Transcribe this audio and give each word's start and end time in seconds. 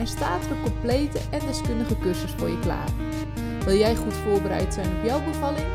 en 0.00 0.06
staat 0.06 0.44
er 0.44 0.50
een 0.50 0.62
complete 0.62 1.18
en 1.30 1.46
deskundige 1.46 1.98
cursus 1.98 2.30
voor 2.36 2.48
je 2.48 2.58
klaar. 2.58 2.88
Wil 3.64 3.76
jij 3.76 3.96
goed 3.96 4.14
voorbereid 4.14 4.74
zijn 4.74 4.86
op 4.86 5.04
jouw 5.04 5.24
bevalling? 5.24 5.66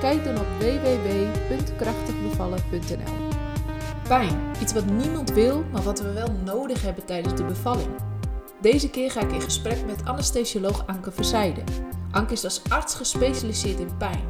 Kijk 0.00 0.24
dan 0.24 0.38
op 0.38 0.46
www.krachtigbevallen.nl. 0.58 3.28
Pijn, 4.08 4.40
iets 4.60 4.72
wat 4.72 4.84
niemand 4.84 5.32
wil, 5.32 5.64
maar 5.72 5.82
wat 5.82 6.00
we 6.00 6.12
wel 6.12 6.32
nodig 6.44 6.82
hebben 6.82 7.04
tijdens 7.04 7.34
de 7.34 7.44
bevalling. 7.44 7.88
Deze 8.60 8.90
keer 8.90 9.10
ga 9.10 9.20
ik 9.20 9.32
in 9.32 9.40
gesprek 9.40 9.86
met 9.86 10.04
anesthesioloog 10.04 10.86
Anke 10.86 11.12
Verzijde. 11.12 11.62
Anke 12.10 12.32
is 12.32 12.44
als 12.44 12.62
arts 12.68 12.94
gespecialiseerd 12.94 13.80
in 13.80 13.96
pijn. 13.98 14.24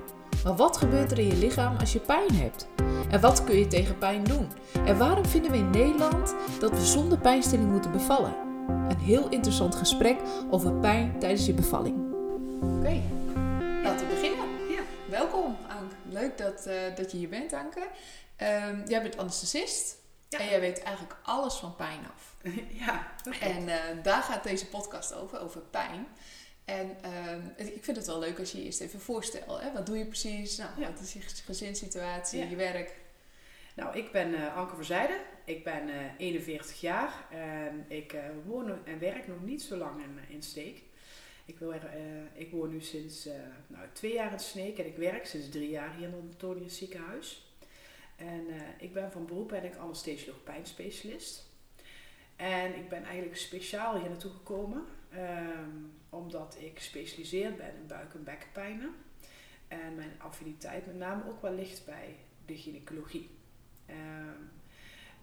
Maar 0.44 0.56
wat 0.56 0.76
gebeurt 0.76 1.12
er 1.12 1.18
in 1.18 1.26
je 1.26 1.36
lichaam 1.36 1.76
als 1.76 1.92
je 1.92 1.98
pijn 1.98 2.34
hebt? 2.34 2.66
En 3.08 3.20
wat 3.20 3.44
kun 3.44 3.56
je 3.56 3.66
tegen 3.66 3.98
pijn 3.98 4.24
doen? 4.24 4.48
En 4.84 4.98
waarom 4.98 5.26
vinden 5.26 5.50
we 5.50 5.56
in 5.56 5.70
Nederland 5.70 6.34
dat 6.60 6.70
we 6.70 6.84
zonder 6.84 7.18
pijnstilling 7.18 7.70
moeten 7.70 7.92
bevallen? 7.92 8.49
Een 8.70 8.98
heel 8.98 9.28
interessant 9.28 9.74
gesprek 9.74 10.18
over 10.50 10.72
pijn 10.72 11.18
tijdens 11.18 11.46
je 11.46 11.52
bevalling. 11.52 11.96
Oké, 12.62 13.00
laten 13.82 14.08
we 14.08 14.14
beginnen. 14.14 14.48
Ja. 14.70 14.80
Welkom, 15.08 15.56
Anke. 15.68 15.94
Leuk 16.08 16.38
dat, 16.38 16.66
eh, 16.66 16.74
dat 16.96 17.10
je 17.12 17.16
hier 17.18 17.28
bent, 17.28 17.52
Anke. 17.52 17.86
Ehm, 18.36 18.80
jij 18.86 19.02
bent 19.02 19.16
anesthesist 19.16 19.96
Ja. 20.28 20.38
en 20.38 20.44
jij 20.48 20.60
weet 20.60 20.82
eigenlijk 20.82 21.16
alles 21.22 21.54
van 21.54 21.76
pijn 21.76 22.00
af. 22.14 22.36
Ja, 22.86 23.06
dat 23.24 23.38
klopt. 23.38 23.54
En 23.56 23.68
eh, 23.68 24.02
daar 24.02 24.22
gaat 24.22 24.42
deze 24.44 24.66
podcast 24.66 25.14
over, 25.14 25.40
over 25.40 25.60
pijn. 25.60 26.06
En 26.64 26.96
ehm, 27.02 27.40
ik 27.56 27.84
vind 27.84 27.96
het 27.96 28.06
wel 28.06 28.18
leuk 28.18 28.38
als 28.38 28.52
je 28.52 28.58
je 28.58 28.64
eerst 28.64 28.80
even 28.80 29.00
voorstelt. 29.00 29.60
Hè? 29.60 29.72
Wat 29.72 29.86
doe 29.86 29.98
je 29.98 30.06
precies? 30.06 30.56
Nou, 30.56 30.70
Ja. 30.76 30.90
Wat 30.90 31.00
is 31.00 31.12
je 31.12 31.20
gezinssituatie, 31.44 32.38
Ja. 32.42 32.46
je 32.50 32.56
werk? 32.56 32.96
Nou, 33.76 33.98
ik 33.98 34.12
ben 34.12 34.34
eh, 34.34 34.56
Anke 34.56 34.74
Verzijde. 34.74 35.20
Ik 35.50 35.64
ben 35.64 35.88
eh 35.88 36.18
41 36.18 36.80
jaar 36.80 37.26
en 37.30 37.84
ik 37.88 38.12
eh, 38.12 38.22
woon 38.46 38.86
en 38.86 38.98
werk 38.98 39.26
nog 39.26 39.42
niet 39.42 39.62
zo 39.62 39.76
lang 39.76 40.02
in, 40.02 40.18
in 40.28 40.42
Steek. 40.42 40.82
Ik, 41.44 41.58
wil 41.58 41.72
eh, 41.72 41.80
ik 42.32 42.50
woon 42.50 42.70
nu 42.70 42.80
sinds 42.80 43.26
eh, 43.26 43.34
nou, 43.66 43.86
twee 43.92 44.12
jaar 44.12 44.32
in 44.32 44.38
Sneek 44.38 44.78
en 44.78 44.86
ik 44.86 44.96
werk 44.96 45.26
sinds 45.26 45.48
drie 45.48 45.70
jaar 45.70 45.96
hier 45.96 46.08
in 46.08 46.14
het 46.14 46.22
Antonius 46.22 46.78
ziekenhuis. 46.78 47.54
En 48.16 48.48
eh, 48.48 48.60
ik 48.78 48.92
ben 48.92 49.12
van 49.12 49.26
beroep 49.26 49.48
ben 49.48 49.64
ik 49.64 49.76
anesthesioloog 49.76 50.42
pijnspecialist. 50.42 51.48
En 52.36 52.76
ik 52.76 52.88
ben 52.88 53.04
eigenlijk 53.04 53.36
speciaal 53.36 53.98
hier 53.98 54.08
naartoe 54.08 54.30
gekomen 54.30 54.84
ehm, 55.10 55.70
omdat 56.08 56.56
ik 56.60 56.72
gespecialiseerd 56.74 57.56
ben 57.56 57.74
in 57.80 57.86
buik- 57.86 58.14
en 58.14 58.24
bekkenpijnen. 58.24 58.94
En 59.68 59.94
mijn 59.94 60.12
affiniteit 60.18 60.86
met 60.86 60.96
name 60.96 61.28
ook 61.28 61.42
wel 61.42 61.54
ligt 61.54 61.84
bij 61.84 62.16
de 62.46 62.56
gynaecologie. 62.56 63.30
Ehm, 63.86 64.42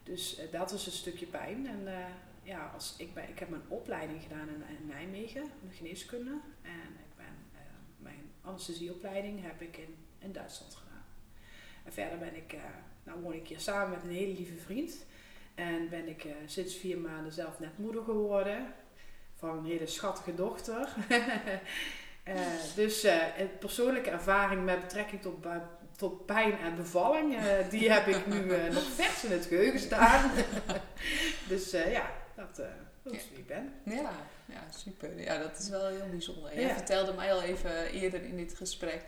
dus 0.08 0.38
eh, 0.38 0.52
dat 0.52 0.72
is 0.72 0.86
een 0.86 0.91
stukje 0.91 1.25
pijn. 1.25 1.67
En 1.67 1.88
eh, 1.88 2.05
ja, 2.44 2.72
als 2.73 2.95
ik, 2.97 3.13
ben, 3.13 3.30
ik 3.30 3.39
heb 3.39 3.50
mijn 3.50 3.61
opleiding 3.67 4.22
gedaan 4.22 4.47
in, 4.49 4.88
Nijmegen, 4.88 5.44
de 5.44 5.75
geneeskunde. 5.75 6.31
En 6.61 6.89
ik 6.99 7.16
ben, 7.16 7.36
eh, 7.53 7.59
mijn 7.97 8.31
anesthesieopleiding 8.41 9.41
heb 9.41 9.61
ik 9.61 9.77
in, 9.77 9.95
in 10.19 10.31
Duitsland 10.31 10.75
gedaan. 10.75 11.03
En 11.83 11.94
verder 11.94 12.17
ben 12.17 12.36
ik, 12.36 12.55
nou 13.03 13.22
woon 13.22 13.33
ik 13.33 13.47
hier 13.47 13.59
samen 13.59 13.89
met 13.89 14.03
een 14.03 14.16
hele 14.16 14.33
lieve 14.33 14.58
vriend. 14.58 15.05
En 15.55 15.89
ben 15.89 16.08
ik 16.08 16.27
sinds 16.45 16.76
vier 16.76 16.98
maanden 16.98 17.31
zelf 17.31 17.60
net 17.60 17.77
moeder 17.77 18.04
geworden. 18.04 18.73
Van 19.36 19.58
een 19.58 19.65
hele 19.65 19.87
schattige 19.87 20.36
dochter. 20.36 20.89
Dus 22.76 23.08
persoonlijke 23.60 24.10
ervaring 24.10 24.65
met 24.65 24.81
betrekking 24.81 25.21
tot, 25.21 25.45
tot 25.97 26.25
pijn 26.25 26.58
en 26.58 26.75
bevalling, 26.75 27.35
eh, 27.35 27.69
die 27.69 27.91
heb 27.91 28.08
ik 28.08 28.27
nu 28.27 28.49
eh, 28.49 28.73
nog 28.73 28.83
vers 28.83 29.23
in 29.23 29.31
het 29.31 29.45
geheugen 29.45 29.80
staan. 29.80 30.31
dus 31.49 31.73
eh, 31.73 31.91
ja, 31.91 32.11
dat, 32.35 32.61
dat 33.03 33.13
is 33.13 33.30
wie 33.30 33.37
ik 33.39 33.47
ben. 33.47 33.73
Ja, 33.83 34.11
ja, 34.45 34.63
super. 34.75 35.19
Ja, 35.19 35.37
dat 35.37 35.57
is 35.59 35.69
wel 35.69 35.87
heel 35.87 36.09
bijzonder. 36.09 36.53
Je 36.55 36.61
Ja. 36.61 36.75
vertelde 36.75 37.13
mij 37.13 37.33
al 37.33 37.41
even 37.41 37.86
eerder 37.91 38.23
in 38.23 38.36
dit 38.36 38.53
gesprek 38.55 39.03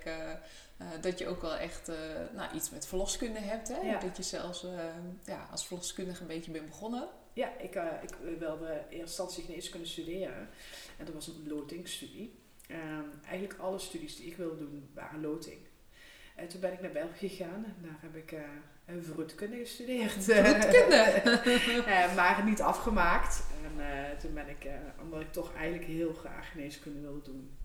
dat 1.02 1.20
je 1.20 1.28
ook 1.28 1.42
wel 1.42 1.56
echt 1.56 1.92
nou, 2.34 2.56
iets 2.56 2.70
met 2.70 2.88
verloskunde 2.88 3.40
hebt. 3.40 3.68
Hè? 3.68 3.80
Ja. 3.80 4.00
Dat 4.00 4.18
je 4.18 4.24
zelfs 4.24 4.66
ja, 5.26 5.48
als 5.52 5.68
verloskundige 5.68 6.22
een 6.22 6.28
beetje 6.28 6.52
bent 6.52 6.66
begonnen. 6.66 7.08
Ja, 7.34 7.58
ik, 7.58 7.76
ik 8.02 8.40
wilde 8.40 8.82
eerst 8.90 9.02
instantie 9.02 9.44
geneeskunde 9.44 9.88
studeren. 9.88 10.50
En 10.98 11.06
dat 11.06 11.14
was 11.14 11.28
een 11.28 11.48
lotingstudie. 11.48 12.40
Ehm, 12.68 13.06
eigenlijk 13.28 13.60
alle 13.60 13.80
studies 13.80 14.16
die 14.16 14.26
ik 14.26 14.38
wilde 14.38 14.58
doen 14.58 14.90
waren 14.94 15.22
loting. 15.22 15.58
En 16.40 16.48
toen 16.48 16.60
ben 16.62 16.74
ik 16.74 16.82
naar 16.82 16.92
België 16.92 17.30
gegaan 17.30 17.66
en 17.66 17.76
daar 17.82 17.98
heb 18.02 18.16
ik 18.16 18.36
een 18.86 19.04
vroedkunde 19.04 19.58
gestudeerd. 19.58 20.12
Vroedkunde? 20.24 21.04
Eh, 21.86 22.16
maar 22.16 22.44
niet 22.46 22.62
afgemaakt. 22.62 23.44
En 23.64 23.86
eh, 23.90 24.18
toen 24.20 24.34
ben 24.34 24.50
ik, 24.50 24.68
omdat 25.02 25.22
ik 25.22 25.32
toch 25.32 25.54
eigenlijk 25.56 25.86
heel 25.86 26.14
graag 26.14 26.52
geneeskunde 26.52 27.00
wilde 27.02 27.22
doen. 27.22 27.58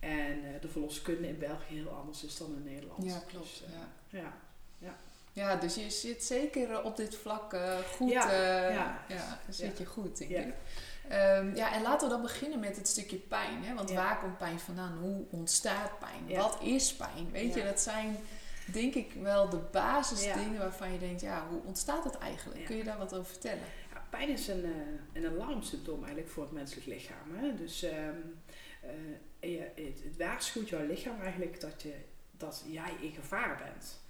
En 0.00 0.42
de 0.60 0.68
verloskunde 0.68 1.28
in 1.28 1.38
België 1.38 1.74
heel 1.74 1.88
anders 1.90 2.24
is 2.24 2.36
dan 2.36 2.54
in 2.56 2.72
Nederland. 2.72 3.04
Ja, 3.04 3.22
klopt. 3.26 3.44
Dus, 3.46 3.62
Ja. 4.08 4.32
ja. 4.78 4.96
Ja, 5.32 5.56
dus 5.56 5.74
je 5.74 5.90
zit 5.90 6.24
zeker 6.24 6.82
op 6.82 6.96
dit 6.96 7.16
vlak 7.16 7.56
goed. 7.96 8.10
Ja, 8.10 8.32
ja. 8.70 9.04
ja, 9.08 9.40
dan 9.44 9.54
zit 9.54 9.78
je 9.78 9.86
goed, 9.86 10.18
denk 10.18 10.30
Ja. 10.30 10.40
ik. 10.40 10.54
Ehm, 11.10 11.54
ja, 11.54 11.72
en 11.74 11.82
laten 11.82 12.08
we 12.08 12.14
dan 12.14 12.22
beginnen 12.22 12.60
met 12.60 12.76
het 12.76 12.88
stukje 12.88 13.16
pijn. 13.16 13.64
Hè? 13.64 13.74
Want 13.74 13.88
Ja. 13.90 13.94
waar 13.94 14.18
komt 14.20 14.38
pijn 14.38 14.60
vandaan? 14.60 14.98
Hoe 14.98 15.24
ontstaat 15.30 15.98
pijn? 15.98 16.24
Ja. 16.26 16.38
Wat 16.40 16.58
is 16.62 16.94
pijn? 16.94 17.30
Weet 17.32 17.54
je, 17.54 17.62
dat 17.64 17.80
zijn 17.80 18.16
denk 18.64 18.94
ik 18.94 19.12
wel 19.12 19.48
de 19.48 19.56
basisdingen 19.72 20.58
waarvan 20.58 20.92
je 20.92 20.98
denkt, 20.98 21.20
ja, 21.20 21.46
hoe 21.48 21.60
ontstaat 21.64 22.04
het 22.04 22.18
eigenlijk? 22.18 22.64
Kun 22.64 22.76
je 22.76 22.84
daar 22.84 22.98
wat 22.98 23.14
over 23.14 23.30
vertellen? 23.30 23.62
Ja, 23.92 24.04
pijn 24.10 24.28
is 24.28 24.48
een, 24.48 24.64
eh, 24.64 25.22
een 25.22 25.26
alarmsymptoom 25.30 25.98
eigenlijk 25.98 26.28
voor 26.28 26.42
het 26.42 26.52
menselijk 26.52 26.86
lichaam. 26.86 27.34
Hè? 27.34 27.54
Dus 27.54 27.82
ehm, 27.82 28.16
eh, 28.80 29.50
je, 29.52 29.70
het, 29.74 30.02
het 30.04 30.16
waarschuwt 30.18 30.68
jouw 30.68 30.86
lichaam 30.86 31.20
eigenlijk 31.20 31.60
dat, 31.60 31.82
je, 31.82 31.94
dat 32.36 32.64
jij 32.66 32.92
in 33.00 33.12
gevaar 33.12 33.56
bent. 33.64 34.00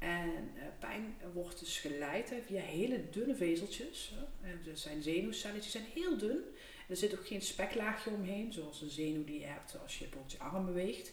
En 0.00 0.50
eh, 0.56 0.62
pijn 0.78 1.16
wordt 1.32 1.58
dus 1.58 1.78
geleid 1.78 2.32
via 2.46 2.60
hele 2.60 3.10
dunne 3.10 3.34
vezeltjes. 3.34 4.12
En 4.42 4.60
dat 4.64 4.78
zijn 4.78 5.00
die 5.00 5.32
zijn 5.62 5.84
heel 5.94 6.18
dun. 6.18 6.44
Er 6.88 6.96
zit 6.96 7.18
ook 7.18 7.26
geen 7.26 7.42
speklaagje 7.42 8.10
omheen, 8.10 8.52
zoals 8.52 8.82
een 8.82 8.90
zenuw 8.90 9.24
die 9.24 9.40
je 9.40 9.46
hebt 9.46 9.76
als 9.82 9.98
je 9.98 10.04
bijvoorbeeld 10.04 10.32
je 10.32 10.38
arm 10.38 10.66
beweegt. 10.66 11.12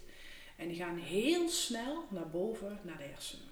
En 0.55 0.67
die 0.67 0.77
gaan 0.77 0.97
heel 0.97 1.49
snel 1.49 2.05
naar 2.09 2.29
boven, 2.29 2.79
naar 2.83 2.97
de 2.97 3.03
hersenen. 3.03 3.47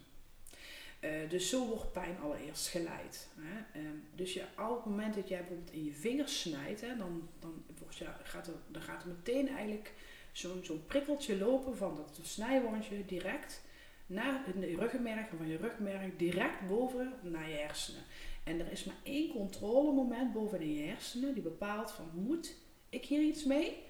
Eh, 0.99 1.29
dus 1.29 1.49
zo 1.49 1.67
wordt 1.67 1.91
pijn 1.91 2.19
allereerst 2.19 2.67
geleid. 2.67 3.27
Hè? 3.39 3.79
Ehm, 3.79 3.95
dus 4.15 4.33
je, 4.33 4.41
op 4.57 4.75
het 4.75 4.85
moment 4.85 5.15
dat 5.15 5.27
jij 5.27 5.39
bijvoorbeeld 5.39 5.73
in 5.73 5.85
je 5.85 5.93
vingers 5.93 6.41
snijdt, 6.41 6.81
hè, 6.81 6.97
dan, 6.97 7.29
dan, 7.39 7.63
wordt 7.79 7.95
je, 7.95 8.07
gaat 8.23 8.47
er, 8.47 8.53
dan 8.67 8.81
gaat 8.81 9.01
er 9.01 9.07
meteen 9.07 9.47
eigenlijk 9.47 9.93
zo'n 10.31 10.63
zo'n 10.63 10.85
prikkeltje 10.85 11.37
lopen 11.37 11.77
van 11.77 11.95
dat 11.95 12.19
snijwondje 12.23 13.05
direct 13.05 13.61
naar 14.05 14.43
de 14.59 14.75
ruggenmerg 14.75 15.29
en 15.29 15.37
van 15.37 15.47
je 15.47 15.57
ruggenmerg 15.57 16.15
direct 16.17 16.67
boven 16.67 17.13
naar 17.21 17.49
je 17.49 17.55
hersenen. 17.55 18.01
En 18.43 18.59
er 18.59 18.71
is 18.71 18.83
maar 18.83 18.95
één 19.03 19.31
controlemoment 19.31 20.33
boven 20.33 20.73
je 20.73 20.87
hersenen 20.87 21.33
die 21.33 21.43
bepaalt 21.43 21.91
van 21.91 22.09
moet 22.13 22.55
ik 22.89 23.05
hier 23.05 23.21
iets 23.21 23.43
mee? 23.43 23.83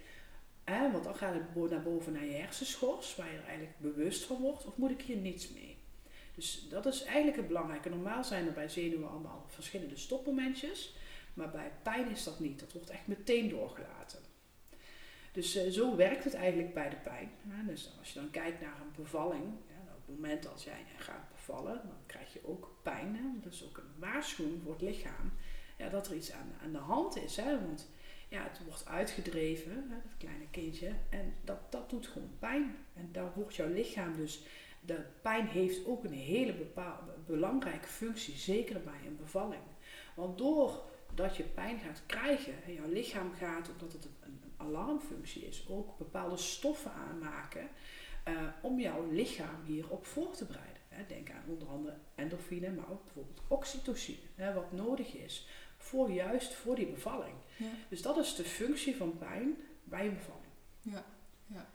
Hè, 0.64 0.92
want 0.92 1.04
dan 1.04 1.16
gaat 1.16 1.34
het 1.34 1.72
naar 1.72 1.84
boven 1.84 2.14
naar 2.14 2.26
je 2.26 2.32
hersenschors, 2.32 3.16
waar 3.16 3.32
je 3.32 3.38
er 3.38 3.44
eigenlijk 3.44 3.80
bewust 3.80 4.24
van 4.24 4.42
wordt, 4.42 4.66
of 4.66 4.78
moet 4.78 4.92
ik 4.92 5.02
hier 5.02 5.18
niets 5.18 5.50
mee? 5.52 5.78
Dus 6.36 6.68
dat 6.70 6.86
is 6.86 7.04
eigenlijk 7.04 7.38
het 7.38 7.48
belangrijke. 7.48 7.90
Normaal 7.90 8.24
zijn 8.24 8.48
er 8.48 8.54
bij 8.54 8.70
zenuwen 8.70 9.10
allemaal 9.10 9.46
verschillende 9.48 9.98
stopmomentjes, 9.98 10.96
maar 11.34 11.52
bij 11.52 11.72
pijn 11.84 12.10
is 12.10 12.24
dat 12.24 12.40
niet. 12.40 12.60
Dat 12.60 12.74
wordt 12.74 12.90
echt 12.90 13.08
meteen 13.08 13.50
doorgelaten. 13.50 14.20
Dus 15.32 15.56
eh, 15.56 15.72
zo 15.72 15.96
werkt 15.96 16.24
het 16.24 16.34
eigenlijk 16.34 16.74
bij 16.74 16.90
de 16.90 16.96
pijn. 16.96 17.30
dus 17.68 17.92
als 18.00 18.14
je 18.14 18.20
dan 18.20 18.32
kijkt 18.32 18.62
naar 18.62 18.82
een 18.82 19.04
bevalling, 19.04 19.44
het 20.06 20.16
moment 20.16 20.52
als 20.52 20.64
jij 20.64 20.86
gaat 20.98 21.30
bevallen, 21.32 21.82
dan 21.84 21.98
krijg 22.06 22.34
je 22.34 22.48
ook 22.48 22.76
pijn. 22.82 23.16
Hè? 23.16 23.24
Dat 23.44 23.54
is 23.54 23.66
ook 23.66 23.78
een 23.78 24.00
waarschuwing 24.00 24.62
voor 24.64 24.72
het 24.72 24.82
lichaam 24.82 25.32
ja, 25.78 25.90
dat 25.90 26.08
er 26.08 26.16
iets 26.16 26.32
aan, 26.32 26.54
aan 26.64 26.72
de 26.72 26.78
hand 26.78 27.16
is. 27.18 27.36
Hè? 27.36 27.60
Want 27.62 27.90
ja, 28.30 28.44
het 28.44 28.60
wordt 28.66 28.88
uitgedreven, 28.88 29.72
hè, 29.72 29.96
dat 30.04 30.18
kleine 30.18 30.50
kindje, 30.52 30.92
en 31.10 31.34
dat, 31.44 31.72
dat 31.72 31.90
doet 31.90 32.08
gewoon 32.08 32.38
pijn. 32.40 32.76
En 32.94 33.10
daar 33.12 33.32
wordt 33.36 33.56
jouw 33.56 33.70
lichaam 33.70 34.16
dus, 34.16 34.46
de 34.82 35.06
pijn 35.22 35.48
heeft 35.48 35.86
ook 35.86 36.04
een 36.04 36.14
hele 36.14 36.54
bepaalde, 36.54 37.12
belangrijke 37.26 37.88
functie, 37.88 38.36
zeker 38.36 38.82
bij 38.82 39.00
een 39.06 39.18
bevalling. 39.18 39.62
Want 40.16 40.38
doordat 40.38 41.38
je 41.38 41.44
pijn 41.44 41.80
gaat 41.80 42.02
krijgen, 42.06 42.64
en 42.66 42.74
jouw 42.74 42.90
lichaam 42.90 43.34
gaat, 43.34 43.70
omdat 43.72 43.94
het 43.94 44.06
een, 44.06 44.12
een 44.22 44.54
alarmfunctie 44.58 45.46
is 45.46 45.66
ook 45.70 45.98
bepaalde 45.98 46.38
stoffen 46.38 46.92
aanmaken 46.92 47.70
eh, 48.26 48.34
om 48.62 48.80
jouw 48.80 49.12
lichaam 49.12 49.64
hierop 49.66 50.06
voor 50.06 50.32
te 50.32 50.46
bereiden. 50.46 50.82
Hè, 50.88 51.06
denk 51.08 51.32
aan 51.32 51.44
onder 51.48 51.68
andere 51.68 51.98
endorfine, 52.16 52.72
maar 52.72 52.92
ook 52.92 53.04
bijvoorbeeld 53.04 53.42
oxytocine, 53.48 54.18
hè, 54.36 54.54
wat 54.54 54.72
nodig 54.72 55.14
is 55.14 55.48
voor 55.78 56.12
juist 56.12 56.54
voor 56.54 56.76
die 56.76 56.88
bevalling. 56.88 57.36
Ja. 57.58 57.70
Dus 57.90 58.02
dat 58.02 58.18
is 58.18 58.36
de 58.36 58.44
functie 58.44 58.96
van 58.96 59.18
pijn 59.18 59.58
bij 59.84 60.08
een 60.08 60.14
bevalling. 60.14 60.52
Ja, 60.82 61.06
ja. 61.46 61.70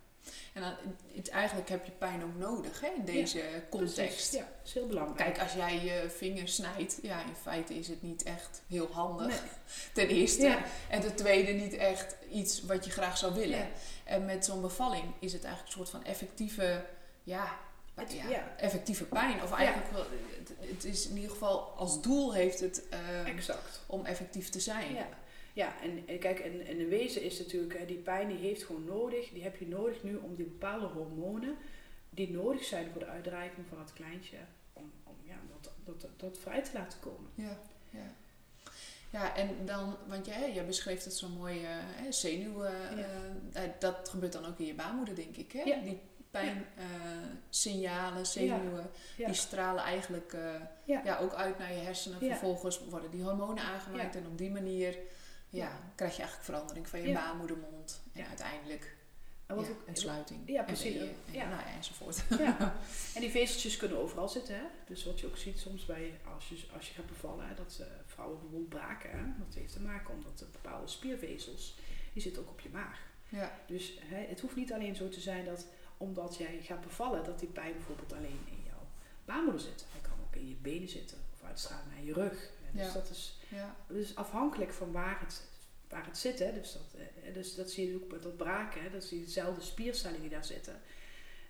En 0.52 0.60
dan, 0.62 0.72
het, 1.14 1.28
eigenlijk 1.28 1.68
heb 1.68 1.84
je 1.84 1.90
pijn 1.90 2.22
ook 2.24 2.36
nodig 2.36 2.80
hè, 2.80 2.88
in 2.96 3.04
deze 3.04 3.42
context. 3.70 3.94
Precies, 3.94 4.30
Ja, 4.30 4.38
dat 4.38 4.66
is 4.66 4.72
heel 4.74 4.86
belangrijk. 4.86 5.16
Kijk, 5.18 5.38
als 5.42 5.52
jij 5.52 5.84
je 5.84 6.10
vinger 6.16 6.48
snijdt, 6.48 6.98
ja, 7.02 7.20
in 7.20 7.34
feite 7.42 7.74
is 7.74 7.88
het 7.88 8.02
niet 8.02 8.22
echt 8.22 8.62
heel 8.68 8.88
handig. 8.92 9.26
Nee. 9.26 9.50
Ten 9.94 10.08
eerste. 10.08 10.42
Ja. 10.42 10.62
En 10.88 11.00
ten 11.00 11.14
tweede 11.14 11.52
niet 11.52 11.74
echt 11.74 12.16
iets 12.32 12.62
wat 12.62 12.84
je 12.84 12.90
graag 12.90 13.18
zou 13.18 13.34
willen. 13.34 13.58
Ja. 13.58 13.68
En 14.04 14.24
met 14.24 14.44
zo'n 14.44 14.60
bevalling 14.60 15.04
is 15.18 15.32
het 15.32 15.44
eigenlijk 15.44 15.74
een 15.76 15.84
soort 15.86 16.02
van 16.02 16.04
effectieve, 16.10 16.84
ja, 17.22 17.58
Het- 17.94 18.14
effectieve 18.56 19.04
pijn. 19.04 19.42
Of 19.42 19.52
eigenlijk 19.52 19.92
wel, 19.92 20.04
het, 20.38 20.52
het 20.70 20.84
is 20.84 21.08
in 21.08 21.14
ieder 21.16 21.30
geval 21.30 21.60
als 21.76 22.02
doel 22.02 22.32
heeft 22.34 22.60
het 22.60 22.82
eh, 22.88 23.26
Exact. 23.28 23.80
om 23.86 24.04
effectief 24.04 24.48
te 24.48 24.60
zijn. 24.60 24.96
Ja, 25.52 25.80
en, 25.82 26.02
en 26.06 26.18
kijk, 26.18 26.38
en, 26.38 26.66
en 26.66 26.78
in 26.78 26.88
wezen 26.88 27.22
is 27.22 27.38
natuurlijk, 27.38 27.78
hè, 27.78 27.86
die 27.86 27.96
pijn 27.96 28.28
die 28.28 28.36
heeft 28.36 28.62
gewoon 28.64 28.84
nodig, 28.84 29.30
die 29.30 29.42
heb 29.42 29.56
je 29.56 29.68
nodig 29.68 30.02
nu 30.02 30.16
om 30.16 30.34
die 30.34 30.44
bepaalde 30.46 30.86
hormonen 30.86 31.56
die 32.10 32.30
nodig 32.30 32.64
zijn 32.64 32.90
voor 32.90 33.00
de 33.00 33.06
uitdrijving 33.06 33.66
van 33.68 33.78
het 33.78 33.92
kleintje, 33.92 34.36
om, 34.72 34.92
om 35.04 35.14
ja, 35.22 35.34
dat, 35.60 35.72
dat, 35.84 36.00
dat, 36.00 36.10
dat 36.20 36.38
vrij 36.38 36.62
te 36.62 36.70
laten 36.74 37.00
komen. 37.00 37.30
Ja, 37.34 37.58
ja. 37.90 38.14
Ja, 39.12 39.36
en 39.36 39.48
dan, 39.64 39.96
want 40.06 40.26
jij, 40.26 40.52
jij 40.54 40.66
beschreef 40.66 41.04
het 41.04 41.14
zo 41.14 41.28
mooi, 41.28 41.64
eh, 41.64 41.76
zenuwen, 42.10 42.72
Ja. 42.72 43.06
eh, 43.52 43.64
eh, 43.64 43.70
dat 43.78 44.08
gebeurt 44.08 44.32
dan 44.32 44.46
ook 44.46 44.58
in 44.58 44.66
je 44.66 44.74
baarmoeder, 44.74 45.14
denk 45.14 45.36
ik. 45.36 45.52
Hè? 45.52 45.62
Ja. 45.62 45.76
Die 45.80 45.98
pijnsignalen, 46.30 48.26
zenuwen, 48.26 48.90
Ja. 49.16 49.26
die 49.26 49.34
stralen 49.34 49.84
eigenlijk 49.84 50.36
Ja. 50.84 51.18
ook 51.18 51.34
uit 51.34 51.58
naar 51.58 51.72
je 51.72 51.78
hersenen. 51.78 52.18
Vervolgens 52.18 52.80
worden 52.88 53.10
die 53.10 53.22
hormonen 53.22 53.64
aangemaakt 53.64 54.16
en 54.16 54.26
op 54.26 54.38
die 54.38 54.50
manier 54.50 54.96
ja, 55.50 55.92
krijg 55.94 56.12
je 56.12 56.22
eigenlijk 56.22 56.50
verandering 56.50 56.88
van 56.88 57.02
je 57.02 57.12
baarmoedermond. 57.12 58.00
En 58.12 58.26
uiteindelijk 58.26 58.96
En 59.46 59.56
wat 59.56 59.66
ja, 59.66 59.70
ook, 59.70 59.86
een 59.86 59.96
sluiting. 59.96 60.40
Ja, 60.46 60.62
precies. 60.62 60.96
en, 60.96 61.14
Ja. 61.30 61.48
Nou, 61.48 61.60
ja, 61.60 61.74
enzovoort. 61.76 62.24
ja. 62.38 62.56
En 63.14 63.20
die 63.20 63.30
vezeltjes 63.30 63.76
kunnen 63.76 63.98
overal 63.98 64.28
zitten. 64.28 64.54
Hè? 64.54 64.64
Dus 64.86 65.04
wat 65.04 65.20
je 65.20 65.26
ook 65.26 65.36
ziet 65.36 65.58
soms 65.58 65.86
bij, 65.86 66.20
als 66.34 66.48
je, 66.48 66.56
als 66.76 66.88
je 66.88 66.94
gaat 66.94 67.06
bevallen, 67.06 67.48
hè, 67.48 67.54
dat 67.54 67.78
eh, 67.80 67.86
vrouwen 68.06 68.38
bijvoorbeeld 68.38 68.68
braken. 68.68 69.10
Hè? 69.10 69.24
Dat 69.38 69.54
heeft 69.54 69.72
te 69.72 69.80
maken 69.80 70.14
omdat 70.14 70.38
de 70.38 70.46
bepaalde 70.52 70.88
spiervezels, 70.88 71.78
die 72.12 72.22
zitten 72.22 72.42
ook 72.42 72.50
op 72.50 72.60
je 72.60 72.68
maag. 72.68 73.08
Ja, 73.28 73.58
Dus 73.66 73.98
hè, 74.00 74.26
het 74.28 74.40
hoeft 74.40 74.56
niet 74.56 74.72
alleen 74.72 74.96
zo 74.96 75.08
te 75.08 75.20
zijn 75.20 75.44
dat 75.44 75.66
omdat 75.96 76.36
jij 76.36 76.60
gaat 76.62 76.80
bevallen, 76.80 77.24
dat 77.24 77.38
die 77.38 77.48
pijn 77.48 77.72
bijvoorbeeld 77.72 78.12
alleen 78.12 78.40
in 78.46 78.62
jouw 78.66 78.86
baarmoeder 79.24 79.60
zit. 79.60 79.84
Hij 79.90 80.00
kan 80.00 80.18
ook 80.26 80.36
in 80.36 80.48
je 80.48 80.54
benen 80.54 80.88
zitten 80.88 81.18
of 81.32 81.48
uitstralen 81.48 81.88
naar 81.88 82.04
je 82.04 82.12
rug. 82.12 82.50
Dus 82.72 82.92
dat 82.92 83.10
is 83.10 83.39
ja, 83.50 83.76
dus 83.88 84.16
afhankelijk 84.16 84.72
van 84.72 84.92
waar 84.92 85.20
het, 85.20 85.42
waar 85.88 86.06
het 86.06 86.18
zit. 86.18 86.38
Hè. 86.38 86.52
Dus, 86.52 86.72
dat, 86.72 87.00
eh, 87.24 87.34
dus 87.34 87.54
dat 87.54 87.70
zie 87.70 87.88
je 87.88 87.94
ook 87.94 88.10
met 88.12 88.22
dat 88.22 88.36
braken. 88.36 88.82
Hè. 88.82 88.90
Dat 88.90 89.04
zie 89.04 89.18
je 89.18 89.24
dezelfde 89.24 89.60
spiercellen 89.62 90.20
die 90.20 90.30
daar 90.30 90.44
zitten. 90.44 90.80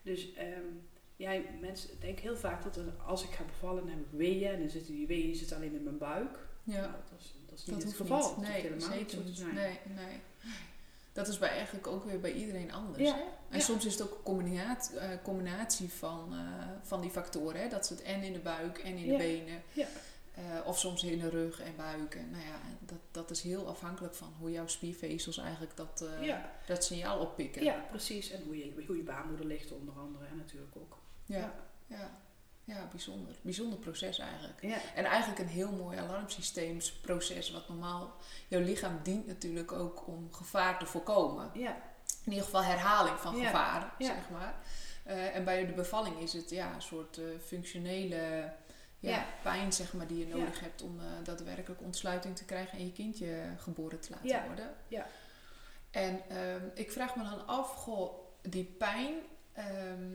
Dus 0.02 0.28
ja, 1.16 1.40
mensen 1.60 2.00
denken 2.00 2.22
heel 2.22 2.36
vaak 2.36 2.62
dat 2.62 2.76
er, 2.76 2.92
als 3.06 3.24
ik 3.24 3.30
ga 3.30 3.44
bevallen, 3.44 3.82
dan 3.86 3.90
heb 3.94 4.00
ik 4.00 4.10
weeën. 4.18 4.52
En 4.52 4.58
dan 4.60 4.70
zitten 4.70 4.94
die 4.94 5.06
weeën 5.06 5.26
die 5.26 5.34
zitten 5.36 5.56
alleen 5.56 5.74
in 5.74 5.82
mijn 5.82 5.98
buik. 5.98 6.38
ja. 6.64 6.80
Nou, 6.80 6.92
dat, 7.10 7.20
is, 7.20 7.34
dat 7.46 7.58
is 7.58 7.64
niet 7.66 7.74
Dat 7.74 7.84
het 7.84 7.94
geval. 7.96 8.18
niet. 8.36 8.46
Dat 8.46 8.48
Nee, 8.62 8.70
niet 8.70 8.82
zeker 8.82 9.10
zo 9.10 9.16
te 9.22 9.22
niet. 9.28 9.36
zijn. 9.38 9.54
Nee, 9.54 9.78
nee. 9.96 10.20
Dat 11.12 11.28
is 11.28 11.38
bij 11.38 11.48
eigenlijk 11.48 11.86
ook 11.86 12.04
weer 12.04 12.20
bij 12.20 12.32
iedereen 12.32 12.72
anders. 12.72 13.02
Ja, 13.08 13.14
Hè? 13.14 13.20
En 13.50 13.58
ja. 13.58 13.64
soms 13.64 13.84
is 13.86 13.92
het 13.92 14.02
ook 14.02 14.16
een 14.16 14.22
combinatie, 14.22 14.98
eh, 14.98 15.08
combinatie 15.22 15.88
van, 15.88 16.32
eh, 16.32 16.68
van 16.82 17.00
die 17.00 17.10
factoren. 17.10 17.60
Hè? 17.60 17.68
Dat 17.68 17.86
ze 17.86 17.92
het 17.92 18.02
en 18.02 18.22
in 18.22 18.32
de 18.32 18.38
buik 18.38 18.78
en 18.78 18.96
in 18.96 19.08
de 19.08 19.16
benen. 19.16 19.62
Ja. 19.72 19.86
Eh, 20.34 20.42
of 20.66 20.78
soms 20.78 21.02
in 21.04 21.18
de 21.18 21.28
rug 21.28 21.60
en 21.60 21.76
buik. 21.76 22.14
En, 22.14 22.30
nou 22.30 22.44
ja, 22.44 22.60
dat, 22.80 22.98
dat 23.10 23.30
is 23.30 23.42
heel 23.42 23.68
afhankelijk 23.68 24.14
van 24.14 24.32
hoe 24.38 24.50
jouw 24.50 24.66
spiervezels 24.66 25.38
eigenlijk 25.38 25.76
dat, 25.76 26.02
eh, 26.02 26.26
Ja. 26.26 26.50
dat 26.66 26.84
signaal 26.84 27.18
oppikken. 27.18 27.62
Ja, 27.64 27.84
precies. 27.90 28.30
En 28.30 28.42
hoe 28.44 28.56
je, 28.58 28.84
hoe 28.86 28.96
je 28.96 29.02
baarmoeder 29.02 29.46
ligt 29.46 29.72
onder 29.72 29.94
andere 29.94 30.24
hè, 30.24 30.34
natuurlijk 30.34 30.76
ook. 30.76 30.98
ja, 31.26 31.54
ja. 31.86 32.18
Ja, 32.64 32.88
bijzonder. 32.90 33.34
Bijzonder 33.42 33.78
proces 33.78 34.18
eigenlijk. 34.18 34.62
Ja. 34.62 34.78
En 34.94 35.04
eigenlijk 35.04 35.40
een 35.40 35.48
heel 35.48 35.72
mooi 35.72 35.98
alarmsysteemsproces. 35.98 37.50
Wat 37.50 37.68
normaal, 37.68 38.12
jouw 38.48 38.60
lichaam 38.60 39.00
dient 39.02 39.26
natuurlijk 39.26 39.72
ook 39.72 40.06
om 40.06 40.32
gevaar 40.32 40.78
te 40.78 40.86
voorkomen. 40.86 41.50
Ja. 41.54 41.76
in 42.24 42.32
ieder 42.32 42.44
geval 42.44 42.62
herhaling 42.62 43.18
van 43.18 43.34
gevaar, 43.34 43.94
zeg 43.98 44.30
maar. 44.30 44.54
Eh, 45.04 45.36
en 45.36 45.44
bij 45.44 45.66
de 45.66 45.72
bevalling 45.72 46.18
is 46.18 46.32
het 46.32 46.50
ja, 46.50 46.74
een 46.74 46.82
soort 46.82 47.20
functionele 47.46 48.52
ja, 49.00 49.10
Ja. 49.10 49.26
pijn 49.42 49.72
zeg 49.72 49.92
maar, 49.92 50.06
die 50.06 50.18
je 50.18 50.26
Ja. 50.28 50.36
nodig 50.36 50.60
hebt 50.60 50.82
om 50.82 51.00
eh, 51.00 51.06
daadwerkelijk 51.24 51.80
ontsluiting 51.82 52.36
te 52.36 52.44
krijgen 52.44 52.78
en 52.78 52.84
je 52.84 52.92
kindje 52.92 53.42
geboren 53.58 54.00
te 54.00 54.10
laten 54.10 54.28
Ja. 54.28 54.46
worden. 54.46 54.74
Ja. 54.88 55.06
En 55.90 56.20
ehm, 56.28 56.64
ik 56.74 56.92
vraag 56.92 57.16
me 57.16 57.22
dan 57.22 57.46
af, 57.46 57.74
goh, 57.74 58.12
die 58.42 58.64
pijn, 58.64 59.14
ehm, 59.52 60.08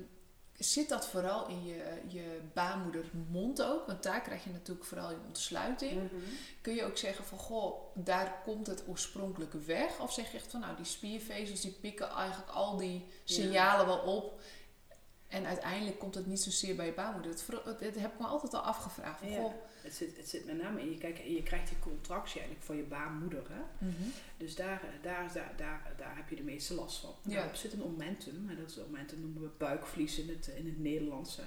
zit 0.57 0.89
dat 0.89 1.07
vooral 1.07 1.47
in 1.47 1.63
je, 1.65 1.83
je 2.07 2.39
baarmoedermond 2.53 3.61
ook? 3.61 3.87
Want 3.87 4.03
daar 4.03 4.21
krijg 4.21 4.43
je 4.43 4.49
natuurlijk 4.49 4.85
vooral 4.85 5.09
je 5.11 5.17
ontsluiting. 5.27 5.93
Mhm. 5.93 6.15
Kun 6.61 6.75
je 6.75 6.83
ook 6.83 6.97
zeggen 6.97 7.25
van, 7.25 7.37
goh, 7.37 7.95
daar 7.95 8.41
komt 8.43 8.67
het 8.67 8.83
oorspronkelijk 8.87 9.53
weg? 9.53 9.99
Of 9.99 10.13
zeg 10.13 10.31
je 10.31 10.37
echt 10.37 10.51
van, 10.51 10.59
nou, 10.59 10.75
die 10.75 10.85
spiervezels 10.85 11.61
die 11.61 11.71
pikken 11.81 12.09
eigenlijk 12.09 12.51
al 12.51 12.77
die 12.77 13.05
signalen 13.23 13.85
wel 13.85 13.97
op. 13.99 14.39
En 15.35 15.45
uiteindelijk 15.45 15.99
komt 15.99 16.15
het 16.15 16.25
niet 16.25 16.39
zozeer 16.39 16.75
bij 16.75 16.85
je 16.85 16.93
baarmoeder. 16.93 17.31
Dat, 17.63 17.79
heb 17.79 18.13
ik 18.13 18.19
me 18.19 18.25
altijd 18.25 18.53
al 18.53 18.61
afgevraagd. 18.61 19.19
Van, 19.19 19.29
Ja. 19.29 19.41
goh, 19.41 19.53
Het, 19.81 19.93
zit, 19.93 20.17
het 20.17 20.29
zit 20.29 20.45
met 20.45 20.61
name 20.61 20.81
in 20.81 20.91
je, 20.91 20.97
kijk, 20.97 21.17
je 21.17 21.43
krijgt 21.43 21.67
die 21.69 21.79
contractie 21.79 22.35
eigenlijk 22.39 22.65
van 22.65 22.75
je 22.75 22.83
baarmoeder. 22.83 23.43
Hè? 23.49 23.87
Dus 24.37 24.55
daar, 24.55 24.81
daar, 25.01 25.33
daar, 25.33 25.53
daar, 25.57 25.93
daar 25.97 26.15
heb 26.15 26.29
je 26.29 26.35
de 26.35 26.43
meeste 26.43 26.73
last 26.73 26.99
van. 26.99 27.13
Ja. 27.21 27.33
Daarop 27.35 27.55
zit 27.55 27.73
een 27.73 27.79
momentum. 27.79 28.49
En 28.49 28.55
dat 28.55 28.69
is, 28.69 28.75
momentum 28.75 29.19
noemen 29.21 29.41
we 29.41 29.49
buikvlies 29.57 30.19
in 30.19 30.29
het, 30.29 30.47
in 30.47 30.65
het 30.65 30.79
Nederlands. 30.79 31.37
Hè? 31.37 31.43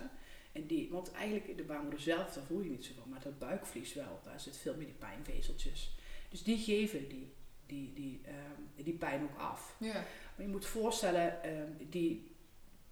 En 0.53 0.67
die, 0.67 0.89
want 0.91 1.13
eigenlijk 1.13 1.57
de 1.57 1.63
baarmoeder 1.63 2.01
zelf, 2.01 2.33
daar 2.33 2.45
voel 2.45 2.61
je 2.61 2.71
niet 2.71 2.85
zoveel. 2.85 3.07
Maar 3.07 3.23
dat 3.23 3.39
buikvlies 3.39 3.95
wel, 3.95 4.21
daar 4.25 4.41
zit 4.41 4.57
veel 4.57 4.75
meer 4.77 4.87
die 4.87 4.95
pijnvezeltjes. 4.95 5.97
Dus 6.29 6.43
die 6.43 6.59
geven 6.59 7.09
die, 7.09 7.33
die, 7.67 7.93
die, 7.95 8.21
ehm, 8.25 8.85
die 8.85 8.95
pijn 8.95 9.23
ook 9.23 9.39
af. 9.39 9.77
ja. 9.79 9.93
Maar 10.37 10.47
je 10.47 10.53
moet 10.53 10.67
voorstellen, 10.67 11.43
ehm, 11.43 11.71
die 11.91 12.37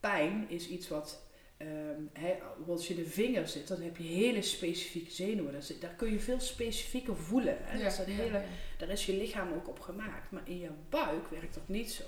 pijn 0.00 0.44
is 0.49 0.68
iets 0.68 0.88
wat... 0.88 1.23
ehm, 1.56 2.00
als 2.68 2.88
je 2.88 2.94
in 2.94 3.02
de 3.02 3.09
vinger 3.11 3.49
zit, 3.49 3.68
dan 3.68 3.80
heb 3.80 3.97
je 3.97 4.02
hele 4.04 4.42
specifieke 4.42 5.11
zenuwen. 5.11 5.52
Daar, 5.52 5.62
zit- 5.62 5.80
daar 5.80 5.94
kun 5.94 6.12
je 6.12 6.20
veel 6.20 6.40
specifieker 6.40 7.16
voelen. 7.16 7.56
Hè? 7.61 7.78
Ja, 7.78 7.85
Dat 7.85 8.06
is 8.06 8.14
hele, 8.14 8.38
ja. 8.38 8.44
daar 8.78 8.88
is 8.88 9.06
je 9.06 9.16
lichaam 9.16 9.52
ook 9.52 9.68
op 9.68 9.80
gemaakt. 9.80 10.30
Maar 10.30 10.42
in 10.49 10.59
je 10.59 10.70
buik 10.88 11.28
werkt 11.28 11.54
dat 11.54 11.68
niet 11.68 11.90
zo. 11.92 12.04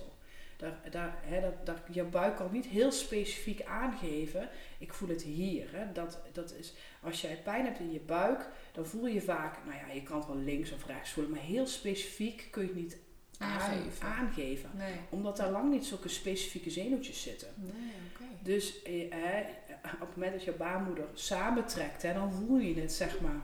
Daar, 0.56 0.80
daar, 0.90 1.18
hè, 1.22 1.40
dat, 1.40 1.66
daar, 1.66 1.82
je 1.92 2.02
buik 2.04 2.36
kan 2.36 2.52
niet 2.52 2.66
heel 2.66 2.92
specifiek 2.92 3.62
aangeven. 3.62 4.48
Ik 4.78 4.92
voel 4.92 5.08
het 5.08 5.22
hier. 5.22 5.68
Hè. 5.72 5.92
Dat, 5.92 6.20
dat 6.32 6.54
is, 6.58 6.74
als 7.02 7.20
jij 7.20 7.40
pijn 7.44 7.64
hebt 7.64 7.78
in 7.78 7.92
je 7.92 8.00
buik, 8.00 8.48
dan 8.72 8.86
voel 8.86 9.06
je 9.06 9.20
vaak, 9.20 9.64
nou 9.64 9.76
ja, 9.78 9.92
je 9.94 10.02
kan 10.02 10.16
het 10.18 10.26
wel 10.26 10.36
links 10.36 10.72
of 10.72 10.86
rechts 10.86 11.10
voelen, 11.10 11.32
maar 11.32 11.42
heel 11.42 11.66
specifiek 11.66 12.48
kun 12.50 12.62
je 12.62 12.68
het 12.68 12.76
niet 12.76 12.98
Aangeven. 13.38 14.06
aangeven. 14.08 14.70
Nee. 14.74 14.94
Omdat 15.08 15.36
daar 15.36 15.50
lang 15.50 15.70
niet 15.70 15.86
zulke 15.86 16.08
specifieke 16.08 16.70
zenuwtjes 16.70 17.22
zitten. 17.22 17.48
Nee. 17.56 17.72
Dus 18.42 18.82
eh, 18.82 19.10
hè, 19.10 19.40
op 19.92 20.00
het 20.00 20.14
moment 20.16 20.32
dat 20.32 20.44
je 20.44 20.52
baarmoeder 20.52 21.04
samentrekt, 21.14 22.02
hè, 22.02 22.12
dan 22.14 22.32
voel 22.32 22.58
je 22.58 22.80
het 22.80 22.92
zeg 22.92 23.20
maar 23.20 23.40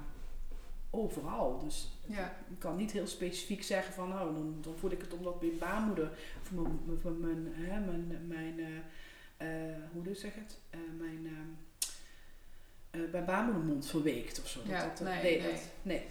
overal. 0.90 1.58
Dus 1.64 1.88
Ja. 2.06 2.36
ik 2.50 2.58
kan 2.58 2.76
niet 2.76 2.92
heel 2.92 3.06
specifiek 3.06 3.62
zeggen 3.62 3.94
van 3.94 4.08
nou, 4.08 4.34
dan, 4.34 4.58
dan 4.60 4.74
voel 4.78 4.90
ik 4.90 5.00
het 5.00 5.12
omdat 5.12 5.40
mijn 5.40 5.58
baarmoeder 5.58 6.10
of 6.42 6.50
mijn, 6.50 6.80
mijn, 7.02 7.20
mijn, 7.20 7.52
hè, 7.56 7.80
mijn, 7.80 8.26
mijn 8.26 8.58
eh, 8.60 9.70
eh, 9.70 9.76
hoe 9.92 10.14
zeg 10.14 10.34
het? 10.34 10.58
Eh, 10.70 10.78
mijn, 10.98 11.26
eh, 11.26 13.00
eh, 13.00 13.10
mijn 13.12 13.24
baarmoedermond 13.24 13.86
verweekt 13.86 14.40
of 14.40 14.48
zo. 14.48 14.60
Ja, 14.66 14.80
dat, 14.86 14.98
dat- 14.98 15.08
nee, 15.08 15.22
nee, 15.22 15.40
nee. 15.40 15.50
dat- 15.52 15.60
nee. 15.82 16.02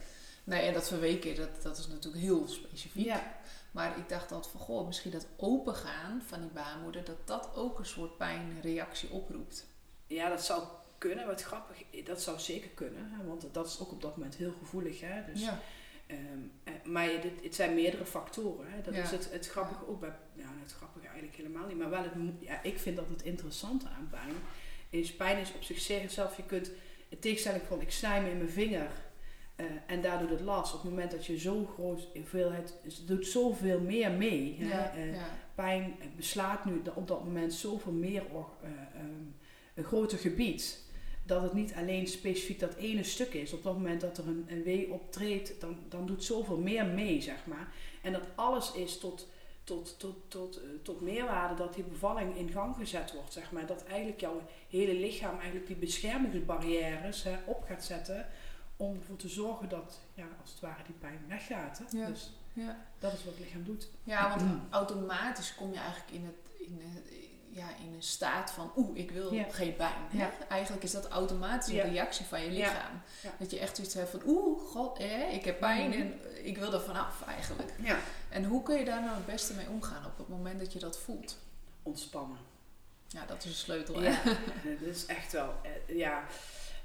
Nee, 0.45 0.61
en 0.61 0.73
dat 0.73 0.87
verweken, 0.87 1.35
dat, 1.35 1.61
dat 1.61 1.77
is 1.77 1.87
natuurlijk 1.87 2.23
heel 2.23 2.47
specifiek. 2.47 3.05
Ja, 3.05 3.35
Maar 3.74 3.98
ik 3.98 4.10
dacht 4.10 4.30
dat 4.30 4.48
van, 4.50 4.60
goh, 4.60 4.86
misschien 4.88 5.12
dat 5.12 5.27
opengaan 5.38 6.22
van 6.27 6.42
die 6.42 6.50
baarmoeder, 6.50 7.03
dat 7.03 7.27
dat 7.27 7.50
ook 7.56 7.80
een 7.80 7.86
soort 7.86 8.18
pijnreactie 8.18 9.10
oproept. 9.12 9.65
ja, 10.08 10.30
dat 10.30 10.44
zou 10.46 10.63
kunnen. 10.98 11.25
Wat 11.25 11.42
grappig, 11.44 11.77
dat 12.06 12.22
zou 12.22 12.39
zeker 12.39 12.70
kunnen. 12.70 13.12
Hè, 13.12 13.25
want 13.27 13.46
dat 13.51 13.68
is 13.68 13.80
ook 13.80 13.92
op 13.92 14.01
dat 14.01 14.18
moment 14.18 14.36
heel 14.36 14.53
gevoelig. 14.60 15.00
Hè? 15.00 15.25
Dus, 15.34 15.42
ja. 15.42 15.60
Ehm, 16.08 16.20
eh, 16.63 16.74
maar 16.84 17.08
dit, 17.08 17.44
het 17.44 17.56
zijn 17.56 17.74
meerdere 17.74 18.06
factoren. 18.06 18.72
Hè. 18.72 18.82
Dat 18.82 18.96
Ja. 18.96 19.03
is 19.03 19.12
het, 19.12 19.32
het 19.32 19.48
grappige 19.50 19.88
ook 19.88 20.00
bij, 20.00 20.13
ja, 20.34 20.46
het 20.62 20.72
grappige 20.74 21.06
eigenlijk 21.08 21.36
helemaal 21.38 21.68
niet, 21.68 21.77
maar 21.77 21.89
wel 21.89 22.03
het, 22.03 22.13
ja, 22.39 22.63
ik 22.63 22.80
vind 22.80 22.96
dat 22.96 23.10
het 23.10 23.22
interessante 23.22 23.88
aan 23.88 24.08
pijn 24.12 24.34
is, 24.89 25.15
pijn 25.15 25.38
is 25.38 25.53
op 25.53 25.63
zichzelf, 25.63 26.38
je 26.38 26.44
kunt, 26.44 26.72
in 27.10 27.20
tegenstelling 27.20 27.63
van 27.68 27.82
ik 27.82 27.92
snij 27.92 28.22
me 28.22 28.30
in 28.30 28.38
mijn 28.38 28.50
vinger 28.50 28.92
Uh, 29.57 29.65
en 29.88 30.01
daar 30.01 30.19
doet 30.19 30.29
het 30.29 30.41
last. 30.41 30.74
Op 30.74 30.81
het 30.81 30.89
moment 30.89 31.12
dat 31.12 31.25
je 31.25 31.38
zo'n 31.38 31.67
groot 31.74 32.07
hoeveelheid, 32.13 32.75
het 32.83 33.01
doet 33.05 33.27
zoveel 33.27 33.79
meer 33.79 34.12
mee. 34.12 34.55
Ja, 34.60 34.65
hè? 34.67 35.05
Uh, 35.05 35.15
ja. 35.15 35.25
Pijn 35.55 35.95
beslaat 36.15 36.65
nu 36.65 36.81
op 36.93 37.07
dat 37.07 37.24
moment 37.24 37.53
zoveel 37.53 37.91
meer 37.91 38.24
uh, 38.31 38.69
um, 39.01 39.36
een 39.74 39.83
groter 39.83 40.17
gebied. 40.17 40.81
Dat 41.25 41.41
het 41.41 41.53
niet 41.53 41.74
alleen 41.74 42.07
specifiek 42.07 42.60
dat 42.60 42.75
ene 42.75 43.03
stuk 43.03 43.33
is. 43.33 43.53
Op 43.53 43.63
dat 43.63 43.74
moment 43.74 44.01
dat 44.01 44.17
er 44.17 44.27
een, 44.27 44.45
een 44.48 44.63
wee 44.63 44.91
optreedt, 44.91 45.62
dan, 45.62 45.77
dan 45.89 46.05
doet 46.05 46.24
zoveel 46.24 46.57
meer 46.57 46.86
mee, 46.86 47.22
zeg 47.22 47.45
maar. 47.45 47.74
En 48.01 48.12
dat 48.12 48.27
alles 48.36 48.72
is 48.72 48.98
tot, 48.98 49.27
tot, 49.63 50.00
tot, 50.00 50.15
tot, 50.27 50.60
tot 50.81 51.01
meerwaarde 51.01 51.55
dat 51.55 51.74
die 51.74 51.83
bevalling 51.83 52.38
in 52.38 52.50
gang 52.50 52.75
gezet 52.75 53.13
wordt, 53.13 53.33
zeg 53.33 53.51
maar. 53.51 53.65
Dat 53.65 53.83
eigenlijk 53.83 54.19
jouw 54.19 54.41
hele 54.69 54.93
lichaam 54.93 55.36
eigenlijk 55.36 55.67
die 55.67 55.75
beschermingsbarrières 55.75 57.24
hè, 57.24 57.36
op 57.45 57.63
gaat 57.63 57.83
zetten 57.83 58.27
om 58.77 58.96
ervoor 58.96 59.15
te 59.15 59.27
zorgen 59.30 59.70
dat, 59.70 60.00
ja, 60.13 60.25
als 60.42 60.51
het 60.51 60.60
ware, 60.60 60.84
die 60.86 60.96
pijn 60.96 61.25
weggaat. 61.27 61.77
Hè? 61.77 61.98
Ja. 61.98 62.08
Dus 62.08 62.32
Ja. 62.53 62.77
dat 63.00 63.13
is 63.13 63.24
wat 63.24 63.34
het 63.34 63.44
lichaam 63.44 63.63
doet. 63.63 63.88
Ja, 64.03 64.30
want 64.38 64.44
automatisch 64.70 65.56
kom 65.56 65.72
je 65.74 65.80
eigenlijk 65.80 66.12
in, 66.12 66.25
het, 66.25 66.68
in, 66.68 66.82
het- 66.84 67.12
ja, 67.50 67.68
in 67.86 67.94
een 67.94 68.03
staat 68.03 68.51
van 68.51 68.72
oeh, 68.75 68.98
ik 68.98 69.12
wil 69.12 69.34
Ja. 69.34 69.44
geen 69.50 69.75
pijn. 69.75 69.94
Hè? 70.10 70.18
Ja. 70.18 70.32
Eigenlijk 70.50 70.84
is 70.84 70.92
dat 70.92 71.08
automatisch 71.08 71.74
een 71.74 71.82
reactie 71.82 72.25
van 72.25 72.42
je 72.44 72.51
lichaam. 72.51 73.01
Dat 73.39 73.51
je 73.51 73.60
echt 73.60 73.75
zoiets 73.75 73.94
hebt 73.94 74.10
van 74.10 74.22
oeh, 74.25 74.60
god, 74.62 74.98
hè, 74.98 75.24
ik 75.27 75.46
heb 75.46 75.60
pijn 75.60 75.89
Mhm. 75.89 76.00
en 76.00 76.46
ik 76.46 76.58
wil 76.58 76.74
er 76.74 76.82
vanaf 76.82 77.22
eigenlijk. 77.27 77.74
Ja. 77.82 77.98
En 78.30 78.44
hoe 78.44 78.63
kun 78.63 78.77
je 78.77 78.86
daar 78.86 79.01
nou 79.01 79.15
het 79.15 79.25
beste 79.25 79.53
mee 79.53 79.70
omgaan 79.70 80.06
op 80.06 80.18
het 80.18 80.27
moment 80.30 80.60
dat 80.60 80.74
je 80.74 80.80
dat 80.80 80.98
voelt? 81.00 81.38
Ontspannen. 81.84 82.38
Ja, 83.08 83.25
dat 83.25 83.38
is 83.44 83.46
een 83.50 83.56
sleutel. 83.56 83.96
Hè? 83.96 84.08
Ja, 84.10 84.24
dat 84.80 84.82
is 84.82 85.06
echt 85.06 85.32
wel. 85.32 85.53
eh, 85.88 85.96
ja, 85.98 86.24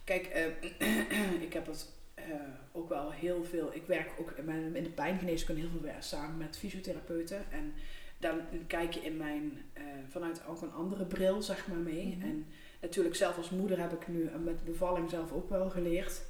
kijk, 0.08 0.26
eh, 0.26 1.42
ik 1.46 1.52
heb 1.52 1.66
het 1.66 1.86
eh, 2.14 2.24
ook 2.72 2.88
wel 2.88 3.10
heel 3.10 3.44
veel. 3.44 3.74
Ik 3.74 3.86
werk 3.86 4.10
ook 4.20 4.30
in, 4.30 4.44
mijn, 4.44 4.76
in 4.76 4.82
de 4.82 4.90
pijngeneeskunde 4.90 5.60
heel 5.60 5.70
veel 5.70 5.80
werk 5.80 6.02
samen 6.02 6.36
met 6.36 6.58
fysiotherapeuten. 6.58 7.50
En 7.50 7.74
dan 8.18 8.40
kijk 8.66 8.92
je 8.92 9.00
in 9.00 9.16
mijn, 9.16 9.62
eh, 9.72 9.82
vanuit 10.08 10.46
ook 10.46 10.62
een 10.62 10.72
andere 10.72 11.04
bril, 11.04 11.42
zeg 11.42 11.66
maar, 11.66 11.78
mee. 11.78 12.16
Mhm. 12.16 12.28
En 12.28 12.46
natuurlijk, 12.80 13.16
zelf 13.16 13.36
als 13.36 13.50
moeder 13.50 13.80
heb 13.80 13.92
ik 13.92 14.08
nu 14.08 14.30
met 14.44 14.64
bevalling 14.64 15.10
zelf 15.10 15.32
ook 15.32 15.50
wel 15.50 15.70
geleerd. 15.70 16.22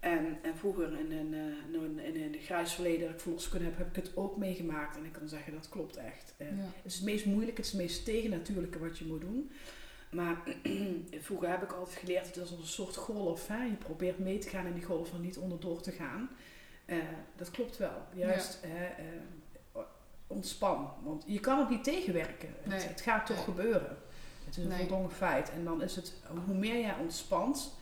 En, 0.00 0.38
en 0.42 0.56
vroeger 0.56 0.98
in 0.98 1.12
een, 1.12 1.34
eh, 1.34 2.14
in, 2.14 2.32
het 2.32 2.42
grijs 2.42 2.72
verleden 2.72 3.00
dat 3.00 3.14
ik 3.14 3.20
verloskunde 3.20 3.64
heb, 3.64 3.78
heb 3.78 3.88
ik 3.88 3.96
het 3.96 4.16
ook 4.16 4.36
meegemaakt. 4.36 4.96
En 4.96 5.04
ik 5.04 5.12
kan 5.12 5.28
zeggen, 5.28 5.52
dat 5.52 5.68
klopt 5.68 5.96
echt. 5.96 6.34
Ja. 6.38 6.44
het 6.46 6.84
is 6.84 6.94
het 6.94 7.04
meest 7.04 7.24
moeilijke, 7.24 7.60
het 7.60 7.64
is 7.64 7.72
het 7.72 7.80
meest 7.80 8.04
tegennatuurlijke 8.04 8.78
wat 8.78 8.98
je 8.98 9.04
moet 9.04 9.20
doen. 9.20 9.50
Maar 10.14 10.42
vroeger 11.26 11.48
heb 11.48 11.62
ik 11.62 11.72
altijd 11.72 11.96
geleerd, 11.96 12.26
het 12.26 12.36
is 12.36 12.50
een 12.50 12.58
soort 12.66 12.96
golf. 12.96 13.48
Hè? 13.48 13.64
Je 13.64 13.74
probeert 13.74 14.18
mee 14.18 14.38
te 14.38 14.48
gaan 14.48 14.66
in 14.66 14.74
die 14.74 14.82
golf 14.84 15.12
en 15.12 15.20
niet 15.20 15.38
onderdoor 15.38 15.80
te 15.80 15.90
gaan. 15.92 16.28
Eh, 16.84 16.96
dat 17.36 17.50
klopt 17.50 17.76
wel. 17.76 18.02
Juist 18.14 18.58
hè, 18.66 18.84
eh, 18.84 19.04
ontspan. 20.26 20.90
Want 21.02 21.24
je 21.26 21.40
kan 21.40 21.58
het 21.58 21.68
niet 21.68 21.84
tegenwerken. 21.84 22.54
Nee. 22.64 22.78
Het, 22.78 22.88
het 22.88 23.00
gaat 23.00 23.26
toch 23.26 23.36
Nee. 23.36 23.44
gebeuren. 23.44 23.96
Het 24.44 24.56
is 24.56 24.62
een 24.62 24.68
Nee. 24.68 24.78
voldongen 24.78 25.10
feit. 25.10 25.50
En 25.50 25.64
dan 25.64 25.82
is 25.82 25.96
het, 25.96 26.14
hoe 26.46 26.54
meer 26.54 26.80
jij 26.80 26.94
ontspant, 27.00 27.74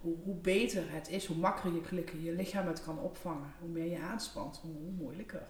hoe, 0.00 0.16
hoe 0.24 0.34
beter 0.34 0.82
het 0.86 1.08
is, 1.08 1.26
hoe 1.26 1.36
makkelijker 1.36 2.20
je 2.20 2.32
lichaam 2.32 2.66
het 2.66 2.84
kan 2.84 2.98
opvangen. 2.98 3.52
Hoe 3.60 3.68
meer 3.68 3.90
je 3.90 3.98
aanspant, 3.98 4.56
hoe, 4.62 4.72
hoe 4.72 4.90
moeilijker. 4.90 5.46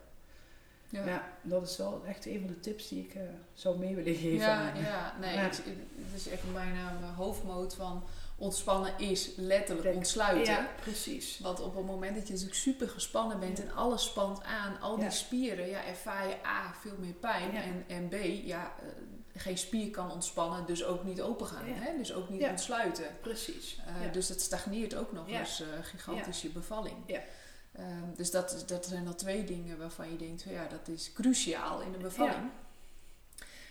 Ja. 0.88 1.06
Ja. 1.06 1.22
dat 1.42 1.68
is 1.68 1.76
wel 1.76 2.02
echt 2.06 2.26
een 2.26 2.38
van 2.38 2.48
de 2.48 2.60
tips 2.60 2.88
die 2.88 3.04
ik 3.04 3.14
eh, 3.14 3.22
zou 3.52 3.78
mee 3.78 3.94
willen 3.94 4.14
geven. 4.14 4.46
Ja, 4.46 4.72
ja, 4.74 5.14
nee, 5.20 5.34
Ja. 5.34 5.40
Het, 5.40 5.62
het 5.96 6.14
is 6.14 6.28
echt 6.28 6.52
bijna 6.52 6.92
mijn 7.00 7.12
hoofdmoot 7.12 7.74
van 7.74 8.04
ontspannen 8.36 8.98
is 8.98 9.30
letterlijk 9.36 9.96
ontsluiten. 9.96 10.52
Ja, 10.52 10.68
precies. 10.80 11.38
Want 11.38 11.60
op 11.60 11.76
het 11.76 11.86
moment 11.86 12.14
dat 12.14 12.26
je 12.26 12.32
natuurlijk 12.32 12.60
super 12.60 12.88
gespannen 12.88 13.40
bent 13.40 13.60
en 13.60 13.74
alles 13.74 14.04
spant 14.04 14.42
aan, 14.42 14.80
al 14.80 14.98
die 14.98 15.10
spieren, 15.10 15.68
ja, 15.68 15.84
ervaar 15.84 16.28
je 16.28 16.46
A, 16.46 16.74
veel 16.80 16.96
meer 16.98 17.12
pijn. 17.12 17.54
En, 17.54 17.84
en 17.86 18.08
B, 18.08 18.14
ja, 18.44 18.72
eh, 18.80 18.88
geen 19.34 19.58
spier 19.58 19.90
kan 19.90 20.10
ontspannen, 20.10 20.66
dus 20.66 20.84
ook 20.84 21.04
niet 21.04 21.20
open 21.22 21.46
gaan. 21.46 21.68
Ja. 21.68 21.74
Hè? 21.74 21.96
Dus 21.96 22.12
ook 22.12 22.28
niet 22.28 22.42
ontsluiten. 22.42 23.06
Precies. 23.20 23.80
Dus 24.12 24.28
het 24.28 24.40
stagneert 24.40 24.94
ook 24.94 25.12
nog 25.12 25.28
eens 25.28 25.62
gigantisch 25.82 26.42
je 26.42 26.48
bevalling. 26.48 26.96
Ja. 27.06 27.20
Ehm, 27.78 28.14
dus 28.16 28.30
dat, 28.30 28.64
dat 28.66 28.86
zijn 28.86 29.06
al 29.06 29.14
twee 29.14 29.44
dingen 29.44 29.78
waarvan 29.78 30.10
je 30.10 30.16
denkt, 30.16 30.42
ja, 30.42 30.66
dat 30.68 30.88
is 30.88 31.12
cruciaal 31.12 31.80
in 31.80 31.92
de 31.92 31.98
bevalling. 31.98 32.50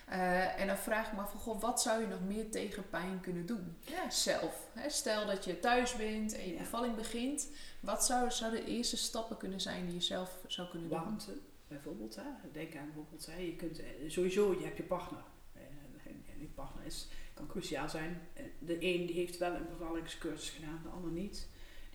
Eh, 0.06 0.60
en 0.60 0.68
dan 0.68 0.78
vraag 0.78 1.08
ik 1.08 1.14
me 1.14 1.20
af, 1.22 1.32
van, 1.32 1.40
goh, 1.40 1.62
wat 1.62 1.82
zou 1.82 2.02
je 2.02 2.08
nog 2.08 2.22
meer 2.22 2.52
tegen 2.52 2.90
pijn 2.90 3.20
kunnen 3.22 3.46
doen? 3.46 3.78
Ja, 3.80 4.10
zelf. 4.10 4.68
Hè? 4.74 4.90
Stel 4.90 5.26
dat 5.26 5.46
je 5.46 5.60
thuis 5.60 5.96
bent 5.96 6.34
en 6.36 6.48
je 6.48 6.54
Ja. 6.54 6.60
bevalling 6.60 6.96
begint. 6.96 7.50
Wat 7.80 8.06
zou, 8.06 8.32
zouden 8.32 8.66
de 8.66 8.72
eerste 8.72 8.98
stappen 8.98 9.38
kunnen 9.38 9.62
zijn 9.62 9.86
die 9.86 9.94
je 9.96 10.02
zelf 10.02 10.38
zou 10.48 10.70
kunnen 10.70 10.90
doen? 10.90 10.98
Warmte, 11.00 11.32
bijvoorbeeld. 11.68 12.16
Hè. 12.16 12.24
Denk 12.52 12.76
aan 12.76 12.86
bijvoorbeeld, 12.86 13.26
hè. 13.26 13.38
je 13.38 13.56
kunt 13.56 13.80
eh, 13.80 13.86
sowieso, 14.08 14.52
je 14.60 14.64
hebt 14.66 14.78
je 14.78 14.84
partner. 14.84 15.24
Eh, 15.54 15.62
En, 16.06 16.24
en 16.34 16.38
die 16.40 16.52
partner 16.56 16.86
is, 16.86 17.08
kan 17.34 17.48
cruciaal 17.48 17.90
zijn. 17.90 18.22
De 18.60 18.74
een 18.74 19.06
die 19.06 19.16
heeft 19.16 19.38
wel 19.38 19.54
een 19.56 19.68
bevallingscursus 19.70 20.50
gedaan, 20.50 20.80
de 20.84 20.90
ander 20.90 21.12
niet. 21.12 21.48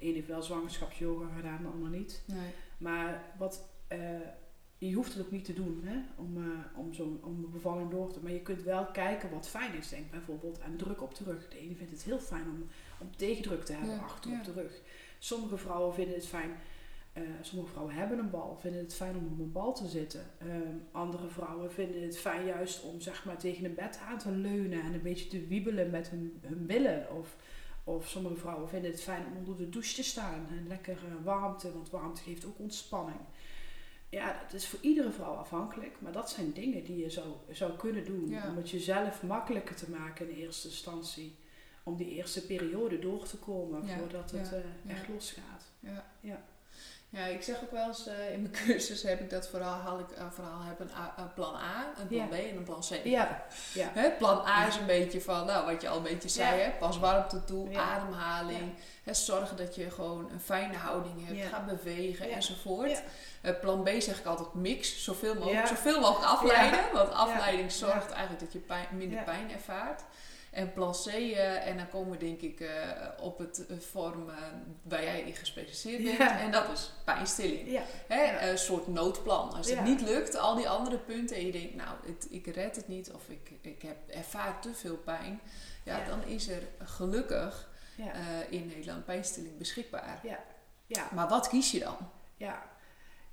De 0.02 0.08
een 0.08 0.14
heeft 0.14 0.26
wel 0.28 0.42
zwangerschapsyoga 0.42 1.26
gedaan, 1.36 1.62
de 1.62 1.68
ander 1.68 1.90
niet. 1.90 2.22
Nee. 2.26 2.50
Maar 2.78 3.24
wat, 3.38 3.68
eh, 3.88 3.98
je 4.78 4.94
hoeft 4.94 5.14
het 5.14 5.22
ook 5.24 5.30
niet 5.30 5.44
te 5.44 5.52
doen 5.54 5.80
hè, 5.84 5.96
om, 6.16 6.36
eh, 6.36 6.78
om, 6.78 6.92
zo, 6.94 7.20
om 7.22 7.44
een 7.44 7.50
bevalling 7.50 7.90
door 7.90 8.12
te 8.12 8.18
Maar 8.22 8.32
je 8.32 8.40
kunt 8.42 8.62
wel 8.62 8.86
kijken 8.86 9.30
wat 9.30 9.48
fijn 9.48 9.74
is. 9.74 9.88
Denk 9.88 10.10
bijvoorbeeld 10.10 10.60
aan 10.60 10.76
druk 10.76 11.02
op 11.02 11.14
de 11.14 11.24
rug. 11.24 11.48
De 11.48 11.58
ene 11.58 11.74
vindt 11.74 11.92
het 11.92 12.02
heel 12.02 12.18
fijn 12.18 12.42
om, 12.44 12.66
om 13.00 13.16
tegendruk 13.16 13.64
te 13.64 13.72
hebben 13.72 13.90
Ja, 13.94 14.00
achter 14.00 14.30
ja. 14.30 14.38
op 14.38 14.44
de 14.44 14.52
rug. 14.52 14.80
Sommige 15.18 15.56
vrouwen 15.56 15.94
vinden 15.94 16.14
het 16.14 16.26
fijn. 16.26 16.50
eh, 17.12 17.22
sommige 17.40 17.70
vrouwen 17.70 17.94
hebben 17.94 18.18
een 18.18 18.30
bal, 18.30 18.56
vinden 18.60 18.80
het 18.80 18.94
fijn 18.94 19.16
om 19.16 19.26
op 19.32 19.38
een 19.38 19.52
bal 19.52 19.74
te 19.74 19.86
zitten. 19.86 20.20
Ehm, 20.38 20.76
andere 20.90 21.28
vrouwen 21.28 21.72
vinden 21.72 22.02
het 22.02 22.18
fijn 22.18 22.46
juist 22.46 22.82
om 22.82 23.00
zeg 23.00 23.24
maar, 23.24 23.38
tegen 23.38 23.64
een 23.64 23.74
bed 23.74 24.00
aan 24.08 24.18
te 24.18 24.30
leunen 24.30 24.82
en 24.82 24.94
een 24.94 25.02
beetje 25.02 25.28
te 25.28 25.46
wiebelen 25.46 25.90
met 25.90 26.08
hun, 26.08 26.38
hun 26.40 26.66
billen. 26.66 27.06
Of, 27.18 27.36
of 27.84 28.08
sommige 28.08 28.36
vrouwen 28.36 28.68
vinden 28.68 28.90
het 28.90 29.02
fijn 29.02 29.26
om 29.26 29.36
onder 29.36 29.56
de 29.56 29.68
douche 29.68 29.94
te 29.94 30.02
staan 30.02 30.46
en 30.50 30.66
lekker 30.68 30.96
eh, 30.96 31.24
warmte, 31.24 31.72
want 31.72 31.90
warmte 31.90 32.22
geeft 32.22 32.44
ook 32.44 32.58
ontspanning. 32.58 33.20
Ja, 34.08 34.40
dat 34.42 34.52
is 34.52 34.68
voor 34.68 34.78
iedere 34.82 35.10
vrouw 35.10 35.34
afhankelijk, 35.34 35.96
maar 36.00 36.12
dat 36.12 36.30
zijn 36.30 36.52
dingen 36.52 36.84
die 36.84 36.96
je 36.96 37.10
zou, 37.10 37.26
zou 37.50 37.76
kunnen 37.76 38.04
doen 38.04 38.28
Ja. 38.28 38.48
om 38.48 38.56
het 38.56 38.70
jezelf 38.70 39.22
makkelijker 39.22 39.74
te 39.74 39.90
maken 39.90 40.30
in 40.30 40.36
eerste 40.36 40.68
instantie. 40.68 41.36
Om 41.82 41.96
die 41.96 42.10
eerste 42.10 42.46
periode 42.46 42.98
door 42.98 43.24
te 43.26 43.36
komen 43.36 43.86
Ja, 43.86 43.98
voordat 43.98 44.30
het 44.30 44.52
eh, 44.52 44.58
ja. 44.82 44.90
echt 44.94 45.08
losgaat. 45.08 45.64
Ja. 46.20 46.44
Ja. 47.08 47.24
Ik 47.24 47.42
zeg 47.42 47.56
ook 47.62 47.70
wel 47.70 47.86
eens 47.86 48.06
eh, 48.06 48.32
in 48.32 48.40
mijn 48.42 48.54
cursus 48.66 49.02
heb 49.02 49.20
ik 49.20 49.30
dat 49.30 49.48
verhaal, 49.48 49.80
haal 49.80 49.98
ik, 49.98 50.10
eh, 50.10 50.24
verhaal 50.34 50.62
heb 50.62 50.80
een, 50.80 50.90
A- 50.96 51.14
een 51.16 51.32
plan 51.34 51.54
A, 51.54 51.92
een 52.00 52.06
plan 52.06 52.20
Ja. 52.20 52.26
B 52.26 52.32
en 52.32 52.56
een 52.56 52.62
plan 52.64 52.80
C. 52.80 53.04
Ja, 53.04 53.44
ja. 53.74 53.90
Hè, 53.94 54.10
plan 54.10 54.46
A 54.46 54.66
is 54.66 54.76
een 54.76 54.86
beetje 54.86 55.20
van, 55.20 55.46
nou, 55.46 55.72
wat 55.72 55.82
je 55.82 55.88
al 55.88 55.96
een 55.96 56.02
beetje 56.02 56.28
zei, 56.28 56.56
Ja. 56.58 56.62
hè, 56.64 56.70
pas 56.70 56.98
warmte 56.98 57.44
toe, 57.44 57.78
ademhaling. 57.78 58.74
Hè, 59.04 59.14
zorgen 59.14 59.56
dat 59.56 59.74
je 59.74 59.90
gewoon 59.90 60.30
een 60.32 60.40
fijne 60.40 60.76
houding 60.76 61.26
hebt, 61.26 61.48
ga 61.48 61.60
bewegen 61.64 62.30
enzovoort. 62.30 63.02
Eh, 63.40 63.52
plan 63.60 63.82
B 63.82 63.88
zeg 63.98 64.18
ik 64.18 64.26
altijd 64.26 64.54
mix, 64.54 65.04
zoveel 65.04 65.34
mogelijk, 65.34 65.66
zoveel 65.66 66.00
mogelijk 66.00 66.30
afleiden. 66.30 66.80
Want 66.92 67.10
afleiding 67.12 67.72
zorgt 67.72 68.10
eigenlijk 68.10 68.40
dat 68.40 68.52
je 68.52 68.58
pijn, 68.58 68.86
minder 68.90 69.22
pijn 69.22 69.52
ervaart. 69.52 70.02
En 70.52 70.72
plan 70.72 70.92
C, 70.92 71.06
eh, 71.06 71.66
en 71.66 71.76
dan 71.76 71.88
komen 71.88 72.10
we 72.10 72.16
denk 72.24 72.40
ik 72.40 72.60
eh, 72.60 72.68
op 73.20 73.38
het 73.38 73.66
eh, 73.66 73.78
vorm 73.78 74.28
eh, 74.28 74.36
waar 74.82 75.02
jij 75.02 75.20
in 75.22 75.34
gespecialiseerd 75.34 76.02
bent. 76.04 76.18
Ja. 76.18 76.40
En 76.40 76.50
dat 76.50 76.68
is 76.72 76.90
pijnstilling. 77.04 77.70
Ja, 77.70 77.82
Hè, 78.08 78.22
Ja. 78.22 78.42
Een 78.48 78.58
soort 78.58 78.86
noodplan. 78.86 79.52
Als 79.52 79.66
het 79.66 79.76
Ja. 79.78 79.82
niet 79.84 80.00
lukt, 80.00 80.36
al 80.36 80.54
die 80.56 80.68
andere 80.68 80.98
punten, 80.98 81.36
en 81.36 81.46
je 81.46 81.52
denkt, 81.52 81.74
nou, 81.74 81.96
het, 82.06 82.26
ik 82.30 82.46
red 82.46 82.76
het 82.76 82.88
niet 82.88 83.10
of 83.12 83.28
ik, 83.28 83.50
ik 83.60 83.82
heb, 83.82 83.96
ervaar 84.08 84.60
te 84.60 84.74
veel 84.74 84.96
pijn, 84.96 85.40
ja, 85.84 85.96
Ja. 85.98 86.04
dan 86.04 86.24
is 86.24 86.48
er 86.48 86.62
gelukkig 86.78 87.68
ja, 87.96 88.12
in 88.50 88.66
Nederland 88.66 89.04
pijnstilling 89.04 89.58
beschikbaar. 89.58 90.20
ja. 90.86 91.08
Maar 91.12 91.28
wat 91.28 91.48
kies 91.48 91.70
je 91.70 91.78
dan? 91.78 91.96
Ja, 92.36 92.62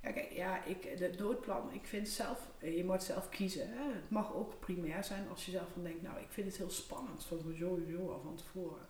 ja, 0.02 0.10
kijk, 0.12 0.32
ja 0.32 0.64
ik, 0.64 0.98
de 0.98 1.12
noodplan, 1.18 1.72
ik 1.72 1.86
vind 1.86 2.08
zelf, 2.08 2.50
eh, 2.58 2.76
je 2.76 2.84
moet 2.84 3.02
zelf 3.02 3.28
kiezen. 3.28 3.68
Hè. 3.68 3.92
Het 3.92 4.10
mag 4.10 4.34
ook 4.34 4.58
primair 4.58 5.04
zijn 5.04 5.28
als 5.28 5.44
je 5.44 5.50
zelf 5.50 5.72
van 5.72 5.82
denkt, 5.82 6.02
nou, 6.02 6.20
ik 6.20 6.30
vind 6.30 6.46
het 6.46 6.56
heel 6.56 6.70
spannend, 6.70 7.24
van 7.24 7.38
sowieso 7.38 8.10
al 8.12 8.20
van 8.20 8.36
tevoren. 8.36 8.86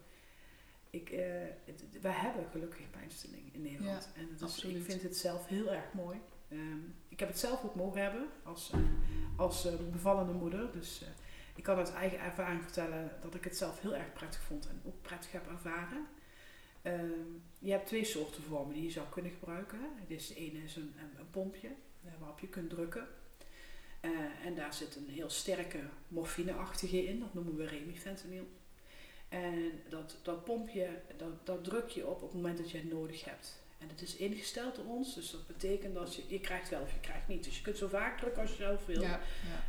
Ik, 0.91 1.11
eh, 1.11 1.43
het, 1.65 1.85
wij 2.01 2.13
hebben 2.13 2.47
gelukkig 2.51 2.91
pijnstilling 2.91 3.55
in 3.55 3.63
Nederland. 3.63 4.11
en 4.15 4.29
het 4.31 4.41
is, 4.41 4.65
ik 4.65 4.83
vind 4.83 5.03
het 5.03 5.17
zelf 5.17 5.47
heel 5.47 5.73
erg 5.73 5.93
mooi. 5.93 6.21
Ehm, 6.49 6.79
ik 7.09 7.19
heb 7.21 7.29
het 7.29 7.39
zelf 7.39 7.65
ook 7.65 7.75
mogen 7.75 8.03
hebben 8.03 8.29
als, 8.43 8.71
eh, 8.71 8.81
als 9.37 9.69
bevallende 9.91 10.33
moeder. 10.33 10.73
Dus 10.73 11.05
ik 11.55 11.63
kan 11.63 11.77
uit 11.77 11.93
eigen 11.93 12.21
ervaring 12.21 12.63
vertellen 12.63 13.11
dat 13.23 13.35
ik 13.35 13.45
het 13.45 13.57
zelf 13.57 13.81
heel 13.81 13.95
erg 13.95 14.13
prettig 14.13 14.43
vond 14.43 14.69
en 14.69 14.81
ook 14.85 15.03
prettig 15.03 15.33
heb 15.33 15.49
ervaren. 15.49 16.07
Ehm, 16.83 17.33
je 17.59 17.71
hebt 17.71 17.87
twee 17.87 18.05
soorten 18.05 18.43
vormen 18.43 18.75
die 18.75 18.83
je 18.83 18.91
zou 18.91 19.07
kunnen 19.09 19.33
gebruiken. 19.33 19.79
hè. 19.79 20.07
Dus 20.07 20.29
de 20.29 20.35
ene 20.35 20.63
is 20.65 20.77
een, 20.77 20.95
een, 20.99 21.19
een 21.19 21.31
pompje 21.31 21.69
eh, 22.05 22.13
waarop 22.19 22.41
je 22.41 22.49
kunt 22.49 22.71
drukken. 22.71 23.09
Eh, 24.01 24.11
en 24.45 24.55
daar 24.55 24.75
zit 24.75 24.97
een 24.97 25.09
heel 25.09 25.31
sterke 25.31 25.81
morfineachtige 26.09 27.05
in, 27.07 27.19
dat 27.21 27.35
noemen 27.35 27.57
we 27.57 27.67
remifentanil. 27.67 28.47
En 29.29 29.73
dat, 29.89 30.17
dat 30.23 30.45
pompje, 30.45 31.03
dat, 31.17 31.47
dat 31.47 31.65
druk 31.65 31.89
je 31.89 32.07
op 32.07 32.15
op 32.15 32.21
het 32.21 32.33
moment 32.33 32.59
dat 32.59 32.71
je 32.71 32.79
het 32.79 32.91
nodig 32.91 33.25
hebt. 33.25 33.60
En 33.81 33.89
het 33.89 34.03
is 34.03 34.17
ingesteld 34.17 34.75
door 34.77 34.85
ons, 34.85 35.15
dus 35.15 35.31
dat 35.31 35.47
betekent 35.47 35.95
dat 35.95 36.15
je, 36.15 36.23
je 36.27 36.41
krijgt 36.41 36.69
wel 36.69 36.81
of 36.81 36.93
je 36.93 37.01
krijgt 37.01 37.29
niet. 37.29 37.45
Dus 37.45 37.57
je 37.57 37.63
kunt 37.63 37.77
zo 37.77 37.89
vaak 37.89 38.19
drukken 38.19 38.43
als 38.43 38.51
je 38.51 38.57
zelf 38.57 38.87
wil. 38.87 39.03
Ja, 39.03 39.09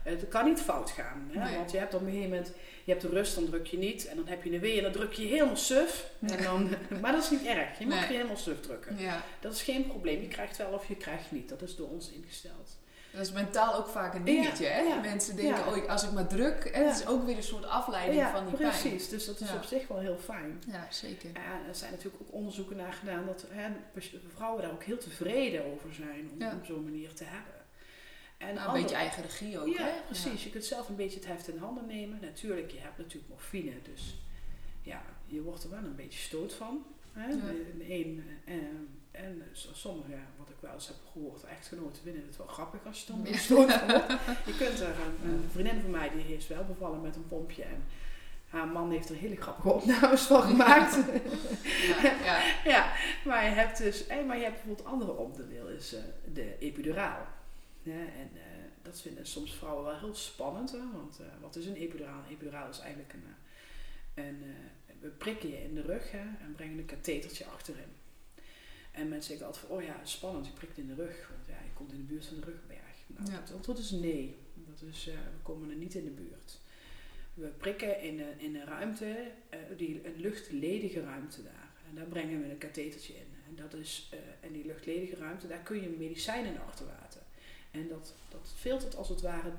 ja. 0.04 0.10
Het 0.12 0.28
kan 0.28 0.46
niet 0.46 0.60
fout 0.60 0.90
gaan. 0.92 1.30
Hè? 1.32 1.44
Nee. 1.44 1.56
Want 1.58 1.72
je 1.72 1.78
hebt 1.78 1.94
op 1.94 2.02
een 2.02 2.08
gegeven 2.08 2.30
moment, 2.30 2.52
je 2.84 2.92
hebt 2.92 3.02
de 3.04 3.10
rust, 3.10 3.36
dan 3.36 3.46
druk 3.46 3.68
je 3.68 3.78
niet. 3.78 4.06
En 4.08 4.16
dan 4.16 4.28
heb 4.28 4.44
je 4.44 4.52
een 4.54 4.60
wee 4.60 4.78
en 4.78 4.84
dan 4.84 4.92
druk 4.92 5.14
je 5.14 5.26
helemaal 5.26 5.56
suf. 5.58 6.12
En 6.20 6.44
dan, 6.44 6.70
maar 7.02 7.12
dat 7.12 7.24
is 7.24 7.30
niet 7.30 7.46
erg. 7.46 7.80
Je 7.80 7.86
mag 7.88 8.00
Nee. 8.00 8.08
je 8.08 8.14
helemaal 8.14 8.38
suf 8.38 8.60
drukken. 8.62 8.98
ja. 8.98 9.24
Dat 9.40 9.54
is 9.54 9.62
geen 9.62 9.88
probleem. 9.88 10.22
Je 10.22 10.28
krijgt 10.28 10.58
wel 10.58 10.72
of 10.72 10.88
je 10.88 10.96
krijgt 10.96 11.32
niet. 11.32 11.50
Dat 11.50 11.62
is 11.62 11.76
door 11.76 11.90
ons 11.90 12.12
ingesteld. 12.12 12.78
Dat 13.12 13.22
is 13.22 13.32
mentaal 13.32 13.76
ook 13.76 13.88
vaak 13.88 14.14
een 14.14 14.24
dingetje, 14.24 14.66
hè? 14.66 14.82
ja, 14.82 15.00
Mensen 15.02 15.36
denken, 15.36 15.56
ja. 15.74 15.82
oh, 15.82 15.90
als 15.90 16.04
ik 16.04 16.12
maar 16.12 16.28
druk, 16.28 16.64
en 16.64 16.88
het 16.88 17.00
is 17.00 17.08
ook 17.08 17.26
weer 17.26 17.38
een 17.38 17.44
soort 17.44 17.66
afleiding 17.66 18.28
van 18.28 18.46
die 18.48 18.56
pijn. 18.58 18.70
precies. 18.70 19.10
Dus 19.10 19.26
dat 19.26 19.40
is 19.40 19.54
op 19.54 19.64
zich 19.64 19.88
wel 19.88 20.00
heel 20.00 20.18
fijn. 20.18 20.62
Ja, 20.68 20.88
zeker. 20.90 21.30
Ja, 21.34 21.68
er 21.68 21.76
zijn 21.76 21.92
natuurlijk 21.92 22.24
ook 22.24 22.34
onderzoeken 22.34 22.76
naar 22.78 22.94
gedaan 22.94 23.26
dat 23.26 23.46
hè, 23.50 23.70
vrouwen 24.36 24.62
daar 24.62 24.72
ook 24.72 24.84
heel 24.84 24.98
tevreden 24.98 25.66
over 25.66 25.94
zijn 25.94 26.30
om 26.34 26.48
op 26.58 26.66
zo'n 26.66 26.84
manier 26.84 27.14
te 27.14 27.24
hebben. 27.24 27.54
En 28.38 28.48
Nou, 28.48 28.58
een 28.60 28.64
andere- 28.66 28.82
beetje 28.82 28.96
eigen 28.96 29.24
regie 29.24 29.60
ook, 29.60 29.68
ja, 29.68 29.84
hè? 29.84 29.92
precies. 30.06 30.44
Je 30.44 30.50
kunt 30.50 30.66
zelf 30.66 30.90
een 30.90 30.96
beetje 30.96 31.20
het 31.20 31.28
heft 31.28 31.48
in 31.48 31.58
handen 31.58 31.86
nemen. 31.88 32.20
Natuurlijk, 32.22 32.72
je 32.72 32.80
hebt 32.80 32.98
natuurlijk 32.98 33.30
morfine, 33.30 33.72
dus 33.94 34.16
ja, 34.82 35.02
je 35.26 35.42
wordt 35.42 35.64
er 35.64 35.70
wel 35.70 35.80
een 35.84 35.96
beetje 35.96 36.20
stoot 36.20 36.54
van. 36.54 36.86
Hè? 37.14 37.28
Ja. 37.28 37.36
De, 37.36 37.74
de 37.78 37.94
een, 37.94 38.24
eh, 38.46 38.54
en 39.12 39.44
s- 39.52 39.70
sommigen, 39.74 40.20
wat 40.38 40.50
ik 40.50 40.56
wel 40.60 40.74
eens 40.74 40.88
heb 40.88 40.96
gehoord, 41.12 41.44
echtgenoten 41.44 42.04
vinden 42.04 42.26
het 42.26 42.38
wel 42.38 42.48
grappig 42.48 42.80
als 42.86 43.02
je 43.06 43.12
dan 43.12 43.22
Ja. 43.24 43.32
een 43.32 43.38
stoot. 43.38 43.70
Je 44.50 44.56
kunt 44.58 44.80
er, 44.80 44.88
een, 44.90 45.30
een 45.30 45.50
vriendin 45.52 45.82
van 45.82 45.90
mij 45.92 46.10
die 46.10 46.36
is 46.36 46.48
wel 46.48 46.66
bevallen 46.66 47.02
met 47.02 47.16
een 47.16 47.28
pompje 47.28 47.64
en 47.64 47.84
haar 48.50 48.68
man 48.68 48.92
heeft 48.92 49.10
er 49.10 49.16
hele 49.16 49.36
grappige 49.36 49.70
opnames 49.70 50.22
van 50.22 50.42
gemaakt. 50.52 50.96
Ja, 51.88 52.02
ja. 52.24 52.42
Ja, 52.72 52.92
maar 53.26 53.44
je 53.44 53.50
hebt 53.50 53.78
dus, 53.78 54.08
eh, 54.08 54.26
maar 54.26 54.38
je 54.38 54.44
hebt 54.44 54.56
bijvoorbeeld 54.56 54.88
andere 54.88 55.12
onderdeel, 55.12 55.68
is 55.68 55.94
eh, 55.94 56.02
de 56.34 56.58
epiduraal. 56.60 57.28
Ja, 57.84 57.94
en 58.00 58.30
eh, 58.34 58.42
dat 58.82 59.02
vinden 59.02 59.26
soms 59.28 59.54
vrouwen 59.54 59.86
wel 59.86 60.00
heel 60.00 60.16
spannend, 60.16 60.72
hè, 60.72 60.92
want 60.94 61.20
eh, 61.20 61.26
wat 61.42 61.56
is 61.56 61.66
een 61.66 61.76
epiduraal? 61.76 62.18
Een 62.18 62.32
epiduraal 62.32 62.70
is 62.70 62.80
eigenlijk 62.80 63.14
een, 63.14 63.24
eh, 64.14 64.26
een 64.26 64.44
eh, 64.44 64.96
we 65.02 65.08
prikken 65.08 65.50
je 65.50 65.64
in 65.64 65.74
de 65.76 65.82
rug 65.82 66.12
hè, 66.12 66.18
en 66.20 66.54
brengen 66.56 66.78
een 66.78 66.86
kathetertje 66.86 67.46
achterin. 67.46 68.00
En 68.92 69.10
mensen 69.10 69.30
zeggen 69.30 69.46
altijd 69.46 69.66
van, 69.66 69.78
oh 69.78 69.84
ja, 69.84 70.00
spannend, 70.04 70.46
je 70.46 70.52
prikt 70.52 70.78
in 70.78 70.88
de 70.88 70.96
rug, 70.96 71.30
want 71.30 71.48
ja, 71.48 71.64
je 71.64 71.74
komt 71.74 71.92
in 71.92 71.98
de 71.98 72.04
buurt 72.04 72.26
van 72.26 72.40
de 72.40 72.46
ruggenberg. 72.46 72.96
Nou, 73.08 73.32
Ja. 73.32 73.40
Het 73.40 73.54
antwoord 73.54 73.78
is 73.78 73.92
nee, 73.92 74.36
dat 74.54 74.82
is, 74.90 75.08
eh, 75.08 75.14
we 75.14 75.42
komen 75.44 75.70
er 75.70 75.76
niet 75.76 75.96
in 75.96 76.04
de 76.04 76.12
buurt. 76.12 76.60
We 77.34 77.48
prikken 77.48 78.02
in 78.02 78.20
een, 78.20 78.40
in 78.40 78.56
een 78.56 78.66
ruimte, 78.66 79.32
eh, 79.50 79.60
die, 79.78 80.06
een 80.06 80.22
luchtledige 80.22 81.02
ruimte 81.02 81.44
daar. 81.44 81.70
En 81.90 81.96
daar 81.96 82.06
brengen 82.06 82.42
we 82.42 82.50
een 82.50 82.58
kathetertje 82.58 83.14
in. 83.14 83.28
En, 83.48 83.56
dat 83.56 83.74
is, 83.74 84.10
eh, 84.12 84.20
en 84.40 84.54
die 84.54 84.66
luchtledige 84.66 85.16
ruimte, 85.16 85.48
daar 85.48 85.64
kun 85.64 85.82
je 85.82 85.90
medicijnen 85.90 86.62
achterlaten. 86.62 87.22
En 87.72 87.88
dat, 87.88 88.14
dat 88.30 88.54
filtert 88.56 88.96
als 88.96 89.10
het 89.10 89.22
ware 89.22 89.52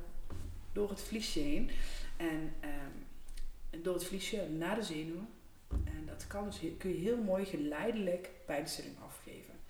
door 0.72 0.90
het 0.90 1.00
vliesje 1.00 1.40
heen. 1.40 1.70
En, 2.16 2.54
ehm, 2.60 3.82
door 3.82 3.94
het 3.94 4.04
vliesje 4.04 4.48
naar 4.48 4.74
de 4.74 4.82
zenuwen. 4.82 5.28
En 5.68 6.06
dat 6.06 6.26
kan 6.26 6.44
dus, 6.44 6.60
kun 6.78 6.90
je 6.90 6.96
heel 6.96 7.22
mooi 7.22 7.44
geleidelijk 7.44 8.30
pijnstilling 8.46 8.98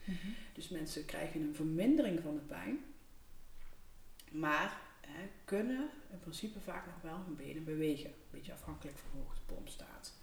Mhm. 0.05 0.27
Dus 0.53 0.69
mensen 0.69 1.05
krijgen 1.05 1.41
een 1.41 1.55
vermindering 1.55 2.21
van 2.23 2.35
de 2.35 2.41
pijn. 2.41 2.79
Maar 4.31 4.81
hè, 5.01 5.29
kunnen 5.45 5.91
in 6.11 6.19
principe 6.19 6.61
vaak 6.61 6.87
nog 6.87 7.01
wel 7.03 7.25
hun 7.25 7.37
benen 7.37 7.65
bewegen. 7.65 8.11
Een 8.11 8.31
beetje 8.31 8.53
afhankelijk 8.53 8.99
van 8.99 9.21
hoe 9.21 9.35
de 9.35 9.55
pomp 9.55 9.69
staat. 9.69 10.15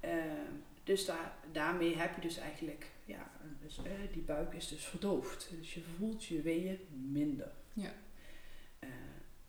Ehm, 0.00 0.52
dus 0.84 1.04
daar, 1.04 1.32
daarmee 1.52 1.96
heb 1.96 2.14
je 2.14 2.20
dus 2.20 2.36
eigenlijk, 2.36 2.90
ja, 3.04 3.30
dus, 3.62 3.80
die 4.12 4.22
buik 4.22 4.54
is 4.54 4.68
dus 4.68 4.84
verdoofd. 4.84 5.48
Dus 5.58 5.74
je 5.74 5.82
voelt 5.82 6.24
je 6.24 6.42
weeën 6.42 6.78
minder. 6.90 7.52
Ja. 7.72 7.94
Eh, 8.78 8.88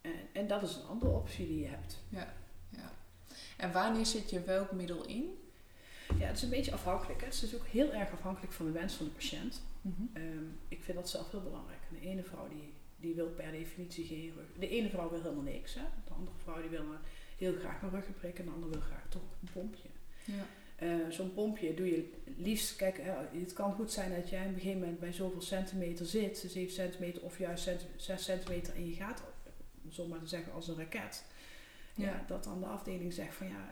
en, 0.01 0.13
en 0.33 0.47
dat 0.47 0.63
is 0.63 0.75
een 0.75 0.85
andere 0.85 1.11
optie 1.11 1.47
die 1.47 1.59
je 1.59 1.67
hebt. 1.67 1.99
En 3.57 3.71
wanneer 3.71 4.05
zit 4.05 4.29
je 4.29 4.41
welk 4.41 4.71
middel 4.71 5.05
in? 5.05 5.46
Ja, 6.19 6.25
het 6.27 6.37
is 6.37 6.43
een 6.43 6.49
beetje 6.49 6.71
afhankelijk. 6.73 7.19
Hè. 7.19 7.25
Het 7.25 7.41
is 7.43 7.55
ook 7.55 7.65
heel 7.67 7.93
erg 7.93 8.11
afhankelijk 8.11 8.53
van 8.53 8.65
de 8.65 8.71
wens 8.71 8.93
van 8.93 9.05
de 9.05 9.11
patiënt. 9.11 9.61
Mhm. 9.81 10.01
Ehm, 10.13 10.43
ik 10.67 10.83
vind 10.83 10.97
dat 10.97 11.09
zelf 11.09 11.31
heel 11.31 11.41
belangrijk. 11.43 11.79
De 11.89 12.07
ene 12.07 12.23
vrouw 12.23 12.47
die, 12.47 12.73
die 12.97 13.15
wil 13.15 13.27
per 13.29 13.51
definitie 13.51 14.05
geen 14.05 14.33
rug. 14.35 14.45
De 14.59 14.69
ene 14.69 14.89
vrouw 14.89 15.09
wil 15.09 15.21
helemaal 15.21 15.43
niks. 15.43 15.73
Hè? 15.73 15.81
De 16.07 16.13
andere 16.13 16.37
vrouw 16.43 16.61
die 16.61 16.69
wil 16.69 16.83
heel 17.37 17.53
graag 17.59 17.81
een 17.81 17.89
ruggenprik 17.89 18.39
en 18.39 18.45
de 18.45 18.51
andere 18.51 18.71
wil 18.71 18.81
graag 18.81 19.05
toch 19.09 19.21
een 19.41 19.49
pompje. 19.53 19.89
Ja. 20.25 20.45
Eh, 20.75 21.09
Zo'n 21.09 21.33
pompje 21.33 21.73
doe 21.73 21.85
je 21.87 22.13
liefst, 22.37 22.75
kijk, 22.75 23.01
het 23.41 23.53
kan 23.53 23.73
goed 23.73 23.91
zijn 23.91 24.13
dat 24.15 24.29
jij 24.29 24.41
op 24.41 24.47
een 24.47 24.53
gegeven 24.59 24.79
moment 24.79 24.99
bij 24.99 25.13
zoveel 25.13 25.41
centimeter 25.41 26.05
zit, 26.05 26.37
7 26.47 26.73
centimeter 26.73 27.21
of 27.23 27.37
juist 27.37 27.63
cent- 27.63 27.85
6 27.95 28.23
centimeter 28.23 28.75
en 28.75 28.87
je 28.89 28.93
gaat, 28.95 29.23
om 29.83 29.91
zo 29.91 30.07
maar 30.07 30.19
te 30.19 30.27
zeggen, 30.27 30.53
als 30.53 30.67
een 30.67 30.77
raket. 30.77 31.23
Ja. 31.95 32.05
Ja. 32.05 32.23
dat 32.27 32.43
dan 32.43 32.59
de 32.59 32.65
afdeling 32.65 33.13
zegt 33.13 33.35
van 33.35 33.47
ja, 33.47 33.69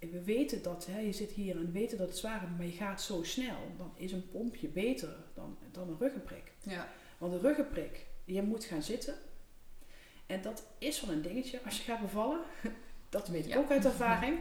we 0.00 0.22
weten 0.24 0.62
dat, 0.62 0.86
hè, 0.90 0.98
je 1.00 1.12
zit 1.12 1.30
hier 1.30 1.56
en 1.56 1.66
we 1.66 1.70
weten 1.72 1.98
dat 1.98 2.08
het 2.08 2.18
zwaar 2.18 2.42
is, 2.42 2.48
maar 2.56 2.66
je 2.66 2.72
gaat 2.72 3.02
zo 3.02 3.22
snel. 3.22 3.56
Dan 3.76 3.92
is 3.96 4.12
een 4.12 4.28
pompje 4.30 4.68
beter 4.68 5.16
dan, 5.34 5.58
dan 5.72 5.88
een 5.88 5.98
ruggenprik. 5.98 6.52
Ja. 6.62 6.88
Want 7.18 7.32
een 7.32 7.40
ruggenprik, 7.40 8.06
je 8.24 8.42
moet 8.42 8.64
gaan 8.64 8.82
zitten. 8.82 9.14
En 10.26 10.42
dat 10.42 10.66
is 10.78 11.00
wel 11.00 11.14
een 11.14 11.22
dingetje 11.22 11.60
als 11.64 11.76
je 11.76 11.82
gaat 11.82 12.00
bevallen. 12.00 12.40
Dat 13.08 13.28
weet 13.28 13.46
ik 13.46 13.52
Ja. 13.52 13.58
ook 13.58 13.70
uit 13.70 13.84
ervaring. 13.84 14.38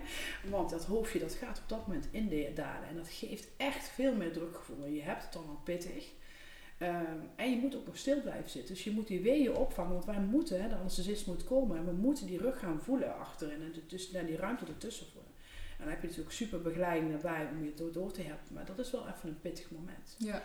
Want 0.49 0.69
dat 0.69 0.85
hoofdje 0.85 1.19
dat 1.19 1.33
gaat 1.33 1.57
op 1.57 1.69
dat 1.69 1.87
moment 1.87 2.07
in 2.11 2.27
de 2.27 2.51
dalen. 2.55 2.87
En 2.89 2.95
dat 2.95 3.07
geeft 3.09 3.47
echt 3.57 3.87
veel 3.87 4.15
meer 4.15 4.31
drukgevoel. 4.33 4.85
Je 4.85 5.01
hebt 5.01 5.23
het 5.23 5.33
dan 5.33 5.47
al 5.49 5.59
pittig. 5.63 6.07
Ehm, 6.77 7.17
en 7.35 7.49
je 7.49 7.57
moet 7.57 7.75
ook 7.75 7.85
nog 7.85 7.97
stil 7.97 8.21
blijven 8.21 8.49
zitten. 8.49 8.73
Dus 8.73 8.83
je 8.83 8.91
moet 8.91 9.07
die 9.07 9.21
weeën 9.21 9.55
opvangen. 9.55 9.93
Want 9.93 10.05
wij 10.05 10.19
moeten, 10.19 10.61
hè, 10.61 10.69
de 10.69 10.75
anesthesist 10.75 11.27
moet 11.27 11.43
komen. 11.43 11.77
En 11.77 11.85
we 11.85 11.91
moeten 11.91 12.25
die 12.27 12.37
rug 12.37 12.59
gaan 12.59 12.81
voelen 12.81 13.17
achterin. 13.17 13.61
En, 13.61 13.73
dus, 13.87 14.11
en 14.11 14.25
die 14.25 14.37
ruimte 14.37 14.65
ertussen 14.65 15.05
voelen. 15.05 15.18
En 15.79 15.85
dan 15.85 15.93
heb 15.93 16.01
je 16.01 16.07
natuurlijk 16.07 16.35
super 16.35 16.61
begeleiding 16.61 17.13
erbij 17.13 17.47
om 17.51 17.63
je 17.63 17.73
door, 17.73 17.91
door 17.91 18.11
te 18.11 18.21
helpen. 18.21 18.53
Maar 18.53 18.65
dat 18.65 18.79
is 18.79 18.91
wel 18.91 19.07
even 19.07 19.29
een 19.29 19.39
pittig 19.39 19.71
moment. 19.71 20.15
Ja. 20.17 20.43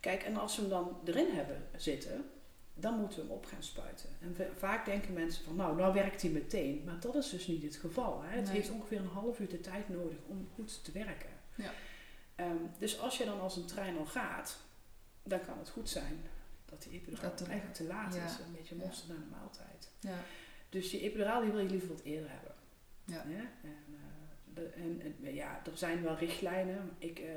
Kijk, 0.00 0.22
en 0.22 0.36
als 0.36 0.54
we 0.56 0.60
hem 0.62 0.70
dan 0.70 1.00
erin 1.04 1.30
hebben 1.34 1.62
zitten, 1.76 2.24
dan 2.74 2.98
moeten 2.98 3.18
we 3.18 3.24
hem 3.24 3.32
op 3.34 3.46
gaan 3.46 3.62
spuiten. 3.62 4.08
En 4.20 4.34
va- 4.36 4.54
vaak 4.58 4.84
denken 4.84 5.12
mensen 5.12 5.44
van, 5.44 5.56
nou, 5.56 5.76
nou 5.76 5.94
werkt 5.94 6.22
hij 6.22 6.30
meteen. 6.30 6.82
Maar 6.84 7.00
dat 7.00 7.14
is 7.14 7.28
dus 7.30 7.46
niet 7.46 7.62
het 7.62 7.76
geval. 7.76 8.22
Hè? 8.22 8.36
Het 8.36 8.44
Nee. 8.44 8.54
heeft 8.54 8.70
ongeveer 8.70 8.98
een 9.00 9.06
half 9.06 9.38
uur 9.40 9.48
de 9.48 9.60
tijd 9.60 9.88
nodig 9.88 10.16
om 10.26 10.48
goed 10.54 10.84
te 10.84 10.92
werken. 10.92 11.30
Ja. 11.54 11.70
Ehm, 12.34 12.56
dus 12.78 13.00
als 13.00 13.18
je 13.18 13.24
dan 13.24 13.40
als 13.40 13.56
een 13.56 13.66
trein 13.66 13.96
al 13.98 14.04
gaat, 14.04 14.56
dan 15.22 15.40
kan 15.40 15.58
het 15.58 15.68
goed 15.68 15.88
zijn 15.88 16.20
dat 16.64 16.82
die 16.82 16.92
epiduraal 16.92 17.30
Dat 17.30 17.48
eigenlijk 17.48 17.76
te 17.78 17.84
laat 17.86 18.14
ja. 18.14 18.24
is. 18.24 18.32
Een 18.32 18.52
beetje 18.56 18.76
Ja. 18.76 18.86
mosterd 18.86 19.08
naar 19.08 19.18
de 19.18 19.30
maaltijd. 19.30 19.90
Ja. 20.00 20.18
Dus 20.68 20.90
die 20.90 21.00
epiduraal 21.00 21.40
die 21.42 21.50
wil 21.50 21.60
je 21.60 21.68
liever 21.70 21.88
wat 21.88 22.00
eerder 22.02 22.30
hebben. 22.30 22.54
Ja. 23.04 23.24
En, 24.54 25.00
en, 25.24 25.34
ja, 25.34 25.62
er 25.64 25.76
zijn 25.76 26.02
wel 26.02 26.16
richtlijnen. 26.16 26.90
Ik 26.98 27.18
eh, 27.18 27.30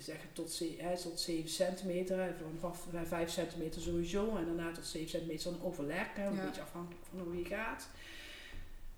zeg 0.00 0.22
het 0.22 0.34
tot, 0.34 0.62
hè, 0.78 0.96
tot 1.02 1.20
7 1.20 1.48
centimeter, 1.50 2.34
vanaf 2.60 2.86
5 3.04 3.30
centimeter 3.30 3.80
sowieso. 3.82 4.36
En 4.36 4.44
daarna 4.44 4.72
tot 4.72 4.86
7 4.86 5.08
centimeter 5.08 5.50
dan 5.52 5.62
overleg. 5.62 6.14
Hè, 6.14 6.26
een 6.26 6.34
Ja. 6.34 6.44
beetje 6.44 6.60
afhankelijk 6.62 7.04
van 7.10 7.18
hoe 7.20 7.38
je 7.38 7.44
gaat. 7.44 7.88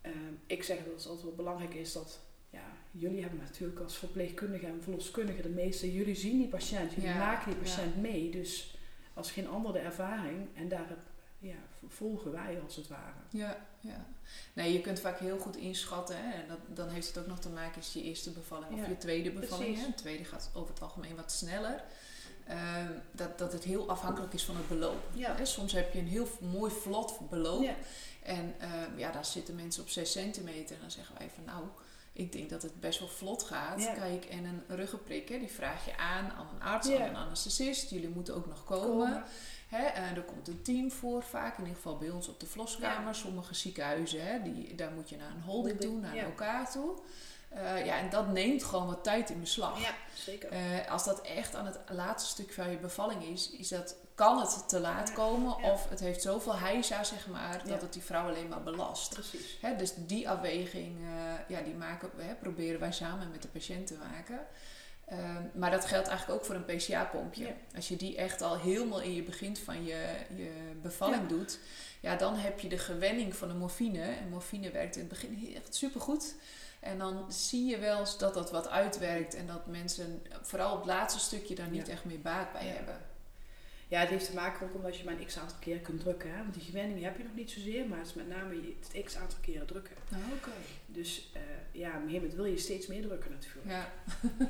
Ehm, 0.00 0.14
ik 0.46 0.62
zeg 0.62 0.76
dat 0.84 0.94
het 0.94 1.06
altijd 1.06 1.24
wel 1.24 1.34
belangrijk 1.34 1.74
is 1.74 1.92
dat 1.92 2.20
ja, 2.50 2.72
jullie 2.90 3.20
hebben 3.20 3.38
natuurlijk 3.38 3.80
als 3.80 3.96
verpleegkundige 3.96 4.66
en 4.66 4.82
verloskundige 4.82 5.42
de 5.42 5.48
meeste, 5.48 5.92
jullie 5.92 6.14
zien 6.14 6.38
die 6.38 6.48
patiënt, 6.48 6.92
jullie 6.92 7.08
Ja, 7.08 7.18
maken 7.18 7.44
die 7.52 7.54
ja. 7.54 7.74
patiënt 7.76 7.96
mee. 8.00 8.30
Dus 8.30 8.76
als 9.14 9.30
geen 9.32 9.48
ander 9.48 9.72
de 9.72 9.78
ervaring 9.78 10.48
en 10.54 10.68
daar 10.68 10.96
ja, 11.42 11.56
volgen 11.88 12.32
wij 12.32 12.60
als 12.64 12.76
het 12.76 12.88
ware. 12.88 13.20
Ja, 13.30 13.66
ja. 13.80 14.06
Nee, 14.52 14.72
je 14.72 14.80
kunt 14.80 15.00
vaak 15.00 15.18
heel 15.18 15.38
goed 15.38 15.56
inschatten. 15.56 16.16
Hè? 16.16 16.32
En 16.32 16.48
dat, 16.48 16.58
dan 16.76 16.88
heeft 16.88 17.06
het 17.06 17.18
ook 17.18 17.26
nog 17.26 17.38
te 17.38 17.48
maken 17.48 17.72
met 17.76 17.92
je 17.92 18.02
eerste 18.02 18.30
bevalling 18.30 18.80
of 18.80 18.88
je 18.88 18.98
tweede 18.98 19.30
bevalling. 19.30 19.76
Hè? 19.76 19.86
De 19.86 19.94
tweede 19.94 20.24
gaat 20.24 20.50
over 20.54 20.72
het 20.74 20.82
algemeen 20.82 21.16
wat 21.16 21.32
sneller. 21.32 21.82
Ehm, 22.46 22.92
dat, 23.12 23.38
dat 23.38 23.52
het 23.52 23.64
heel 23.64 23.88
afhankelijk 23.88 24.32
is 24.32 24.44
van 24.44 24.56
het 24.56 24.68
beloop. 24.68 25.02
Ja. 25.12 25.36
Hè, 25.36 25.44
Soms 25.44 25.72
heb 25.72 25.92
je 25.92 25.98
een 25.98 26.06
heel 26.06 26.28
mooi 26.40 26.72
vlot 26.72 27.30
beloop. 27.30 27.62
Ja. 27.62 27.74
En 28.22 28.54
ehm, 28.58 28.98
ja, 28.98 29.10
daar 29.10 29.24
zitten 29.24 29.54
mensen 29.54 29.82
op 29.82 29.88
6 29.88 30.12
centimeter. 30.12 30.74
En 30.74 30.80
dan 30.80 30.90
zeggen 30.90 31.14
wij 31.18 31.30
van 31.34 31.44
nou, 31.44 31.64
ik 32.12 32.32
denk 32.32 32.50
dat 32.50 32.62
het 32.62 32.80
best 32.80 32.98
wel 32.98 33.08
vlot 33.08 33.42
gaat. 33.42 33.82
Ja. 33.82 33.94
Kijk, 33.94 34.24
en 34.24 34.44
een 34.44 34.76
ruggenprik, 34.76 35.28
hè, 35.28 35.38
die 35.38 35.50
vraag 35.50 35.84
je 35.84 35.96
aan 35.96 36.30
aan 36.30 36.48
een 36.54 36.62
arts, 36.62 36.90
aan 36.90 37.02
een 37.02 37.16
anesthesist. 37.16 37.90
Jullie 37.90 38.08
moeten 38.08 38.34
ook 38.34 38.46
nog 38.46 38.64
komen. 38.64 38.88
Komen. 38.88 39.24
Hè, 39.72 39.86
eh, 39.86 40.16
er 40.16 40.22
komt 40.22 40.48
een 40.48 40.62
team 40.62 40.90
voor, 40.90 41.22
vaak 41.22 41.52
in 41.58 41.60
ieder 41.62 41.76
geval 41.76 41.96
bij 41.98 42.10
ons 42.10 42.28
op 42.28 42.40
de 42.40 42.46
vloskamer. 42.46 43.14
Sommige 43.14 43.54
ziekenhuizen, 43.54 44.26
hè, 44.26 44.42
die, 44.42 44.74
daar 44.74 44.90
moet 44.92 45.08
je 45.08 45.16
naar 45.16 45.30
een 45.30 45.42
holding 45.42 45.80
toe, 45.80 45.98
naar 46.00 46.14
ja. 46.14 46.22
elkaar 46.24 46.70
toe. 46.70 46.94
Eh, 47.48 47.84
ja, 47.86 47.98
en 47.98 48.10
dat 48.10 48.28
neemt 48.28 48.64
gewoon 48.64 48.86
wat 48.86 49.04
tijd 49.04 49.30
in 49.30 49.40
beslag. 49.40 49.80
Ja, 49.80 49.94
zeker. 50.14 50.50
Eh, 50.50 50.90
als 50.90 51.04
dat 51.04 51.20
echt 51.20 51.54
aan 51.54 51.66
het 51.66 51.78
laatste 51.88 52.30
stuk 52.30 52.52
van 52.52 52.70
je 52.70 52.76
bevalling 52.76 53.22
is, 53.24 53.50
is 53.50 53.68
dat, 53.68 53.96
kan 54.14 54.40
het 54.40 54.68
te 54.68 54.80
laat 54.80 55.08
Ja, 55.08 55.14
komen. 55.14 55.56
ja. 55.62 55.72
Of 55.72 55.88
het 55.88 56.00
heeft 56.00 56.22
zoveel 56.22 56.56
heisa, 56.56 57.04
zeg 57.04 57.26
maar, 57.26 57.58
dat 57.58 57.68
Ja. 57.68 57.78
het 57.78 57.92
die 57.92 58.02
vrouw 58.02 58.28
alleen 58.28 58.48
maar 58.48 58.62
belast. 58.62 59.14
Precies. 59.14 59.58
Hè, 59.60 59.76
dus 59.76 59.92
die 59.96 60.28
afweging, 60.28 60.96
ja, 61.48 61.60
die 61.60 61.74
maken, 61.74 62.10
hè, 62.16 62.34
proberen 62.34 62.80
wij 62.80 62.92
samen 62.92 63.30
met 63.30 63.42
de 63.42 63.48
patiënt 63.48 63.86
te 63.86 63.96
maken. 64.12 64.40
Ehm, 65.18 65.42
maar 65.54 65.70
dat 65.70 65.84
geldt 65.84 66.08
eigenlijk 66.08 66.38
ook 66.40 66.46
voor 66.46 66.54
een 66.54 66.64
PCA-pompje. 66.64 67.44
Ja. 67.44 67.52
Als 67.76 67.88
je 67.88 67.96
die 67.96 68.16
echt 68.16 68.42
al 68.42 68.58
helemaal 68.58 69.00
in 69.00 69.14
je 69.14 69.22
begin 69.22 69.56
van 69.56 69.84
je, 69.84 70.04
je 70.36 70.50
bevalling 70.82 71.22
Ja. 71.22 71.28
doet, 71.28 71.58
ja, 72.00 72.16
dan 72.16 72.34
heb 72.34 72.60
je 72.60 72.68
de 72.68 72.78
gewenning 72.78 73.36
van 73.36 73.48
de 73.48 73.54
morfine. 73.54 74.02
En 74.02 74.28
morfine 74.30 74.70
werkt 74.70 74.94
in 74.96 75.00
het 75.00 75.08
begin 75.10 75.54
echt 75.56 75.74
supergoed. 75.74 76.34
En 76.80 76.98
dan 76.98 77.32
zie 77.32 77.64
je 77.64 77.78
wel 77.78 77.98
eens 78.00 78.18
dat 78.18 78.34
dat 78.34 78.50
wat 78.50 78.68
uitwerkt 78.68 79.34
en 79.34 79.46
dat 79.46 79.66
mensen 79.66 80.22
vooral 80.42 80.72
op 80.72 80.78
het 80.78 80.86
laatste 80.86 81.20
stukje 81.20 81.54
daar 81.54 81.68
niet 81.68 81.86
Ja. 81.86 81.92
echt 81.92 82.04
meer 82.04 82.20
baat 82.20 82.52
bij 82.52 82.66
hebben. 82.66 82.96
Ja, 83.92 84.00
het 84.00 84.08
heeft 84.08 84.26
te 84.26 84.34
maken 84.34 84.66
ook 84.66 84.74
omdat 84.74 84.96
je 84.96 85.04
maar 85.04 85.14
een 85.14 85.26
x 85.26 85.38
aantal 85.38 85.56
keer 85.60 85.78
kunt 85.78 86.00
drukken. 86.00 86.30
Hè? 86.30 86.36
Want 86.36 86.54
die 86.54 86.62
gewenning 86.62 87.02
heb 87.02 87.16
je 87.16 87.22
nog 87.22 87.34
niet 87.34 87.50
zozeer, 87.50 87.86
maar 87.88 87.98
het 87.98 88.06
is 88.06 88.14
met 88.14 88.28
name 88.28 88.54
het 88.80 89.04
x 89.04 89.16
aantal 89.16 89.38
keren 89.40 89.66
drukken. 89.66 89.94
Nou, 90.08 90.22
oké. 90.36 90.50
Dus 90.86 91.30
eh, 91.34 91.40
ja, 91.72 91.88
op 91.88 91.94
een 91.94 92.00
gegeven 92.00 92.14
moment 92.14 92.34
wil 92.34 92.44
je 92.44 92.58
steeds 92.58 92.86
meer 92.86 93.02
drukken 93.02 93.30
natuurlijk. 93.30 93.66
Ja. 93.68 93.92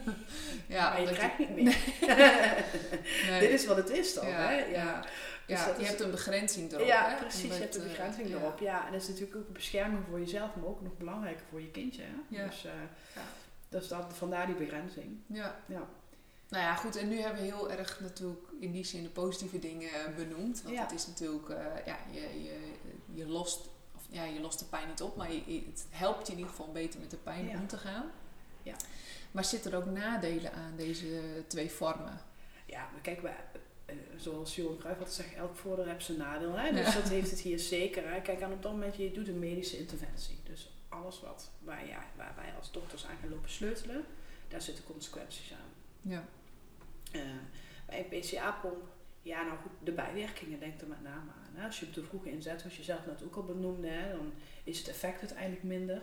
ja, 0.77 0.91
maar 0.93 1.01
je 1.01 1.13
krijgt 1.13 1.37
je- 1.39 1.47
niet 1.47 1.65
meer. 1.65 1.79
Nee. 3.31 3.41
Dit 3.41 3.51
is 3.51 3.67
wat 3.67 3.77
het 3.77 3.91
is 3.91 4.15
dan. 4.15 4.29
ja, 4.29 4.49
hè? 4.49 4.55
ja. 4.65 5.05
Ja, 5.47 5.65
Dus 5.67 5.75
je 5.77 5.81
is- 5.83 5.89
hebt 5.89 6.01
een 6.01 6.11
begrenzing 6.11 6.73
erop. 6.73 6.87
ja 6.87 7.09
hè? 7.11 7.17
precies. 7.17 7.43
Omdat, 7.43 7.57
je 7.57 7.63
hebt 7.63 7.75
de 7.75 7.81
eh, 7.81 7.87
begrenzing 7.87 8.29
erop. 8.35 8.59
Ja, 8.61 8.87
en 8.87 8.93
dat 8.93 9.03
is 9.03 9.09
natuurlijk 9.09 9.37
ook 9.37 9.47
een 9.47 9.53
bescherming 9.53 10.05
voor 10.09 10.19
jezelf, 10.19 10.55
maar 10.55 10.67
ook 10.67 10.83
nog 10.83 10.97
belangrijker 10.97 11.45
voor 11.51 11.61
je 11.61 11.71
kindje. 11.71 12.03
Hè? 12.03 12.37
Ja. 12.37 12.47
Dus, 12.47 12.65
eh, 12.65 12.73
Ja. 13.15 13.23
dus 13.69 13.89
dat, 13.89 14.05
vandaar 14.15 14.47
die 14.47 14.55
begrenzing. 14.55 15.19
Ja. 15.27 15.61
Ja. 15.67 15.89
Nou 16.53 16.65
ja, 16.65 16.75
goed. 16.75 16.97
En 16.97 17.09
nu 17.09 17.21
hebben 17.21 17.41
we 17.43 17.47
heel 17.49 17.71
erg 17.71 18.01
natuurlijk 18.01 18.47
in 18.61 18.73
die 18.73 18.85
zin 18.85 19.03
de 19.03 19.09
positieve 19.09 19.59
dingen 19.59 19.91
eh, 19.91 20.15
benoemd. 20.17 20.63
Want 20.63 20.75
Ja. 20.75 20.83
het 20.83 20.93
is 20.93 21.07
natuurlijk, 21.07 21.49
eh, 21.49 21.87
ja, 21.87 21.97
je, 22.11 22.21
je, 22.43 22.59
je 23.15 23.27
lost, 23.27 23.69
of, 23.97 24.03
ja, 24.09 24.25
je 24.25 24.41
lost 24.41 24.59
de 24.59 24.65
pijn 24.65 24.89
niet 24.89 25.03
op, 25.03 25.17
maar 25.17 25.33
je, 25.33 25.63
het 25.67 25.87
helpt 25.91 26.27
je 26.27 26.33
in 26.33 26.39
ieder 26.39 26.55
geval 26.55 26.73
beter 26.73 27.01
met 27.01 27.11
de 27.11 27.17
pijn 27.17 27.49
Ja. 27.49 27.59
om 27.59 27.67
te 27.67 27.77
gaan. 27.77 28.11
Ja. 28.63 28.75
Maar 29.31 29.45
zitten 29.45 29.73
er 29.73 29.79
ook 29.79 29.85
nadelen 29.87 30.53
aan 30.53 30.73
deze 30.77 31.21
twee 31.47 31.71
vormen? 31.71 32.21
Ja, 32.67 32.89
maar 32.93 33.01
kijk, 33.01 33.21
wij, 33.21 33.37
eh, 33.85 33.95
zoals 34.17 34.57
Johan 34.57 34.79
Cruijff 34.79 34.99
had 34.99 35.09
gezegd, 35.09 35.35
elk 35.35 35.57
voordeel 35.57 35.85
heeft 35.85 36.05
zijn 36.05 36.19
nadeel. 36.19 36.53
Hè? 36.53 36.73
Dus 36.73 36.87
Ja. 36.95 37.01
dat 37.01 37.09
heeft 37.09 37.31
het 37.31 37.41
hier 37.41 37.59
zeker. 37.59 38.13
Hè? 38.13 38.21
Kijk, 38.21 38.43
aan 38.43 38.53
op 38.53 38.63
dat 38.63 38.73
moment, 38.73 38.97
je 38.97 39.13
doet 39.13 39.29
een 39.29 39.39
medische 39.39 39.79
interventie. 39.79 40.39
Dus 40.45 40.71
alles 40.89 41.21
wat 41.21 41.51
waar, 41.59 41.87
ja, 41.87 42.05
waar 42.17 42.33
wij 42.37 42.53
als 42.59 42.73
dokters 42.73 43.07
aan 43.07 43.17
gaan 43.21 43.31
lopen 43.31 43.51
sleutelen, 43.51 44.05
daar 44.49 44.63
zitten 44.63 44.85
consequenties 44.85 45.53
aan. 45.53 45.71
Ja. 46.13 46.25
Eh, 47.13 47.21
bij 47.87 47.99
een 47.99 48.21
PCA-pomp, 48.21 48.83
ja 49.23 49.43
nou 49.43 49.59
goed, 49.59 49.71
de 49.83 49.93
bijwerkingen 49.93 50.61
denk 50.61 50.81
er 50.81 50.87
met 50.87 51.03
name 51.03 51.31
aan. 51.31 51.55
Hè? 51.55 51.67
Als 51.67 51.81
je 51.81 51.87
op 51.87 51.95
de 51.95 52.03
vroege 52.03 52.31
inzet, 52.31 52.61
zoals 52.61 52.77
je 52.77 52.83
zelf 52.83 53.07
net 53.07 53.23
ook 53.25 53.37
al 53.37 53.45
benoemde, 53.45 53.89
hè, 53.89 54.11
dan 54.11 54.33
is 54.65 54.79
het 54.79 54.89
effect 54.89 55.21
uiteindelijk 55.21 55.63
minder. 55.63 56.03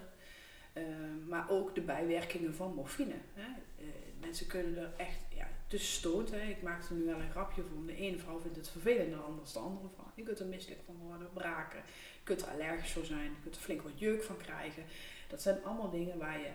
Eh, 0.73 0.83
maar 1.27 1.49
ook 1.49 1.75
de 1.75 1.81
bijwerkingen 1.81 2.55
van 2.55 2.73
morfine. 2.73 3.15
Hè? 3.33 3.47
Eh, 3.77 3.85
mensen 4.19 4.47
kunnen 4.47 4.77
er 4.77 4.93
echt 4.97 5.19
ja, 5.35 5.47
tussen 5.67 5.93
stoten. 5.93 6.49
Ik 6.49 6.61
maak 6.61 6.89
er 6.89 6.95
nu 6.95 7.05
wel 7.05 7.19
een 7.19 7.31
grapje 7.31 7.63
van. 7.63 7.85
De 7.85 7.95
ene 7.95 8.17
vrouw 8.17 8.39
vindt 8.39 8.57
het 8.57 8.69
vervelend, 8.69 9.09
de 9.09 9.15
andere 9.15 9.51
de 9.53 9.59
andere 9.59 9.89
vrouw. 9.95 10.11
Je 10.15 10.23
kunt 10.23 10.39
er 10.39 10.45
misselijk 10.45 10.81
van 10.85 10.95
worden, 10.95 11.29
braken. 11.33 11.79
Je 12.13 12.23
kunt 12.23 12.41
er 12.41 12.47
allergisch 12.47 12.91
voor 12.91 13.05
zijn. 13.05 13.23
Je 13.23 13.41
kunt 13.43 13.55
er 13.55 13.61
flink 13.61 13.81
wat 13.81 13.99
jeuk 13.99 14.23
van 14.23 14.37
krijgen. 14.37 14.83
Dat 15.27 15.41
zijn 15.41 15.63
allemaal 15.63 15.89
dingen 15.89 16.17
waar 16.17 16.39
je, 16.39 16.49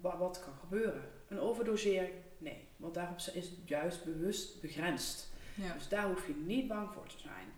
wat 0.00 0.40
kan 0.44 0.54
gebeuren. 0.60 1.02
Een 1.28 1.40
overdosering? 1.40 2.14
Nee. 2.38 2.64
Want 2.76 2.94
daarop 2.94 3.16
is 3.16 3.34
het 3.34 3.50
juist 3.64 4.04
bewust 4.04 4.60
begrensd. 4.60 5.28
Ja. 5.54 5.72
Dus 5.72 5.88
daar 5.88 6.08
hoef 6.08 6.26
je 6.26 6.34
niet 6.34 6.68
bang 6.68 6.92
voor 6.92 7.06
te 7.06 7.18
zijn. 7.18 7.52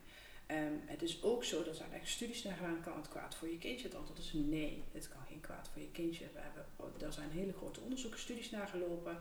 Ehm, 0.46 0.72
het 0.86 1.02
is 1.02 1.22
ook 1.22 1.44
zo, 1.44 1.64
er 1.64 1.74
zijn 1.74 1.92
echt 1.92 2.08
studies 2.08 2.42
naar 2.42 2.56
gedaan, 2.56 2.80
kan 2.80 2.96
het 2.96 3.08
kwaad 3.08 3.34
voor 3.34 3.48
je 3.48 3.58
kindje? 3.58 3.86
Het 3.86 3.96
antwoord 3.96 4.18
is 4.18 4.32
nee, 4.32 4.82
het 4.92 5.08
kan 5.08 5.20
geen 5.28 5.40
kwaad 5.40 5.68
voor 5.72 5.82
je 5.82 5.90
kindje. 5.90 6.24
We 6.32 6.38
hebben, 6.40 6.66
daar 6.98 7.12
zijn 7.12 7.30
hele 7.30 7.52
grote 7.52 7.80
onderzoeksstudies 7.80 8.50
naar 8.50 8.68
gelopen. 8.68 9.18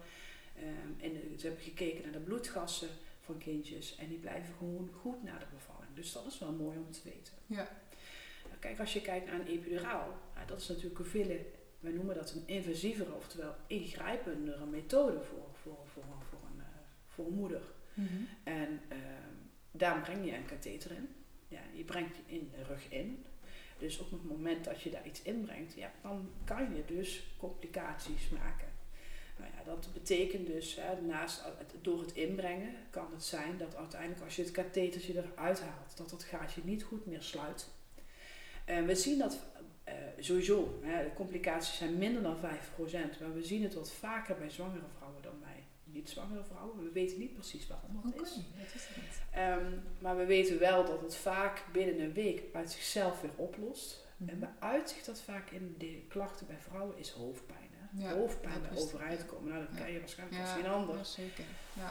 Ehm, 0.55 1.03
en 1.05 1.39
ze 1.39 1.47
hebben 1.47 1.63
gekeken 1.63 2.03
naar 2.03 2.11
de 2.11 2.19
bloedgassen 2.19 2.89
van 3.21 3.37
kindjes 3.37 3.95
en 3.95 4.07
die 4.07 4.17
blijven 4.17 4.53
gewoon 4.57 4.89
goed 5.01 5.23
na 5.23 5.37
de 5.37 5.45
bevalling. 5.53 5.95
Dus 5.95 6.11
dat 6.11 6.25
is 6.25 6.39
wel 6.39 6.51
mooi 6.51 6.77
om 6.77 6.91
te 6.91 6.99
weten. 7.03 7.33
Ja. 7.45 7.69
Nou, 8.47 8.59
Kijk, 8.59 8.79
als 8.79 8.93
je 8.93 9.01
kijkt 9.01 9.25
naar 9.25 9.39
een 9.39 9.47
epiduraal, 9.47 10.19
dat 10.45 10.61
is 10.61 10.67
natuurlijk 10.67 10.99
een 10.99 11.05
veel, 11.05 11.45
wij 11.79 11.91
noemen 11.91 12.15
dat 12.15 12.31
een 12.31 12.43
invasievere, 12.45 13.13
oftewel 13.13 13.55
ingrijpendere 13.67 14.65
methode 14.65 15.21
voor, 15.23 15.47
voor, 15.61 15.77
voor, 15.85 16.03
voor, 16.29 16.39
een, 16.53 16.59
eh, 16.59 16.65
voor 17.07 17.25
een 17.25 17.33
moeder. 17.33 17.61
Mhm. 17.93 18.07
En 18.43 18.81
ehm, 18.87 19.33
daar 19.71 20.01
breng 20.01 20.25
je 20.25 20.35
een 20.35 20.45
katheter 20.45 20.91
in. 20.91 21.09
Ja, 21.47 21.61
je 21.73 21.83
brengt 21.83 22.15
je 22.15 22.35
in 22.35 22.51
de 22.55 22.63
rug 22.63 22.89
in. 22.89 23.25
Dus 23.77 23.99
op 23.99 24.11
het 24.11 24.25
moment 24.25 24.65
dat 24.65 24.81
je 24.81 24.89
daar 24.89 25.07
iets 25.07 25.21
inbrengt, 25.21 25.73
ja, 25.73 25.91
dan 26.01 26.29
kan 26.43 26.75
je 26.75 26.85
dus 26.85 27.23
complicaties 27.37 28.29
maken. 28.29 28.67
Nou 29.37 29.51
ja, 29.57 29.63
dat 29.63 29.89
betekent 29.93 30.47
dus, 30.47 30.75
hè, 30.75 31.01
naast 31.01 31.43
door 31.81 32.01
het 32.01 32.13
inbrengen, 32.13 32.75
kan 32.89 33.07
het 33.11 33.23
zijn 33.23 33.57
dat 33.57 33.75
uiteindelijk 33.75 34.21
als 34.21 34.35
je 34.35 34.41
het 34.41 34.51
kathetertje 34.51 35.13
eruit 35.13 35.61
haalt, 35.61 35.97
dat 35.97 36.11
het 36.11 36.23
gaatje 36.23 36.61
niet 36.63 36.83
goed 36.83 37.05
meer 37.05 37.21
sluit. 37.21 37.67
En 38.65 38.85
we 38.85 38.95
zien 38.95 39.17
dat 39.17 39.39
eh, 39.87 39.93
sowieso, 40.19 40.79
hè, 40.81 41.03
de 41.03 41.13
complicaties 41.13 41.77
zijn 41.77 41.97
minder 41.97 42.21
dan 42.21 42.37
5%, 42.37 43.19
maar 43.19 43.33
we 43.33 43.43
zien 43.43 43.63
het 43.63 43.73
wat 43.73 43.91
vaker 43.91 44.35
bij 44.37 44.49
zwangere 44.49 44.85
vrouwen 44.97 45.21
dan 45.21 45.39
bij 45.39 45.63
niet-zwangere 45.83 46.43
vrouwen. 46.43 46.83
We 46.83 46.91
weten 46.91 47.19
niet 47.19 47.33
precies 47.33 47.67
waarom 47.67 48.01
dat 48.03 48.21
is. 48.21 48.33
dat 48.35 48.73
is 48.75 48.87
het. 48.89 49.21
Ehm, 49.31 49.71
maar 49.99 50.17
we 50.17 50.25
weten 50.25 50.59
wel 50.59 50.85
dat 50.85 51.01
het 51.01 51.15
vaak 51.15 51.63
binnen 51.71 51.99
een 51.99 52.13
week 52.13 52.43
uit 52.53 52.71
zichzelf 52.71 53.21
weer 53.21 53.31
oplost. 53.35 54.05
Mhm. 54.17 54.29
En 54.29 54.39
waaruit 54.39 54.89
zich 54.89 55.03
dat 55.03 55.21
vaak 55.21 55.49
in 55.49 55.75
de 55.77 56.01
klachten 56.07 56.47
bij 56.47 56.57
vrouwen 56.59 56.97
is 56.97 57.09
hoofdpijn. 57.09 57.69
Hè? 57.71 58.03
Ja, 58.03 58.13
hoofdpijn 58.13 58.61
bij 58.61 59.11
ja. 59.17 59.23
komen. 59.23 59.49
Nou, 59.49 59.65
dat 59.65 59.77
Ja. 59.77 59.83
ken 59.83 59.93
je 59.93 59.99
waarschijnlijk 59.99 60.41
als 60.41 60.51
geen 60.51 60.67
ander. 60.67 60.95
ja, 60.97 61.03
zeker. 61.03 61.43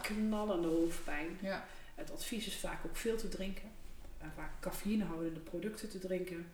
Knallende 0.03 0.69
hoofdpijn. 0.69 1.39
Ja. 1.43 1.67
Het 1.95 2.11
advies 2.11 2.47
is 2.47 2.57
vaak 2.57 2.85
ook 2.87 2.97
veel 2.97 3.17
te 3.17 3.29
drinken. 3.29 3.71
En 4.19 4.33
vaak 4.35 4.61
cafeïnehoudende 4.61 5.41
producten 5.41 5.89
te 5.89 5.99
drinken. 5.99 6.47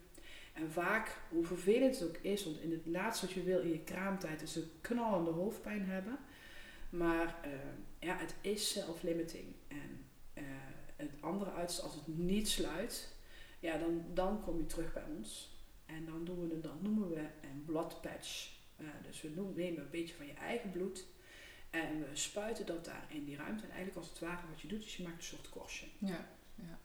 En 0.53 0.71
vaak, 0.71 1.17
hoe 1.29 1.45
vervelend 1.45 1.99
het 1.99 2.09
ook 2.09 2.17
is, 2.17 2.45
want 2.45 2.61
in 2.61 2.71
het 2.71 2.87
laatste 2.87 3.27
wat 3.27 3.35
je 3.35 3.43
wil 3.43 3.61
in 3.61 3.69
je 3.69 3.81
kraamtijd 3.85 4.43
is 4.43 4.57
een 4.57 4.71
knallende 4.81 5.31
hoofdpijn 5.31 5.85
hebben. 5.85 6.19
Maar 6.91 7.37
eh, 7.43 7.51
ja, 7.99 8.17
het 8.17 8.35
is 8.41 8.73
self-limiting. 8.73 9.55
En 9.69 10.05
eh, 10.35 10.45
het 10.97 11.11
andere 11.21 11.53
uiterste, 11.53 11.83
als 11.83 11.95
het 11.95 12.07
niet 12.07 12.49
sluit, 12.49 13.15
ja, 13.61 13.79
dan, 13.79 14.05
dan 14.15 14.43
kom 14.43 14.59
je 14.59 14.67
terug 14.67 14.93
bij 14.93 15.05
ons. 15.17 15.51
En 15.87 16.05
dan, 16.05 16.25
doen 16.25 16.49
we, 16.49 16.61
dat 16.61 16.83
noemen 16.83 17.09
we 17.09 17.21
een 17.43 17.65
blood 17.65 18.01
patch. 18.01 18.51
Eh, 18.77 18.87
dus 19.03 19.21
we 19.23 19.29
noemen, 19.29 19.55
nemen 19.57 19.83
een 19.83 19.91
beetje 19.91 20.15
van 20.15 20.27
je 20.27 20.35
eigen 20.35 20.71
bloed. 20.71 21.05
En 21.71 22.01
we 22.01 22.07
spuiten 22.13 22.67
dat 22.67 22.85
daar 22.85 23.07
in 23.09 23.25
die 23.25 23.37
ruimte. 23.37 23.63
En 23.63 23.69
eigenlijk 23.71 23.99
als 23.99 24.09
het 24.09 24.19
ware 24.19 24.47
wat 24.51 24.61
je 24.61 24.69
doet, 24.69 24.85
is 24.85 24.97
je 24.97 25.03
maakt 25.03 25.17
een 25.17 25.23
soort 25.23 25.49
korstje. 25.49 25.87
Ja, 25.99 26.29
ja. 26.55 26.79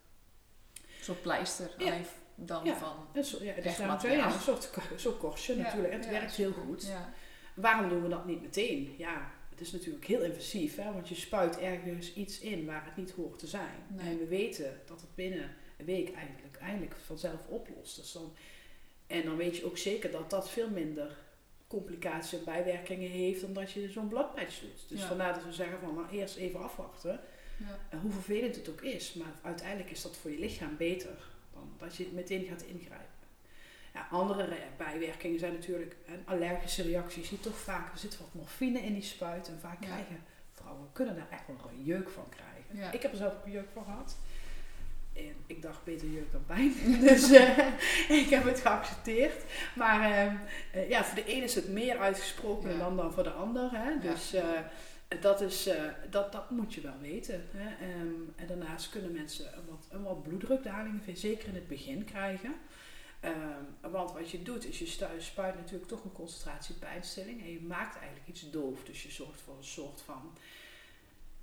Een 0.73 1.03
soort 1.03 1.21
pleister, 1.21 1.69
Ja. 1.77 1.85
alleen 1.85 2.05
dan 2.37 2.65
Ja. 2.65 2.77
van... 2.77 3.07
Ja, 3.13 3.21
het 3.21 3.35
ja, 3.41 5.11
korstje 5.19 5.55
Ja, 5.55 5.61
natuurlijk. 5.61 5.93
Het 5.93 6.05
ja, 6.05 6.11
werkt 6.11 6.35
heel 6.35 6.51
goed. 6.51 6.87
Ja. 6.87 7.13
Waarom 7.53 7.89
doen 7.89 8.03
we 8.03 8.09
dat 8.09 8.25
niet 8.25 8.41
meteen? 8.41 8.95
Ja, 8.97 9.31
het 9.49 9.61
is 9.61 9.71
natuurlijk 9.71 10.05
heel 10.05 10.21
invasief, 10.21 10.75
hè? 10.75 10.93
want 10.93 11.09
je 11.09 11.15
spuit 11.15 11.59
ergens 11.59 12.13
iets 12.13 12.39
in 12.39 12.65
waar 12.65 12.85
het 12.85 12.95
niet 12.95 13.11
hoort 13.11 13.39
te 13.39 13.47
zijn. 13.47 13.85
Nee. 13.87 14.09
En 14.09 14.17
we 14.17 14.25
weten 14.25 14.81
dat 14.85 15.01
het 15.01 15.15
binnen 15.15 15.55
een 15.77 15.85
week 15.85 16.13
eigenlijk, 16.13 16.57
eigenlijk 16.57 16.95
vanzelf 17.05 17.47
oplost. 17.47 17.95
Dus 17.95 18.11
dan, 18.11 18.33
en 19.07 19.23
dan 19.23 19.37
weet 19.37 19.57
je 19.57 19.65
ook 19.65 19.77
zeker 19.77 20.11
dat 20.11 20.29
dat 20.29 20.49
veel 20.49 20.69
minder 20.69 21.17
complicaties 21.67 22.39
en 22.39 22.45
bijwerkingen 22.45 23.09
heeft 23.09 23.41
dan 23.41 23.53
dat 23.53 23.71
je 23.71 23.89
zo'n 23.89 24.07
bladpatch 24.07 24.59
doet. 24.59 24.89
Dus 24.89 25.01
vandaar 25.01 25.33
dat 25.33 25.43
we 25.43 25.51
zeggen 25.51 25.79
van 25.79 25.95
nou, 25.95 26.09
eerst 26.09 26.35
even 26.35 26.63
afwachten. 26.63 27.19
Ja. 27.57 27.79
En 27.89 27.99
hoe 27.99 28.11
vervelend 28.11 28.55
het 28.55 28.69
ook 28.69 28.81
is, 28.81 29.13
maar 29.13 29.33
uiteindelijk 29.41 29.89
is 29.89 30.01
dat 30.01 30.17
voor 30.17 30.31
je 30.31 30.39
lichaam 30.39 30.77
beter 30.77 31.17
dat 31.77 31.95
je 31.95 32.07
meteen 32.13 32.45
gaat 32.45 32.61
ingrijpen. 32.61 33.05
Ja, 33.93 34.07
andere 34.11 34.43
re- 34.43 34.67
bijwerkingen 34.77 35.39
zijn 35.39 35.53
natuurlijk 35.53 35.95
een 36.07 36.21
allergische 36.25 36.81
reactie. 36.83 37.21
Je 37.21 37.27
ziet 37.27 37.43
toch 37.43 37.57
vaak, 37.57 37.91
er 37.93 37.97
zit 37.99 38.17
wat 38.17 38.27
morfine 38.33 38.79
in 38.79 38.93
die 38.93 39.03
spuit 39.03 39.47
en 39.47 39.59
vaak 39.59 39.81
Ja. 39.81 39.87
krijgen 39.87 40.23
vrouwen 40.53 40.87
kunnen 40.91 41.15
daar 41.15 41.27
echt 41.29 41.47
wel 41.47 41.69
een 41.71 41.83
jeuk 41.83 42.09
van 42.09 42.25
krijgen. 42.29 42.77
Ja. 42.77 42.91
Ik 42.91 43.01
heb 43.01 43.11
er 43.11 43.17
zelf 43.17 43.33
ook 43.33 43.45
een 43.45 43.51
jeuk 43.51 43.69
van 43.73 43.83
gehad. 43.83 44.17
En 45.13 45.35
ik 45.45 45.61
dacht 45.61 45.83
beter 45.83 46.07
jeuk 46.07 46.31
dan 46.31 46.45
pijn. 46.45 46.73
dus 47.07 47.31
eh, 47.31 47.57
ik 48.09 48.29
heb 48.29 48.43
het 48.43 48.59
geaccepteerd. 48.59 49.43
Maar 49.75 50.11
eh, 50.11 50.25
eh, 50.71 50.89
ja, 50.89 51.03
voor 51.05 51.15
de 51.15 51.25
ene 51.25 51.43
is 51.43 51.55
het 51.55 51.67
meer 51.69 51.97
uitgesproken 51.97 52.77
dan, 52.79 52.95
dan 52.95 53.13
voor 53.13 53.23
de 53.23 53.31
ander. 53.31 53.69
Hè? 53.71 53.99
Dus 53.99 54.33
eh, 54.33 54.43
dat, 55.21 55.41
is, 55.41 55.67
eh, 55.67 55.83
dat, 56.09 56.31
dat 56.31 56.49
moet 56.49 56.73
je 56.73 56.81
wel 56.81 56.99
weten. 57.01 57.45
Hè? 57.51 57.85
Ehm, 57.85 58.11
en 58.35 58.47
daarnaast 58.47 58.89
kunnen 58.89 59.11
mensen 59.11 59.57
een 59.57 59.65
wat, 59.69 59.87
een 59.89 60.03
wat 60.03 60.23
bloeddrukdaling, 60.23 61.01
zeker 61.13 61.47
in 61.47 61.55
het 61.55 61.67
begin, 61.67 62.05
krijgen. 62.05 62.55
Ehm, 63.19 63.63
want 63.91 64.11
wat 64.11 64.29
je 64.29 64.41
doet, 64.43 64.65
is 64.65 64.79
je 64.79 65.15
spuit 65.19 65.55
natuurlijk 65.55 65.87
toch 65.89 66.03
een 66.03 66.11
concentratie 66.11 66.75
pijnstilling. 66.75 67.41
En 67.41 67.51
je 67.51 67.61
maakt 67.61 67.97
eigenlijk 67.97 68.27
iets 68.27 68.49
doof. 68.51 68.83
Dus 68.83 69.03
je 69.03 69.11
zorgt 69.11 69.41
voor 69.41 69.57
een 69.57 69.63
soort 69.63 70.01
van, 70.01 70.31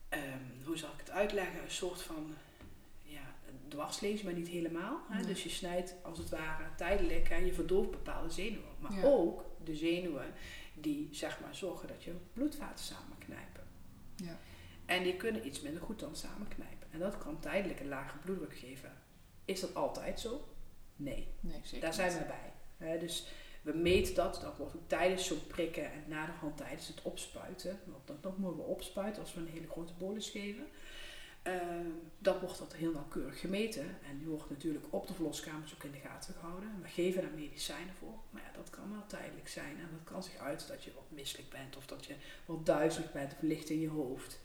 ehm, 0.09 0.23
hoe 0.65 0.77
zal 0.77 0.89
ik 0.93 0.99
het 0.99 1.11
uitleggen? 1.11 1.63
Een 1.63 1.71
soort 1.71 2.03
van, 2.03 2.35
ja, 3.03 3.35
dwars 3.69 4.01
lezen, 4.01 4.25
maar 4.25 4.35
niet 4.35 4.49
helemaal. 4.49 5.01
Hè? 5.09 5.17
Nee. 5.17 5.27
Dus 5.27 5.43
je 5.43 5.49
snijdt 5.49 5.95
als 6.03 6.19
het 6.19 6.29
ware 6.29 6.65
tijdelijk 6.77 7.29
en 7.31 7.47
je 7.47 7.53
verdooft 7.53 7.91
bepaalde 7.91 8.31
zenuwen. 8.31 8.75
Maar 8.79 8.93
Ja. 8.95 9.03
ook 9.05 9.45
de 9.65 9.77
zenuwen 9.77 10.33
die 10.75 11.09
zeg 11.13 11.41
maar 11.41 11.55
zorgen 11.55 11.89
dat 11.89 12.03
je 12.05 12.13
bloedvaten 12.33 12.85
samenknijpen. 12.85 13.14
Ja. 14.17 14.39
En 14.87 15.03
die 15.03 15.17
kunnen 15.17 15.47
iets 15.47 15.61
minder 15.61 15.83
goed 15.83 16.01
dan 16.01 16.17
samenknijpen. 16.17 16.89
En 16.91 16.99
dat 16.99 17.19
kan 17.19 17.41
tijdelijk 17.41 17.81
een 17.81 17.89
lage 17.89 18.19
bloeddruk 18.19 18.59
geven. 18.59 18.93
Is 19.45 19.61
dat 19.61 19.75
altijd 19.75 20.21
zo? 20.21 20.49
Nee. 20.97 21.29
Nee, 21.41 21.61
zeker 21.63 21.81
Daar 21.81 21.95
zijn 21.95 22.13
niet. 22.13 22.19
we 22.19 22.33
bij. 22.79 22.99
Dus 22.99 23.27
we 23.63 23.73
meten 23.73 24.15
dat. 24.15 24.41
Dat 24.41 24.57
wordt 24.57 24.77
ook 24.77 24.89
tijdens 24.89 25.27
zo'n 25.27 25.47
prikken 25.47 25.93
en 25.93 26.05
na 26.07 26.27
de 26.27 26.33
hand 26.33 26.57
tijdens 26.57 26.89
het 26.89 27.03
opspuiten. 27.03 27.81
Want 27.87 28.07
dat, 28.07 28.23
dat 28.23 28.39
moeten 28.39 28.61
we 28.61 28.67
opspuiten 28.69 29.23
als 29.23 29.35
we 29.35 29.41
een 29.41 29.49
hele 29.49 29.69
grote 29.69 29.93
bolus 29.99 30.31
geven. 30.31 30.67
Ehm, 31.45 31.87
dat 32.19 32.41
wordt 32.41 32.59
dat 32.59 32.75
heel 32.75 32.93
nauwkeurig 32.93 33.41
gemeten. 33.41 33.83
En 34.09 34.19
die 34.19 34.27
wordt 34.27 34.51
natuurlijk 34.51 34.85
op 34.91 35.07
de 35.07 35.15
verloskamers 35.15 35.75
ook 35.75 35.85
in 35.85 35.91
de 35.93 35.99
gaten 35.99 36.35
gehouden. 36.35 36.69
En 36.75 36.83
we 36.83 36.89
geven 36.89 37.23
daar 37.23 37.31
medicijnen 37.35 37.95
voor. 37.99 38.15
Maar 38.31 38.43
ja, 38.43 38.51
dat 38.57 38.71
kan 38.71 38.91
wel 38.91 39.07
tijdelijk 39.07 39.49
zijn. 39.49 39.79
En 39.79 39.89
dat 39.91 40.13
kan 40.13 40.23
zich 40.23 40.37
uit 40.37 40.69
dat 40.69 40.85
je 40.85 40.93
wat 40.95 41.11
misselijk 41.11 41.51
bent. 41.51 41.77
Of 41.77 41.87
dat 41.87 42.05
je 42.05 42.15
wat 42.47 42.67
duizelig 42.67 43.13
bent 43.13 43.33
of 43.33 43.43
licht 43.43 43.71
in 43.71 43.81
je 43.81 43.89
hoofd. 43.89 44.41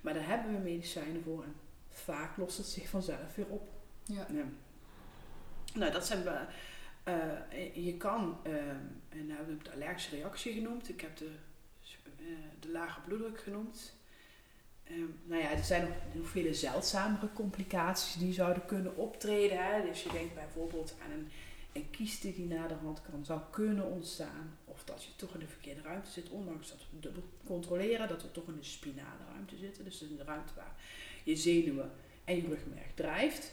Maar 0.00 0.14
daar 0.14 0.26
hebben 0.26 0.52
we 0.52 0.58
medicijnen 0.58 1.22
voor. 1.22 1.42
En 1.44 1.54
vaak 1.88 2.36
lost 2.36 2.56
het 2.56 2.66
zich 2.66 2.88
vanzelf 2.88 3.34
weer 3.34 3.46
op. 3.48 3.68
Ja. 4.04 4.26
Ja. 4.32 4.44
Nou, 5.74 5.92
dat 5.92 6.06
zijn 6.06 6.22
we. 6.22 6.40
eh, 7.04 7.84
je 7.84 7.96
kan, 7.96 8.38
ehm, 8.42 8.86
en 9.08 9.26
nou 9.26 9.38
heb 9.38 9.50
ik 9.50 9.64
de 9.64 9.72
allergische 9.72 10.16
reactie 10.16 10.52
genoemd. 10.52 10.88
Ik 10.88 11.00
heb 11.00 11.16
de, 11.16 11.30
eh, 12.18 12.24
de 12.60 12.68
lage 12.70 13.00
bloeddruk 13.00 13.40
genoemd. 13.40 13.94
Ehm, 14.92 15.06
nou 15.24 15.42
ja, 15.42 15.50
er 15.50 15.64
zijn 15.64 15.88
nog 16.12 16.28
vele 16.28 16.54
zeldzamere 16.54 17.32
complicaties 17.32 18.14
die 18.14 18.32
zouden 18.32 18.66
kunnen 18.66 18.96
optreden. 18.96 19.64
Hè. 19.64 19.82
Dus 19.86 20.02
je 20.02 20.10
denkt 20.12 20.34
bijvoorbeeld 20.34 20.94
aan 21.04 21.10
een, 21.10 21.28
een 21.72 21.90
kieste 21.90 22.32
die 22.32 22.56
hand 22.82 23.02
kan, 23.02 23.24
zou 23.24 23.40
kunnen 23.50 23.90
ontstaan. 23.90 24.58
Of 24.64 24.84
dat 24.84 25.04
je 25.04 25.10
toch 25.16 25.34
in 25.34 25.40
de 25.40 25.46
verkeerde 25.46 25.82
ruimte 25.82 26.10
zit, 26.10 26.28
ondanks 26.28 26.74
dat 27.00 27.12
we 27.12 27.22
controleren 27.46 28.08
dat 28.08 28.22
we 28.22 28.30
toch 28.30 28.48
in 28.48 28.56
de 28.56 28.64
spinale 28.64 29.24
ruimte 29.32 29.56
zitten. 29.56 29.84
Dus 29.84 30.02
in 30.02 30.16
de 30.16 30.24
ruimte 30.24 30.52
waar 30.56 30.76
je 31.24 31.36
zenuwen 31.36 31.90
en 32.24 32.36
je 32.36 32.46
rugmerg 32.48 32.94
drijft. 32.94 33.52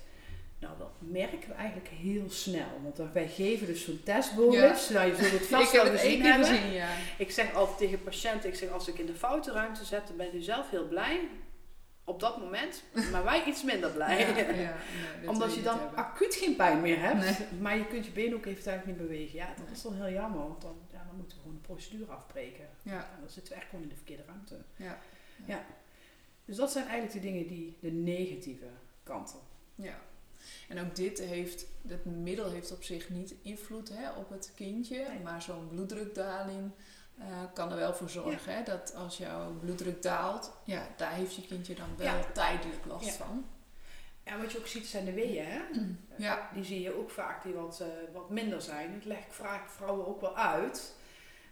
Nou, 0.59 0.77
dat 0.77 0.91
merken 0.99 1.49
we 1.49 1.53
eigenlijk 1.53 1.87
heel 1.87 2.29
snel. 2.29 2.67
Want 2.83 3.13
wij 3.13 3.27
geven 3.27 3.67
dus 3.67 3.83
zo'n 3.83 4.01
testbolus. 4.03 4.89
Nou, 4.89 5.07
je 5.09 5.15
zult 5.15 5.31
het 5.31 5.47
vast 5.55 5.71
wel 5.71 5.85
gezien 5.85 6.21
hebben. 6.21 6.47
gezien, 6.47 6.71
ja. 6.71 6.89
Ik 7.17 7.31
zeg 7.31 7.53
altijd 7.53 7.77
tegen 7.77 8.03
patiënten, 8.03 8.49
ik 8.49 8.55
zeg 8.55 8.69
als 8.69 8.87
ik 8.87 8.97
in 8.97 9.05
de 9.05 9.15
foute 9.15 9.51
ruimte 9.51 9.85
zet, 9.85 10.07
dan 10.07 10.17
ben 10.17 10.33
je 10.33 10.41
zelf 10.41 10.69
heel 10.69 10.87
blij. 10.87 11.27
Op 12.03 12.19
dat 12.19 12.39
moment. 12.39 12.83
Maar 13.11 13.23
wij 13.23 13.43
iets 13.45 13.63
minder 13.63 13.91
blij. 13.91 14.19
Ja, 14.19 14.37
ja, 14.37 14.53
nee, 15.19 15.29
Omdat 15.29 15.55
je 15.55 15.61
dan 15.61 15.95
acuut 15.95 16.35
geen 16.35 16.55
pijn 16.55 16.81
meer 16.81 16.99
hebt. 16.99 17.23
Nee. 17.23 17.59
Maar 17.59 17.77
je 17.77 17.85
kunt 17.85 18.05
je 18.05 18.11
been 18.11 18.35
ook 18.35 18.45
even 18.45 18.63
tijd 18.63 18.85
niet 18.85 18.97
bewegen. 18.97 19.35
Ja, 19.35 19.53
dat 19.57 19.69
is 19.71 19.81
dan 19.81 19.93
heel 19.93 20.11
jammer. 20.11 20.39
Want 20.39 20.61
dan, 20.61 20.75
ja, 20.91 21.03
dan 21.07 21.15
moeten 21.15 21.37
we 21.37 21.43
gewoon 21.43 21.57
de 21.61 21.67
procedure 21.67 22.11
afbreken. 22.11 22.67
Ja. 22.81 22.93
Ja, 22.93 23.09
dan 23.19 23.29
zitten 23.29 23.53
we 23.53 23.59
echt 23.59 23.69
gewoon 23.69 23.83
in 23.83 23.89
de 23.89 23.95
verkeerde 23.95 24.23
ruimte. 24.27 24.57
Ja. 24.75 24.99
Ja. 25.45 25.65
Dus 26.45 26.55
dat 26.55 26.71
zijn 26.71 26.87
eigenlijk 26.87 27.13
de 27.13 27.27
dingen 27.31 27.47
die 27.47 27.77
de 27.79 27.91
negatieve 27.91 28.67
kanten. 29.03 29.39
Ja. 29.75 29.99
En 30.69 30.79
ook 30.79 30.95
dit 30.95 31.19
heeft, 31.19 31.65
het 31.87 32.05
middel 32.05 32.49
heeft 32.51 32.71
op 32.71 32.83
zich 32.83 33.09
niet 33.09 33.35
invloed 33.41 33.89
hè, 33.89 34.11
op 34.11 34.29
het 34.29 34.51
kindje, 34.55 34.97
Nee. 35.07 35.19
maar 35.19 35.41
zo'n 35.41 35.67
bloeddrukdaling 35.69 36.71
eh, 37.17 37.25
kan 37.53 37.71
er 37.71 37.77
wel 37.77 37.93
voor 37.93 38.09
zorgen 38.09 38.53
hè, 38.55 38.63
dat 38.63 38.95
als 38.95 39.17
jouw 39.17 39.51
bloeddruk 39.53 40.01
daalt, 40.01 40.53
ja, 40.63 40.87
daar 40.97 41.13
heeft 41.13 41.35
je 41.35 41.47
kindje 41.47 41.75
dan 41.75 41.89
wel 41.97 42.07
Ja. 42.07 42.23
tijdelijk 42.33 42.85
last 42.85 43.05
Ja. 43.05 43.11
van. 43.11 43.45
En 44.23 44.41
wat 44.41 44.51
je 44.51 44.57
ook 44.57 44.67
ziet 44.67 44.85
zijn 44.87 45.05
de 45.05 45.13
weeën. 45.13 45.45
Hè? 45.45 45.59
Ja. 46.17 46.49
Die 46.53 46.63
zie 46.63 46.81
je 46.81 46.97
ook 46.97 47.09
vaak 47.09 47.43
die 47.43 47.53
wat, 47.53 47.79
eh, 47.79 47.87
wat 48.13 48.29
minder 48.29 48.61
zijn. 48.61 48.93
Dat 48.93 49.05
leg 49.05 49.17
ik 49.19 49.31
vaak 49.31 49.69
vrouwen 49.69 50.07
ook 50.07 50.21
wel 50.21 50.35
uit. 50.37 50.95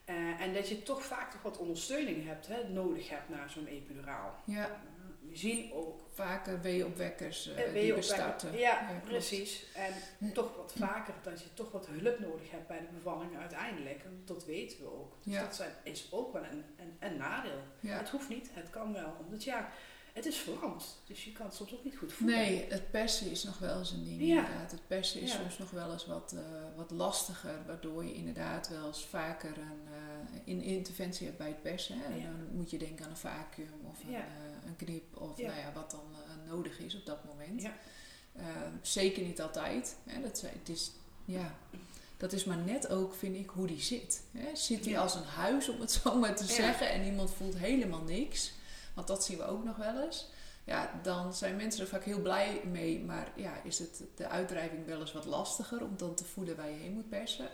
Eh, 0.05 0.15
en 0.41 0.53
dat 0.53 0.69
je 0.69 0.83
toch 0.83 1.03
vaak 1.03 1.31
toch 1.31 1.41
wat 1.41 1.57
ondersteuning 1.57 2.25
hebt, 2.25 2.47
hè, 2.47 2.69
nodig 2.69 3.09
hebt 3.09 3.29
naar 3.29 3.49
zo'n 3.49 3.65
epiduraal. 3.65 4.35
Ja, 4.45 4.65
Eh, 4.65 4.71
zien 5.37 5.73
ook 5.73 6.01
vaker 6.13 6.61
weeopwekkers 6.61 7.53
eh, 7.53 7.73
die 7.73 7.93
bestarten. 7.93 8.57
Ja, 8.57 9.01
precies. 9.05 9.65
En 9.75 9.93
toch 10.33 10.55
wat 10.55 10.73
vaker 10.77 11.13
dat 11.23 11.41
je 11.41 11.53
toch 11.53 11.71
wat 11.71 11.87
hulp 11.87 12.19
nodig 12.19 12.51
hebt 12.51 12.67
bij 12.67 12.79
de 12.79 12.87
bevalling 12.93 13.37
uiteindelijk. 13.37 14.03
En 14.03 14.21
dat 14.25 14.45
weten 14.45 14.77
we 14.79 14.91
ook. 14.91 15.13
Dus 15.23 15.33
Ja. 15.33 15.41
dat 15.41 15.55
zijn, 15.55 15.71
is 15.83 16.07
ook 16.11 16.33
wel 16.33 16.43
een, 16.43 16.63
een, 16.77 16.97
een 16.99 17.17
nadeel. 17.17 17.61
Ja. 17.79 17.97
Het 17.97 18.09
hoeft 18.09 18.29
niet, 18.29 18.49
het 18.53 18.69
kan 18.69 18.93
wel. 18.93 19.15
Omdat 19.25 19.43
ja, 19.43 19.69
het 20.17 20.25
is 20.25 20.35
verlamd. 20.37 20.97
Dus 21.07 21.23
je 21.25 21.31
kan 21.31 21.45
het 21.45 21.55
soms 21.55 21.73
ook 21.73 21.83
niet 21.83 21.97
goed 21.97 22.13
voelen. 22.13 22.35
Nee, 22.37 22.65
het 22.69 22.91
persen 22.91 23.31
is 23.31 23.43
nog 23.43 23.59
wel 23.59 23.79
eens 23.79 23.91
een 23.91 24.03
ding 24.03 24.21
Ja. 24.21 24.35
inderdaad. 24.35 24.71
Het 24.71 24.87
persen 24.87 25.21
is 25.21 25.31
Ja. 25.31 25.37
soms 25.39 25.57
nog 25.57 25.69
wel 25.71 25.91
eens 25.91 26.05
wat, 26.05 26.31
eh, 26.33 26.39
wat 26.75 26.91
lastiger, 26.91 27.65
waardoor 27.65 28.05
je 28.05 28.13
inderdaad 28.13 28.69
wel 28.69 28.87
eens 28.87 29.05
vaker 29.05 29.57
een, 29.57 29.87
eh, 29.93 30.53
een 30.53 30.61
interventie 30.61 31.25
hebt 31.25 31.37
bij 31.37 31.47
het 31.47 31.61
persen. 31.61 31.97
Hè. 31.99 32.15
Ja. 32.15 32.23
Dan 32.23 32.47
moet 32.55 32.69
je 32.69 32.77
denken 32.77 33.05
aan 33.05 33.11
een 33.11 33.17
vacuüm 33.17 33.73
of 33.89 34.03
een, 34.07 34.13
eh, 34.15 34.21
een 34.65 34.75
knip 34.75 35.17
of 35.21 35.37
nou 35.37 35.57
ja, 35.57 35.71
wat 35.73 35.91
dan 35.91 36.15
nodig 36.47 36.79
is 36.79 36.95
op 36.95 37.05
dat 37.05 37.23
moment. 37.25 37.61
Ja. 37.61 37.73
Eh, 38.33 38.45
zeker 38.81 39.23
niet 39.23 39.41
altijd. 39.41 39.95
Hè. 40.05 40.21
Dat, 40.21 40.41
het 40.41 40.69
is, 40.69 40.91
ja, 41.25 41.55
dat 42.17 42.33
is 42.33 42.43
maar 42.45 42.57
net 42.57 42.89
ook, 42.89 43.13
vind 43.15 43.35
ik, 43.35 43.49
hoe 43.49 43.67
die 43.67 43.81
zit. 43.81 44.21
Hè. 44.31 44.55
Zit 44.55 44.83
hij 44.83 44.93
Ja. 44.93 45.01
als 45.01 45.15
een 45.15 45.23
huis, 45.23 45.69
om 45.69 45.79
het 45.79 45.91
zo 45.91 46.15
maar 46.19 46.35
te 46.35 46.45
zeggen, 46.45 46.89
en 46.89 47.05
iemand 47.05 47.31
voelt 47.33 47.57
helemaal 47.57 48.01
niks. 48.01 48.51
Want 48.97 49.07
dat 49.09 49.23
zien 49.25 49.37
we 49.37 49.43
ook 49.45 49.63
nog 49.63 49.75
wel 49.75 50.01
eens 50.03 50.29
ja, 50.63 50.99
dan 51.03 51.33
zijn 51.33 51.55
mensen 51.55 51.81
er 51.81 51.87
vaak 51.87 52.03
heel 52.03 52.21
blij 52.21 52.61
mee. 52.71 52.99
Maar 52.99 53.31
ja, 53.35 53.53
is 53.63 53.79
het 53.79 54.01
de 54.15 54.27
uitdrijving 54.27 54.85
wel 54.85 54.99
eens 54.99 55.13
wat 55.13 55.25
lastiger 55.25 55.83
om 55.83 55.97
dan 55.97 56.13
te 56.15 56.23
voelen 56.25 56.55
waar 56.55 56.69
je 56.69 56.75
heen 56.77 56.93
moet 56.93 57.09
persen. 57.09 57.47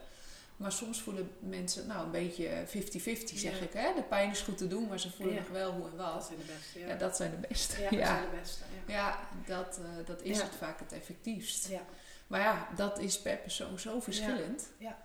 Maar 0.57 0.71
soms 0.71 1.01
voelen 1.01 1.31
mensen, 1.39 1.87
nou 1.87 2.05
een 2.05 2.11
beetje 2.11 2.49
50-50 2.67 2.69
zeg 3.37 3.59
Ja. 3.59 3.65
ik. 3.65 3.73
Hè? 3.73 3.93
De 3.95 4.03
pijn 4.03 4.29
is 4.31 4.39
goed 4.41 4.57
te 4.57 4.67
doen, 4.67 4.87
maar 4.87 4.99
ze 4.99 5.11
voelen 5.11 5.35
Ja. 5.35 5.39
nog 5.41 5.49
wel 5.49 5.71
hoe 5.71 5.85
en 5.89 5.97
Dat 5.97 6.13
wat. 6.13 6.25
zijn 6.25 6.37
de 6.39 6.45
beste. 6.45 6.79
Ja, 6.79 6.87
Ja, 6.87 6.95
dat 6.95 7.15
zijn 7.15 7.31
de 7.31 7.47
beste. 7.47 7.81
Ja, 7.81 7.89
dat 7.97 8.07
zijn 8.07 8.21
de 8.31 8.37
beste. 8.39 8.63
Ja. 8.87 8.93
Ja, 8.93 9.19
dat, 9.45 9.77
eh, 9.83 10.05
dat 10.05 10.21
is 10.21 10.41
het 10.41 10.55
vaak 10.57 10.79
het 10.79 10.91
effectiefst. 10.93 11.67
Ja. 11.67 11.81
Maar 12.27 12.39
ja, 12.39 12.67
dat 12.75 12.99
is 12.99 13.21
per 13.21 13.37
persoon 13.37 13.79
zo 13.79 13.99
verschillend. 13.99 14.67
Ja, 14.77 14.97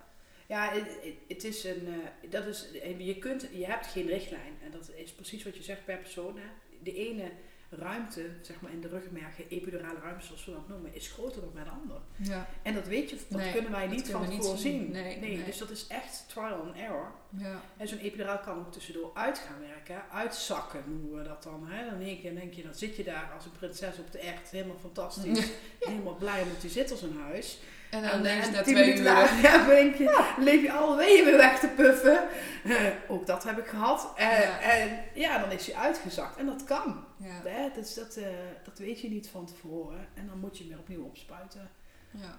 het, 0.57 0.97
het- 1.27 1.43
is 1.43 1.63
een, 1.63 1.87
eh, 1.87 2.29
dat 2.31 2.45
is, 2.45 2.65
je, 2.97 3.17
kunt, 3.17 3.47
je 3.53 3.65
hebt 3.65 3.87
geen 3.87 4.07
richtlijn. 4.07 4.53
En 4.63 4.71
dat 4.71 4.91
is 4.95 5.11
precies 5.11 5.43
wat 5.43 5.57
je 5.57 5.63
zegt 5.63 5.85
per 5.85 5.97
persoon. 5.97 6.37
Hè. 6.37 6.45
De 6.83 6.93
ene 6.95 7.31
ruimte, 7.71 8.29
zeg 8.41 8.61
maar 8.61 8.71
in 8.71 8.81
de 8.81 8.87
rugmergen, 8.87 9.45
epidurale 9.49 9.99
ruimte 9.99 10.25
zoals 10.25 10.45
we 10.45 10.51
dat 10.51 10.67
noemen, 10.67 10.93
is 10.95 11.11
groter 11.11 11.41
dan 11.41 11.53
bij 11.53 11.63
de 11.63 11.69
ander. 11.69 12.01
Ja, 12.17 12.47
En 12.61 12.73
dat 12.73 12.87
weet 12.87 13.09
je, 13.09 13.15
dat 13.29 13.39
Nee, 13.39 13.51
kunnen 13.51 13.71
wij 13.71 13.87
niet 13.87 14.09
van 14.09 14.25
tevoren 14.29 14.57
zien. 14.57 14.91
nee. 15.19 15.43
Dus 15.43 15.57
dat 15.57 15.69
is 15.69 15.87
echt 15.87 16.25
trial 16.27 16.61
and 16.61 16.75
error. 16.75 17.11
Ja. 17.37 17.61
En 17.77 17.87
zo'n 17.87 17.97
epiduraal 17.97 18.39
kan 18.39 18.57
ook 18.57 18.71
tussendoor 18.71 19.11
uit 19.13 19.37
gaan 19.37 19.59
werken. 19.59 20.09
Uitzakken 20.11 20.83
noemen 20.87 21.17
we 21.17 21.27
dat 21.27 21.43
dan. 21.43 21.67
Hè. 21.67 21.89
Dan 21.89 21.99
één 21.99 22.19
keer 22.21 22.35
denk 22.35 22.53
je, 22.53 22.63
dan 22.63 22.73
zit 22.73 22.95
je 22.95 23.03
daar 23.03 23.31
als 23.35 23.45
een 23.45 23.51
prinses 23.51 23.97
op 23.99 24.11
de 24.11 24.19
echt, 24.19 24.49
helemaal 24.51 24.77
fantastisch. 24.79 25.49
Helemaal 25.79 26.15
blij 26.15 26.41
omdat 26.41 26.61
je 26.61 26.69
zit 26.69 26.91
als 26.91 27.01
een 27.01 27.17
huis. 27.17 27.59
En 27.89 28.01
dan 28.03 28.19
ineens 28.19 28.45
en 28.47 28.53
na 28.53 28.61
twee 28.61 28.97
uur. 28.97 29.03
later, 29.03 29.41
ja, 29.41 29.65
denk 29.67 29.95
je, 29.95 30.33
leef 30.37 30.61
je 30.61 30.71
alle 30.71 30.95
weeën 30.97 31.25
weer 31.25 31.37
weg 31.37 31.59
te 31.59 31.67
puffen. 31.67 32.27
Eh, 32.63 32.85
ook 33.07 33.25
dat 33.25 33.43
heb 33.43 33.57
ik 33.57 33.65
gehad. 33.67 34.13
Eh, 34.15 34.41
Ja. 34.41 34.61
En 34.61 35.03
ja, 35.13 35.37
dan 35.39 35.51
is 35.51 35.65
je 35.65 35.75
uitgezakt. 35.75 36.37
En 36.37 36.45
dat 36.45 36.63
kan. 36.63 37.05
Ja, 37.17 37.41
Hè, 37.43 37.69
dus 37.75 37.93
dat, 37.93 38.15
eh, 38.15 38.27
dat 38.63 38.77
weet 38.77 39.01
je 39.01 39.09
niet 39.09 39.29
van 39.29 39.45
tevoren. 39.45 40.07
En 40.13 40.27
dan 40.27 40.39
moet 40.39 40.57
je 40.57 40.67
weer 40.67 40.79
opnieuw 40.79 41.03
opspuiten. 41.03 41.69
ja. 42.11 42.37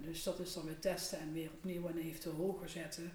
Dus 0.00 0.22
dat 0.22 0.38
is 0.38 0.52
dan 0.54 0.64
weer 0.64 0.78
testen 0.78 1.18
en 1.18 1.32
weer 1.32 1.50
opnieuw 1.52 1.88
en 1.88 1.98
eventueel 1.98 2.34
hoger 2.36 2.68
zetten. 2.68 3.12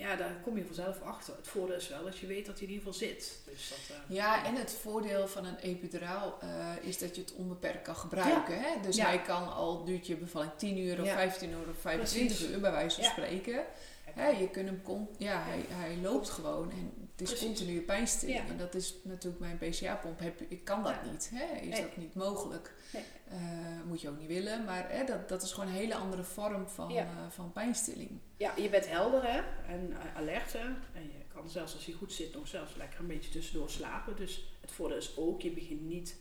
Ja, 0.00 0.16
daar 0.16 0.36
kom 0.42 0.56
je 0.56 0.64
vanzelf 0.64 1.02
achter. 1.02 1.34
Het 1.36 1.46
voordeel 1.48 1.76
is 1.76 1.88
wel 1.88 2.04
dat 2.04 2.18
je 2.18 2.26
weet 2.26 2.46
dat 2.46 2.58
hij 2.58 2.66
in 2.66 2.72
ieder 2.72 2.92
geval 2.92 3.08
zit. 3.08 3.38
Dus 3.44 3.68
dat, 3.68 3.96
eh, 3.96 4.14
Ja, 4.16 4.44
en 4.46 4.54
het 4.54 4.72
voordeel 4.82 5.28
van 5.28 5.44
een 5.44 5.56
epiduraal 5.56 6.38
eh, 6.40 6.48
is 6.80 6.98
dat 6.98 7.14
je 7.14 7.20
het 7.20 7.34
onbeperkt 7.34 7.82
kan 7.82 7.96
gebruiken. 7.96 8.60
Hè? 8.60 8.80
Dus 8.82 8.96
Ja. 8.96 9.06
hij 9.06 9.22
kan 9.22 9.52
al, 9.54 9.84
duurt 9.84 10.06
je 10.06 10.16
bevalling 10.16 10.52
10 10.56 10.78
uur 10.78 11.00
of 11.00 11.06
Ja. 11.06 11.14
15 11.14 11.50
uur 11.50 11.56
of 11.70 11.80
25 11.80 12.36
Precies. 12.36 12.54
uur, 12.54 12.60
bij 12.60 12.70
wijze 12.70 12.96
van 13.02 13.10
spreken. 13.10 13.64
Hè, 14.04 14.28
je 14.28 14.48
kunt 14.48 14.68
hem, 14.68 15.08
ja, 15.18 15.42
hij, 15.42 15.64
hij 15.68 15.96
loopt 16.02 16.30
gewoon 16.30 16.70
en 16.70 17.09
het 17.20 17.28
is 17.30 17.38
Precies. 17.38 17.58
continue 17.58 17.80
pijnstilling. 17.82 18.38
Ja. 18.38 18.46
En 18.46 18.56
dat 18.56 18.74
is 18.74 18.94
natuurlijk 19.02 19.40
mijn 19.40 19.58
PCA-pomp, 19.58 20.18
heb, 20.18 20.40
ik 20.48 20.64
kan 20.64 20.82
dat 20.82 20.94
Ja. 21.04 21.10
niet. 21.10 21.30
Hè? 21.34 21.56
Is 21.60 21.68
Nee. 21.68 21.80
dat 21.82 21.96
niet 21.96 22.14
mogelijk? 22.14 22.74
Nee. 22.92 23.02
Eh, 23.28 23.38
moet 23.86 24.00
je 24.00 24.08
ook 24.08 24.18
niet 24.18 24.28
willen, 24.28 24.64
maar 24.64 24.90
hè, 24.90 25.04
dat, 25.04 25.28
dat 25.28 25.42
is 25.42 25.52
gewoon 25.52 25.68
een 25.68 25.74
hele 25.76 25.94
andere 25.94 26.24
vorm 26.24 26.68
van, 26.68 26.88
Ja. 26.92 27.02
eh, 27.02 27.08
van 27.30 27.52
pijnstilling. 27.52 28.10
Ja, 28.36 28.52
je 28.56 28.68
bent 28.68 28.88
helder 28.88 29.22
hè? 29.32 29.40
en 29.72 29.92
eh, 29.92 30.16
alert. 30.16 30.52
Hè? 30.52 30.64
En 30.94 31.02
je 31.02 31.24
kan 31.34 31.48
zelfs 31.48 31.74
als 31.74 31.86
je 31.86 31.92
goed 31.92 32.12
zit 32.12 32.34
nog 32.34 32.48
zelfs 32.48 32.74
lekker 32.76 33.00
een 33.00 33.06
beetje 33.06 33.30
tussendoor 33.30 33.70
slapen. 33.70 34.16
Dus 34.16 34.54
het 34.60 34.70
voordeel 34.70 34.96
is 34.96 35.16
ook, 35.16 35.40
je 35.40 35.50
begint 35.50 35.80
niet 35.88 36.16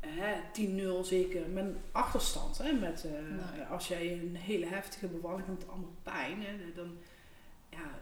eh, 0.00 0.08
10-0 0.52 1.04
zeker 1.04 1.48
met 1.48 1.64
een 1.64 1.76
achterstand. 1.92 2.58
Hè? 2.58 2.72
Met, 2.72 3.04
Nee. 3.04 3.64
Als 3.64 3.88
jij 3.88 4.12
een 4.12 4.36
hele 4.36 4.66
heftige 4.66 5.06
bevalling 5.06 5.46
hebt 5.46 5.68
allemaal 5.68 5.94
pijn, 6.02 6.42
hè? 6.42 6.72
dan 6.74 6.96
ja, 7.70 7.98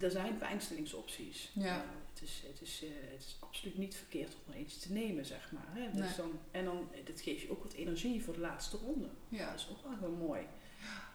er 0.00 0.10
zijn 0.10 0.38
pijnstillingsopties. 0.38 1.50
Ja. 1.54 1.76
Eh, 1.76 1.80
het, 2.12 2.22
is, 2.22 2.42
het, 2.46 2.60
is, 2.60 2.82
eh, 2.82 2.88
het 3.12 3.20
is 3.24 3.36
absoluut 3.40 3.78
niet 3.78 3.94
verkeerd 3.96 4.34
om 4.34 4.52
er 4.52 4.58
eentje 4.58 4.80
te 4.80 4.92
nemen, 4.92 5.24
zeg 5.26 5.52
maar. 5.52 5.66
Hè? 5.68 5.90
Dus 5.90 6.00
Nee. 6.00 6.16
dan, 6.16 6.38
en 6.50 6.64
dan, 6.64 6.88
dat 7.04 7.20
geeft 7.20 7.40
je 7.40 7.50
ook 7.50 7.62
wat 7.62 7.72
energie 7.72 8.22
voor 8.24 8.34
de 8.34 8.40
laatste 8.40 8.76
ronde. 8.76 9.08
Ja. 9.28 9.50
Dat 9.50 9.58
is 9.60 9.68
ook 9.70 9.82
wel 9.82 9.98
heel 10.00 10.26
mooi, 10.26 10.40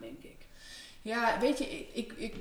denk 0.00 0.22
ik. 0.22 0.46
Ja, 1.02 1.40
weet 1.40 1.58
je, 1.58 1.64
ik, 1.92 2.12
ik, 2.12 2.34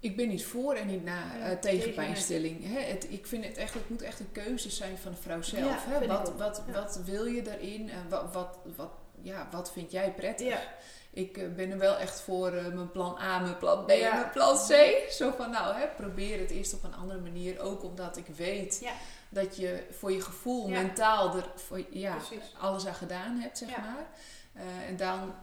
ik, 0.00 0.16
ben 0.16 0.28
niet 0.28 0.44
voor 0.44 0.74
en 0.74 0.86
niet 0.86 1.04
na 1.04 1.36
Ja, 1.36 1.50
eh, 1.50 1.58
tegen 1.58 1.94
pijnstilling. 1.94 2.64
Hè? 2.64 2.80
Het, 2.80 3.06
ik 3.10 3.26
vind 3.26 3.44
het 3.44 3.56
echt, 3.56 3.74
het 3.74 3.88
moet 3.90 4.02
echt 4.02 4.20
een 4.20 4.32
keuze 4.32 4.70
zijn 4.70 4.98
van 4.98 5.12
de 5.12 5.18
vrouw 5.18 5.42
zelf. 5.42 5.86
Ja, 5.86 5.92
hè? 5.92 6.06
Wat, 6.06 6.36
wat, 6.36 6.62
Ja. 6.66 6.72
wat 6.72 7.00
wil 7.04 7.24
je 7.26 7.42
daarin 7.42 7.90
en 7.90 8.08
wat, 8.08 8.32
wat, 8.32 8.58
wat, 8.76 8.90
ja, 9.22 9.48
wat 9.50 9.72
vind 9.72 9.90
jij 9.90 10.12
prettig? 10.12 10.68
Ik 11.16 11.36
eh, 11.36 11.44
ben 11.56 11.70
er 11.70 11.78
wel 11.78 11.96
echt 11.96 12.20
voor 12.20 12.52
eh, 12.52 12.66
mijn 12.66 12.90
plan 12.90 13.18
A, 13.20 13.38
mijn 13.38 13.58
plan 13.58 13.84
B 13.84 13.90
Ja. 13.90 14.10
en 14.10 14.18
mijn 14.18 14.30
plan 14.30 14.56
C. 14.56 15.02
Zo 15.10 15.30
van, 15.36 15.50
nou, 15.50 15.74
hè, 15.74 15.86
probeer 15.96 16.38
het 16.40 16.50
eerst 16.50 16.74
op 16.74 16.84
een 16.84 16.94
andere 16.94 17.20
manier. 17.20 17.60
Ook 17.60 17.84
omdat 17.84 18.16
ik 18.16 18.26
weet 18.26 18.78
Ja. 18.82 18.92
dat 19.28 19.56
je 19.56 19.86
voor 19.98 20.12
je 20.12 20.20
gevoel 20.20 20.68
Ja. 20.68 20.80
mentaal 20.82 21.36
er 21.36 21.50
voor, 21.54 21.80
ja, 21.90 22.14
Precies. 22.16 22.54
alles 22.60 22.86
aan 22.86 22.94
gedaan 22.94 23.36
hebt, 23.38 23.58
zeg 23.58 23.68
maar. 23.68 24.06
Eh, 24.52 24.88
en 24.88 24.96
dan 24.96 25.34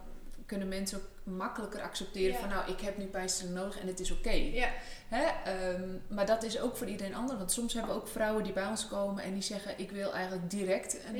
kunnen 0.46 0.68
mensen 0.68 0.98
ook 0.98 1.34
makkelijker 1.34 1.82
accepteren 1.82 2.36
van, 2.40 2.50
nou, 2.50 2.72
ik 2.72 2.80
heb 2.82 2.98
nu 2.98 3.06
pijnstilling 3.06 3.56
nodig 3.58 3.80
en 3.80 3.88
het 3.88 4.00
is 4.00 4.12
oké. 4.12 4.30
Ja, 4.32 4.70
Hè? 5.08 5.52
Ehm, 5.52 5.90
maar 6.08 6.26
dat 6.26 6.44
is 6.44 6.60
ook 6.60 6.78
voor 6.78 6.88
iedereen 6.88 7.16
anders. 7.16 7.38
Want 7.38 7.52
soms 7.52 7.74
hebben 7.74 7.92
we 7.96 8.02
ook 8.02 8.08
vrouwen 8.08 8.44
die 8.44 8.54
bij 8.54 8.66
ons 8.68 8.88
komen 8.88 9.24
en 9.24 9.34
die 9.34 9.42
zeggen, 9.42 9.74
ik 9.80 9.92
wil 9.92 10.14
eigenlijk 10.14 10.50
direct 10.50 10.98
een 11.08 11.16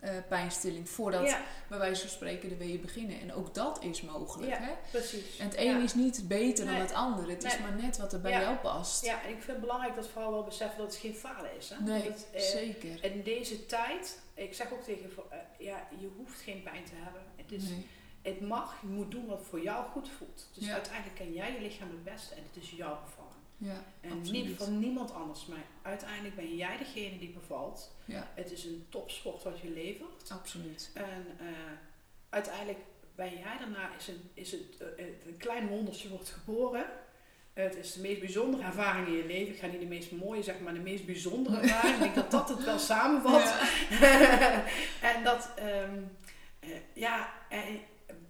Eh, 0.00 0.10
pijnstilling 0.28 0.88
voordat 0.88 1.28
ja, 1.28 1.40
bij 1.68 1.78
wijze 1.78 2.00
van 2.00 2.10
spreken 2.10 2.48
de 2.48 2.56
weeën 2.56 2.80
beginnen. 2.80 3.20
En 3.20 3.32
ook 3.34 3.54
dat 3.54 3.82
is 3.84 4.02
mogelijk. 4.02 4.50
Ja. 4.50 4.58
Hè? 4.58 4.72
precies. 4.90 5.38
En 5.38 5.44
het 5.46 5.56
een 5.56 5.64
Ja. 5.64 5.82
is 5.82 5.94
niet 5.94 6.28
beter 6.28 6.64
dan 6.64 6.74
het 6.74 6.92
ander. 6.92 7.28
Het 7.28 7.44
is 7.44 7.58
maar 7.58 7.74
net 7.82 7.98
wat 7.98 8.12
er 8.12 8.20
bij 8.20 8.40
jou 8.40 8.56
past. 8.56 9.04
Ja, 9.04 9.22
en 9.22 9.28
ik 9.28 9.34
vind 9.36 9.46
het 9.46 9.60
belangrijk 9.60 9.94
dat 9.94 10.08
vrouwen 10.08 10.34
wel 10.36 10.44
beseffen 10.44 10.78
dat 10.78 10.86
het 10.86 10.96
geen 10.96 11.14
falen 11.14 11.56
is. 11.56 11.68
Hè? 11.68 11.80
Nee, 11.80 12.02
het, 12.02 12.26
eh, 12.32 12.40
zeker. 12.40 13.04
in 13.04 13.22
deze 13.22 13.66
tijd, 13.66 14.18
ik 14.34 14.54
zeg 14.54 14.72
ook 14.72 14.82
tegen 14.82 15.10
eh, 15.30 15.38
ja, 15.58 15.88
je 15.98 16.08
hoeft 16.16 16.40
geen 16.40 16.62
pijn 16.62 16.84
te 16.84 16.92
hebben. 16.94 17.22
Het, 17.36 17.52
is, 17.52 17.62
Nee. 17.62 17.86
het 18.22 18.40
mag, 18.40 18.74
je 18.80 18.86
moet 18.86 19.10
doen 19.10 19.26
wat 19.26 19.42
voor 19.48 19.62
jou 19.62 19.86
goed 19.90 20.08
voelt. 20.08 20.48
Dus 20.54 20.68
uiteindelijk 20.70 21.16
ken 21.16 21.32
jij 21.32 21.52
je 21.52 21.60
lichaam 21.60 21.88
het 21.90 22.04
beste 22.04 22.34
en 22.34 22.42
het 22.52 22.62
is 22.62 22.70
jouw 22.70 22.98
bevalling. 23.04 23.25
Ja, 23.58 23.84
En 24.00 24.20
niet 24.20 24.56
van 24.56 24.78
niemand 24.78 25.12
anders, 25.12 25.46
maar 25.46 25.64
uiteindelijk 25.82 26.36
ben 26.36 26.56
jij 26.56 26.76
degene 26.76 27.18
die 27.18 27.30
bevalt. 27.30 27.96
Ja, 28.04 28.30
Het 28.34 28.50
is 28.50 28.64
een 28.64 28.86
topsport 28.88 29.42
wat 29.42 29.60
je 29.60 29.70
levert. 29.70 30.30
absoluut. 30.30 30.90
En 30.94 31.26
eh, 31.38 31.46
uiteindelijk 32.28 32.78
ben 33.14 33.30
jij 33.30 33.58
daarna, 33.58 33.90
is, 33.98 34.08
een, 34.08 34.30
is 34.34 34.52
het, 34.52 34.60
eh, 34.78 35.04
eh, 35.04 35.12
een 35.26 35.36
klein 35.36 35.68
wondertje 35.68 36.08
wordt 36.08 36.28
geboren. 36.28 36.84
Het 37.52 37.76
is 37.76 37.92
de 37.92 38.00
meest 38.00 38.20
bijzondere 38.20 38.62
ervaring 38.62 39.06
in 39.06 39.16
je 39.16 39.26
leven. 39.26 39.54
Ik 39.54 39.60
ga 39.60 39.66
niet 39.66 39.80
de 39.80 39.86
meest 39.86 40.12
mooie 40.12 40.42
zeggen, 40.42 40.64
maar 40.64 40.74
de 40.74 40.80
meest 40.80 41.06
bijzondere 41.06 41.60
ervaring. 41.60 41.94
Ik 41.94 42.00
denk 42.00 42.14
dat 42.14 42.30
dat 42.30 42.48
het 42.48 42.64
wel 42.64 42.78
samenvat. 42.78 43.54
en 45.12 45.24
dat, 45.24 45.50
ehm, 45.56 45.98
eh, 46.60 46.68
ja, 46.92 47.32
en 47.48 47.80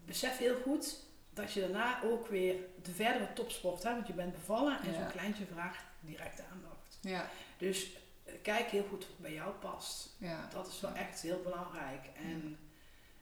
besef 0.05 0.39
heel 0.39 0.57
goed 0.63 1.05
dat 1.33 1.53
je 1.53 1.61
daarna 1.61 2.03
ook 2.03 2.27
weer 2.27 2.55
de 2.87 2.93
verdere 2.95 3.33
topsport 3.33 3.83
hebt. 3.83 3.95
Want 3.95 4.07
je 4.07 4.13
bent 4.13 4.33
bevallen 4.33 4.81
en 4.81 4.93
Ja. 4.93 4.99
zo'n 4.99 5.11
kleintje 5.11 5.47
vraagt 5.47 5.85
direct 6.01 6.43
aandacht. 6.53 6.99
Ja, 7.01 7.31
Dus 7.59 7.91
eh, 8.25 8.35
kijk 8.43 8.67
heel 8.71 8.85
goed 8.89 9.07
wat 9.07 9.19
bij 9.19 9.33
jou 9.33 9.53
past. 9.55 10.15
ja. 10.19 10.49
Dat 10.53 10.67
is 10.67 10.81
wel 10.81 10.93
echt 10.95 11.21
heel 11.21 11.43
belangrijk. 11.43 12.07
En 12.17 12.59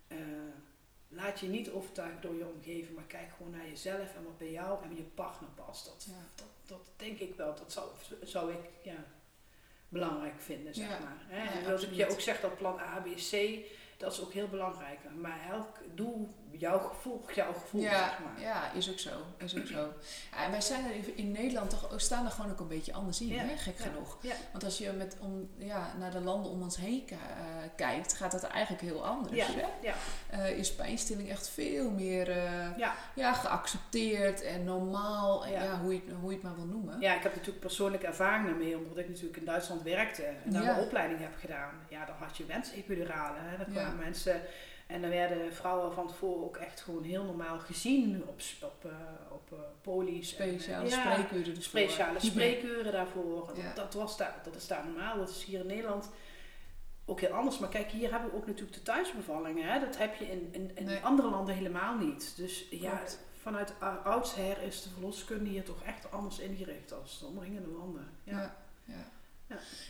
eh, 0.08 0.16
laat 1.08 1.40
je 1.40 1.46
niet 1.48 1.70
overtuigen 1.70 2.20
door 2.20 2.34
je 2.34 2.46
omgeving, 2.46 2.94
maar 2.94 3.04
kijk 3.04 3.30
gewoon 3.36 3.52
naar 3.52 3.66
jezelf 3.68 4.14
en 4.16 4.24
wat 4.24 4.38
bij 4.38 4.50
jou 4.50 4.84
en 4.84 4.96
je 4.96 5.02
partner 5.02 5.50
past. 5.50 5.84
Dat, 5.84 6.06
dat, 6.34 6.46
dat 6.66 6.88
denk 6.96 7.18
ik 7.18 7.34
wel, 7.36 7.54
dat 7.54 7.72
zou, 7.72 7.88
zou 8.22 8.52
ik 8.52 8.58
ja, 8.82 9.04
belangrijk 9.88 10.40
vinden, 10.40 10.74
zeg 10.74 10.88
maar. 11.00 11.16
Hè? 11.26 11.58
En 11.58 11.64
zoals 11.64 11.82
ik 11.86 11.92
je 11.94 12.10
ook 12.10 12.20
zeg, 12.20 12.40
dat 12.40 12.56
plan 12.56 12.78
A, 12.78 13.00
B, 13.00 13.06
C, 13.16 13.58
dat 13.96 14.12
is 14.12 14.20
ook 14.20 14.32
heel 14.32 14.48
belangrijk. 14.48 14.98
Maar 15.20 15.40
elk 15.50 15.78
doe 15.94 16.26
jouw 16.58 16.78
gevoel, 16.78 17.24
jouw 17.34 17.52
gevoel, 17.52 17.80
Ja, 17.80 17.90
zeg 18.08 18.18
maar. 18.18 18.40
ja, 18.40 18.70
is 18.72 18.90
ook 18.90 18.98
zo. 18.98 19.10
Is 19.36 19.56
ook 19.58 19.66
zo. 19.66 19.92
Ja, 20.32 20.44
en 20.44 20.50
wij 20.50 20.60
zijn 20.60 20.84
er 20.84 20.92
in 21.18 21.32
Nederland 21.32 21.70
toch, 21.70 21.92
staan 21.96 22.24
er 22.24 22.30
gewoon 22.30 22.50
ook 22.50 22.60
een 22.60 22.68
beetje 22.68 22.92
anders 22.92 23.20
in, 23.20 23.26
Ja, 23.28 23.42
hè? 23.42 23.56
gek 23.56 23.78
ja. 23.78 23.84
genoeg. 23.84 24.18
Want 24.52 24.64
als 24.64 24.78
je 24.78 24.90
met 24.92 25.16
om, 25.20 25.48
ja, 25.56 25.92
naar 25.98 26.10
de 26.10 26.20
landen 26.20 26.50
om 26.52 26.62
ons 26.62 26.76
heen 26.76 27.04
eh, 27.10 27.18
kijkt, 27.76 28.12
gaat 28.14 28.32
het 28.32 28.42
eigenlijk 28.42 28.82
heel 28.82 29.06
anders. 29.06 29.36
Ja, 29.36 29.46
Hè? 29.46 29.66
ja, 29.82 29.94
Eh, 30.30 30.50
is 30.58 30.74
pijnstilling 30.74 31.28
echt 31.30 31.48
veel 31.48 31.90
meer 31.90 32.30
eh, 32.30 32.78
ja. 33.14 33.32
geaccepteerd 33.32 34.42
en 34.42 34.64
normaal, 34.64 35.44
en 35.44 35.52
Ja. 35.52 35.78
hoe, 35.80 35.92
je, 35.94 36.00
het- 36.06 36.14
hoe 36.20 36.28
je 36.30 36.34
het 36.34 36.44
maar 36.44 36.54
wil 36.56 36.64
noemen. 36.64 37.00
Ja, 37.00 37.14
ik 37.14 37.22
heb 37.22 37.32
natuurlijk 37.34 37.60
persoonlijke 37.60 38.06
ervaring 38.06 38.46
daarmee, 38.46 38.76
omdat 38.78 38.98
ik 38.98 39.08
natuurlijk 39.08 39.36
in 39.36 39.44
Duitsland 39.44 39.82
werkte 39.82 40.22
en 40.22 40.52
daar 40.52 40.64
mijn 40.64 40.78
opleiding 40.80 41.20
heb 41.20 41.32
gedaan. 41.40 41.74
Ja, 41.88 42.04
dan 42.04 42.14
had 42.18 42.36
je 42.36 42.44
wensepiduralen. 42.46 43.40
Hè. 43.44 43.56
Dan 43.56 43.66
kwamen 43.72 43.96
mensen 43.98 44.40
en 44.86 45.00
dan 45.00 45.10
werden 45.10 45.52
vrouwen 45.54 45.92
van 45.92 46.06
tevoren 46.08 46.44
ook 46.44 46.56
echt 46.56 46.80
gewoon 46.80 47.02
heel 47.02 47.24
normaal 47.24 47.58
gezien 47.58 48.22
op, 48.26 48.40
op, 48.62 48.84
eh, 48.84 48.90
op 49.30 49.52
eh, 49.52 49.58
polies. 49.82 50.36
en, 50.36 50.44
eh, 50.48 50.52
Speciale 50.52 50.88
ja, 50.88 51.00
spreekuren 51.12 51.54
dus 51.54 51.68
voor. 51.68 51.80
Speciale 51.80 52.20
spreekuren 52.20 52.92
daarvoor. 52.92 53.50
Ja. 53.56 53.62
Dat, 53.62 53.76
dat, 53.76 53.94
was 53.94 54.16
daar, 54.16 54.34
dat 54.44 54.56
is 54.56 54.66
daar 54.66 54.84
normaal. 54.84 55.16
Dat 55.18 55.28
is 55.28 55.44
hier 55.44 55.60
in 55.60 55.66
Nederland 55.66 56.10
ook 57.04 57.20
heel 57.20 57.30
anders. 57.32 57.58
Maar 57.58 57.68
kijk, 57.68 57.90
hier 57.90 58.10
hebben 58.10 58.30
we 58.30 58.36
ook 58.36 58.46
natuurlijk 58.46 58.74
de 58.76 58.82
thuisbevallingen. 58.82 59.72
Hè. 59.72 59.80
Dat 59.80 59.96
heb 59.98 60.14
je 60.14 60.30
in, 60.30 60.48
in, 60.50 60.70
in 60.74 60.84
Nee. 60.84 61.00
andere 61.00 61.30
landen 61.30 61.54
helemaal 61.54 61.96
niet. 61.98 62.32
Dus 62.36 62.66
ja, 62.70 62.96
Klopt. 62.96 63.18
vanuit 63.42 63.74
ou- 63.80 64.04
oudsher 64.04 64.62
is 64.62 64.82
de 64.82 64.88
verloskunde 64.90 65.50
hier 65.50 65.64
toch 65.64 65.82
echt 65.82 66.10
anders 66.10 66.38
ingericht 66.38 66.88
dan 66.88 66.98
de 67.20 67.26
omringende 67.26 67.68
landen. 67.68 68.08
Ja. 68.24 68.32
Ja. 68.38 68.56
Ja. 68.84 69.12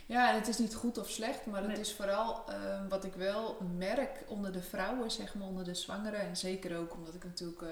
Ja. 0.06 0.22
Ja. 0.22 0.28
en 0.30 0.34
het 0.34 0.48
is 0.48 0.58
niet 0.58 0.74
goed 0.74 0.98
of 0.98 1.08
slecht, 1.10 1.46
maar 1.46 1.62
het 1.68 1.78
is 1.78 1.92
vooral 1.92 2.44
ehm, 2.48 2.88
wat 2.88 3.04
ik 3.04 3.14
wel 3.14 3.56
merk 3.76 4.24
onder 4.26 4.52
de 4.52 4.62
vrouwen, 4.62 5.10
zeg 5.10 5.34
maar 5.34 5.46
onder 5.46 5.64
de 5.64 5.74
zwangeren. 5.74 6.20
En 6.20 6.36
zeker 6.36 6.78
ook 6.78 6.94
omdat 6.94 7.14
ik 7.14 7.24
natuurlijk 7.24 7.62
eh, 7.62 7.68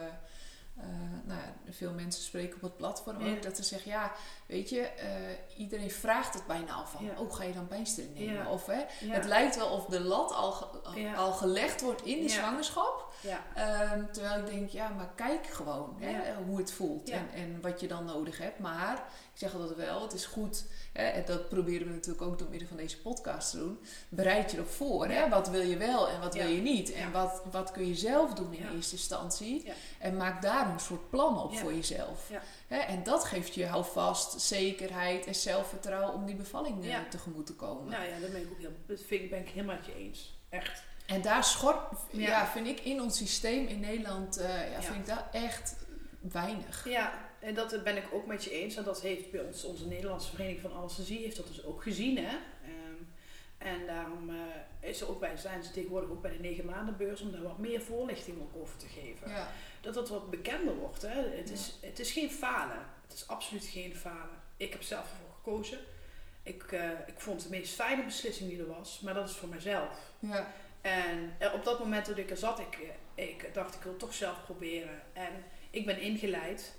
eh, 0.77 0.85
nou, 1.25 1.41
ja, 1.41 1.73
veel 1.73 1.93
mensen 1.93 2.23
spreken 2.23 2.55
op 2.57 2.63
het 2.63 2.77
platform 2.77 3.25
Ja. 3.25 3.33
ook. 3.33 3.43
Dat 3.43 3.57
ze 3.57 3.63
zeggen, 3.63 3.91
ja, 3.91 4.13
weet 4.47 4.69
je, 4.71 4.81
eh, 4.81 5.09
iedereen 5.57 5.91
vraagt 5.91 6.35
het 6.35 6.47
bijna 6.47 6.73
al 6.73 6.87
van, 6.87 7.05
Ja. 7.05 7.13
oh 7.19 7.33
ga 7.35 7.45
je 7.45 7.53
dan 7.53 7.67
pijnstilling 7.67 8.15
nemen? 8.19 8.35
Ja. 8.35 8.51
Of 8.51 8.67
hè, 8.67 8.81
het 9.07 9.25
lijkt 9.25 9.57
wel 9.57 9.69
of 9.69 9.85
de 9.87 10.01
lat 10.01 10.33
al, 10.33 10.53
ge- 10.53 11.15
al 11.17 11.33
gelegd 11.33 11.81
wordt 11.81 12.03
in 12.05 12.23
de 12.23 12.29
zwangerschap. 12.29 13.13
Ja. 13.21 13.41
Ehm, 13.55 14.05
terwijl 14.13 14.39
ik 14.41 14.47
denk, 14.47 14.69
ja, 14.71 14.89
maar 14.89 15.11
kijk 15.15 15.47
gewoon 15.47 15.97
hè, 16.01 16.35
hoe 16.47 16.59
het 16.59 16.73
voelt 16.73 17.09
en, 17.11 17.29
en 17.35 17.61
wat 17.61 17.81
je 17.81 17.89
dan 17.89 18.05
nodig 18.05 18.39
hebt. 18.39 18.59
Maar 18.59 18.95
ik 19.33 19.39
zeg 19.39 19.55
altijd 19.55 19.75
wel, 19.77 20.03
het 20.03 20.13
is 20.13 20.27
goed, 20.27 20.65
hè, 20.93 21.05
en 21.05 21.25
dat 21.25 21.49
proberen 21.49 21.87
we 21.87 21.93
natuurlijk 21.93 22.23
ook 22.23 22.39
door 22.39 22.49
middel 22.49 22.69
van 22.69 22.77
deze 22.77 23.01
podcast 23.01 23.51
te 23.51 23.57
doen. 23.59 23.79
Bereid 24.09 24.51
je 24.51 24.57
erop 24.57 24.69
voor. 24.71 25.09
Hè? 25.09 25.29
Wat 25.29 25.49
wil 25.49 25.61
je 25.61 25.77
wel 25.77 26.09
en 26.09 26.21
wat 26.21 26.35
wil 26.35 26.47
je 26.49 26.61
niet? 26.61 26.93
En 26.93 27.13
wat, 27.13 27.43
wat 27.51 27.71
kun 27.71 27.87
je 27.89 27.95
zelf 27.95 28.35
doen 28.35 28.53
in 28.53 28.67
eerste 28.75 28.95
instantie? 28.97 29.73
En 29.99 30.17
maak 30.17 30.43
daar 30.43 30.69
een 30.73 30.81
soort 30.81 31.11
plan 31.11 31.39
op 31.43 31.57
voor 31.59 31.75
jezelf. 31.75 32.31
Hè? 32.67 32.77
En 32.79 33.03
dat 33.03 33.25
geeft 33.25 33.55
je 33.55 33.67
houvast, 33.67 34.41
zekerheid 34.41 35.27
en 35.27 35.35
zelfvertrouwen 35.35 36.15
om 36.15 36.27
die 36.27 36.35
bevalling 36.37 36.85
eh, 36.87 36.97
tegemoet 37.11 37.47
te 37.47 37.55
komen. 37.55 37.91
Nou 37.91 38.05
ja, 38.05 38.19
dat 38.19 38.31
ben 38.33 38.41
ik 38.41 38.51
ook 38.51 38.59
heel, 38.59 38.73
dat 38.87 39.01
vind, 39.07 39.31
ben 39.31 39.39
ik 39.41 39.49
helemaal 39.49 39.77
met 39.77 39.87
je 39.87 39.95
eens. 39.95 40.39
Echt. 40.49 40.83
En 41.07 41.23
daar 41.23 41.45
schort, 41.45 41.79
ja. 42.11 42.29
Ja. 42.29 42.47
vind 42.47 42.67
ik 42.67 42.81
in 42.81 43.01
ons 43.01 43.17
systeem 43.17 43.67
in 43.67 43.81
Nederland, 43.81 44.37
eh, 44.37 44.49
ja, 44.49 44.65
Ja. 44.65 44.83
vind 44.83 44.97
ik 44.97 45.07
dat 45.07 45.25
echt 45.33 45.77
weinig. 46.21 46.89
Ja, 46.89 47.13
en 47.43 47.55
dat 47.55 47.85
ben 47.85 47.97
ik 47.97 48.05
ook 48.13 48.27
met 48.27 48.45
je 48.45 48.51
eens. 48.51 48.77
En 48.77 48.85
dat 48.85 49.01
heeft 49.01 49.31
bij 49.31 49.41
ons, 49.41 49.65
onze 49.65 49.87
Nederlandse 49.87 50.31
Vereniging 50.31 50.61
van 50.61 50.73
Anesthesie, 50.73 51.23
heeft 51.23 51.37
dat 51.37 51.47
dus 51.47 51.65
ook 51.65 51.83
gezien. 51.83 52.17
Hè? 52.17 52.37
Ehm, 52.65 53.03
en 53.59 53.87
daarom 53.87 54.31
eh, 54.31 54.89
is 54.89 55.01
er 55.01 55.09
ook 55.09 55.21
bij, 55.21 55.37
zijn 55.37 55.65
ze 55.65 55.71
tegenwoordig 55.71 56.11
ook 56.11 56.23
bij 56.23 56.33
de 56.33 56.39
negen 56.39 56.65
maandenbeurs 56.65 57.21
om 57.21 57.33
daar 57.33 57.43
wat 57.43 57.59
meer 57.59 57.81
voorlichting 57.81 58.41
ook 58.41 58.63
over 58.63 58.77
te 58.77 58.87
geven. 58.87 59.31
Ja. 59.31 59.51
Dat 59.81 59.95
het 59.95 60.09
wat 60.09 60.31
bekender 60.31 60.75
wordt. 60.75 61.03
Hè? 61.03 61.37
Het, 61.37 61.51
is, 61.51 61.75
het 61.81 61.99
is 61.99 62.13
geen 62.13 62.31
falen. 62.31 62.87
Het 63.03 63.13
is 63.13 63.29
absoluut 63.29 63.65
geen 63.65 63.97
falen. 63.97 64.41
Ik 64.57 64.73
heb 64.73 64.83
zelf 64.83 65.11
ervoor 65.11 65.35
gekozen. 65.35 65.79
Ik, 66.43 66.63
eh, 66.63 66.91
ik 67.07 67.21
vond 67.21 67.43
het 67.43 67.51
de 67.51 67.59
meest 67.59 67.75
fijne 67.75 68.05
beslissing 68.05 68.51
die 68.51 68.59
er 68.59 68.67
was, 68.67 69.01
maar 69.01 69.15
dat 69.15 69.29
is 69.29 69.37
voor 69.37 69.49
mezelf. 69.49 70.13
Ja. 70.19 70.53
En 70.81 71.35
eh, 71.39 71.55
op 71.55 71.65
dat 71.65 71.79
moment 71.79 72.07
dat 72.07 72.19
ik 72.19 72.31
er 72.31 72.37
zat, 72.37 72.59
ik, 72.59 72.79
eh, 73.15 73.29
ik 73.29 73.55
dacht 73.55 73.75
ik 73.75 73.83
wil 73.83 73.91
het 73.91 74.01
toch 74.01 74.15
zelf 74.15 74.45
proberen. 74.45 75.03
En 75.13 75.45
ik 75.71 75.87
ben 75.87 76.01
ingeleid. 76.01 76.75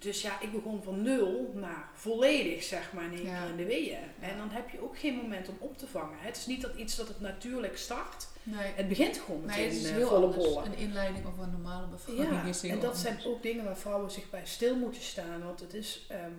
Dus 0.00 0.22
ja, 0.22 0.40
ik 0.40 0.52
begon 0.52 0.82
van 0.82 1.02
nul 1.02 1.52
naar 1.54 1.88
volledig, 1.94 2.62
zeg 2.62 2.92
maar, 2.92 3.04
in 3.04 3.12
één 3.12 3.24
Ja. 3.26 3.40
keer 3.40 3.50
in 3.50 3.56
de 3.56 3.64
weeën. 3.64 3.98
Ja. 4.20 4.28
En 4.28 4.36
dan 4.38 4.50
heb 4.50 4.70
je 4.70 4.82
ook 4.82 4.98
geen 4.98 5.14
moment 5.14 5.48
om 5.48 5.56
op 5.58 5.78
te 5.78 5.86
vangen. 5.86 6.18
Het 6.20 6.36
is 6.36 6.46
niet 6.46 6.60
dat 6.62 6.74
iets 6.74 6.96
dat 6.96 7.08
het 7.08 7.20
natuurlijk 7.20 7.76
start. 7.78 8.28
Nee. 8.42 8.72
Het 8.74 8.88
begint 8.88 9.18
gewoon 9.18 9.40
meteen 9.40 9.56
Nee, 9.56 9.66
het 9.68 9.76
is 9.76 9.84
eh, 9.88 9.94
heel 9.96 10.08
volle 10.08 10.26
anders. 10.26 10.44
bollen. 10.44 10.64
Een 10.64 10.76
inleiding 10.78 11.26
of 11.26 11.38
een 11.38 11.50
normale 11.50 11.86
bevalling 11.86 12.30
Ja, 12.30 12.42
is 12.42 12.62
heel 12.62 12.70
en 12.70 12.76
dat 12.76 12.84
anders. 12.84 13.02
zijn 13.02 13.20
ook 13.24 13.42
dingen 13.42 13.64
waar 13.64 13.76
vrouwen 13.78 14.10
zich 14.10 14.30
bij 14.30 14.46
stil 14.46 14.76
moeten 14.76 15.02
staan. 15.02 15.44
Want 15.44 15.60
het 15.60 15.74
is, 15.74 16.06
ehm, 16.08 16.32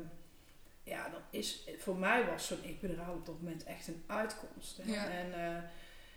ja, 0.83 1.09
dan 1.09 1.21
is, 1.29 1.63
voor 1.77 1.95
mij 1.95 2.25
was 2.25 2.47
zo'n 2.47 2.61
epiduraal 2.65 3.13
op 3.13 3.25
dat 3.25 3.41
moment 3.41 3.63
echt 3.63 3.87
een 3.87 4.03
uitkomst. 4.07 4.77
Hè. 4.81 4.93
En 4.93 5.33
eh, 5.33 5.63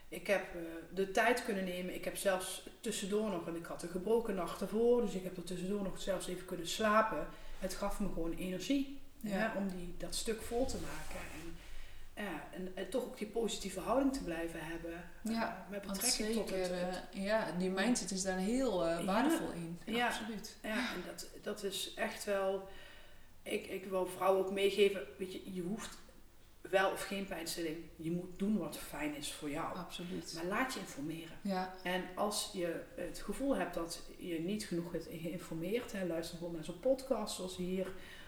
ik 0.09 0.27
heb 0.27 0.43
eh, 0.55 0.61
de 0.95 1.11
tijd 1.11 1.45
kunnen 1.45 1.65
nemen. 1.65 1.95
Ik 1.95 2.05
heb 2.05 2.17
zelfs 2.17 2.67
tussendoor 2.81 3.31
nog, 3.31 3.47
en 3.49 3.57
ik 3.57 3.67
had 3.67 3.83
een 3.83 3.89
gebroken 3.89 4.35
nacht 4.35 4.61
ervoor, 4.61 5.01
dus 5.03 5.15
ik 5.15 5.25
heb 5.25 5.37
er 5.37 5.45
tussendoor 5.45 5.83
nog 5.83 6.01
zelfs 6.01 6.27
even 6.29 6.45
kunnen 6.47 6.69
slapen. 6.69 7.27
Het 7.59 7.75
gaf 7.75 8.01
me 8.01 8.07
gewoon 8.09 8.33
energie. 8.33 8.99
Hè, 9.27 9.57
om 9.59 9.69
die, 9.69 9.95
dat 9.99 10.15
stuk 10.15 10.43
vol 10.43 10.67
te 10.67 10.77
maken. 10.77 11.21
En, 11.35 11.57
ja, 12.25 12.45
en, 12.53 12.73
en 12.77 12.89
toch 12.91 13.03
ook 13.05 13.19
die 13.19 13.27
positieve 13.27 13.81
houding 13.81 14.13
te 14.13 14.23
blijven 14.23 14.61
hebben. 14.63 15.05
Ja, 15.23 15.65
uh, 15.65 15.71
met 15.71 15.81
betrekking 15.83 16.13
zeker, 16.13 16.35
tot 16.35 16.51
het, 16.51 16.71
het- 16.71 17.03
eh, 17.13 17.25
ja, 17.25 17.53
die 17.59 17.71
mindset 17.71 18.11
is 18.11 18.23
daar 18.23 18.39
heel 18.39 18.85
eh, 18.87 18.99
Ja. 18.99 19.05
waardevol 19.05 19.51
in. 19.51 19.79
Ja, 19.85 19.93
Ja. 19.97 20.07
absoluut. 20.07 20.57
Ja, 20.63 20.95
en 20.95 21.03
dat, 21.07 21.27
dat 21.43 21.63
is 21.63 21.93
echt 21.97 22.25
wel. 22.25 22.69
Ik, 23.43 23.67
ik 23.67 23.85
wil 23.85 24.07
vrouwen 24.07 24.45
ook 24.45 24.53
meegeven, 24.53 25.03
weet 25.19 25.33
je, 25.33 25.53
je 25.55 25.63
hoeft 25.63 25.99
wel 26.71 26.91
of 26.91 27.03
geen 27.03 27.27
pijnstilling. 27.27 27.77
Je 27.97 28.11
moet 28.11 28.39
doen 28.39 28.59
wat 28.59 28.77
fijn 28.77 29.17
is 29.17 29.33
voor 29.33 29.51
jou. 29.51 29.77
Absoluut. 29.77 30.33
Maar 30.35 30.45
laat 30.45 30.75
je 30.75 30.81
informeren. 30.81 31.37
Ja, 31.43 31.75
En 31.83 32.05
als 32.15 32.51
je 32.53 32.81
het 32.95 33.19
gevoel 33.25 33.57
hebt 33.57 33.75
dat 33.75 34.01
je 34.19 34.41
niet 34.41 34.65
genoeg 34.65 34.93
hebt 34.93 35.07
geïnformeerd, 35.11 35.93
hè, 35.93 36.07
luister 36.07 36.39
bijvoorbeeld 36.39 36.67
naar 36.67 36.75
zo'n 36.75 36.93
podcast 36.93 37.35
zoals 37.37 37.57
hier, 37.57 37.87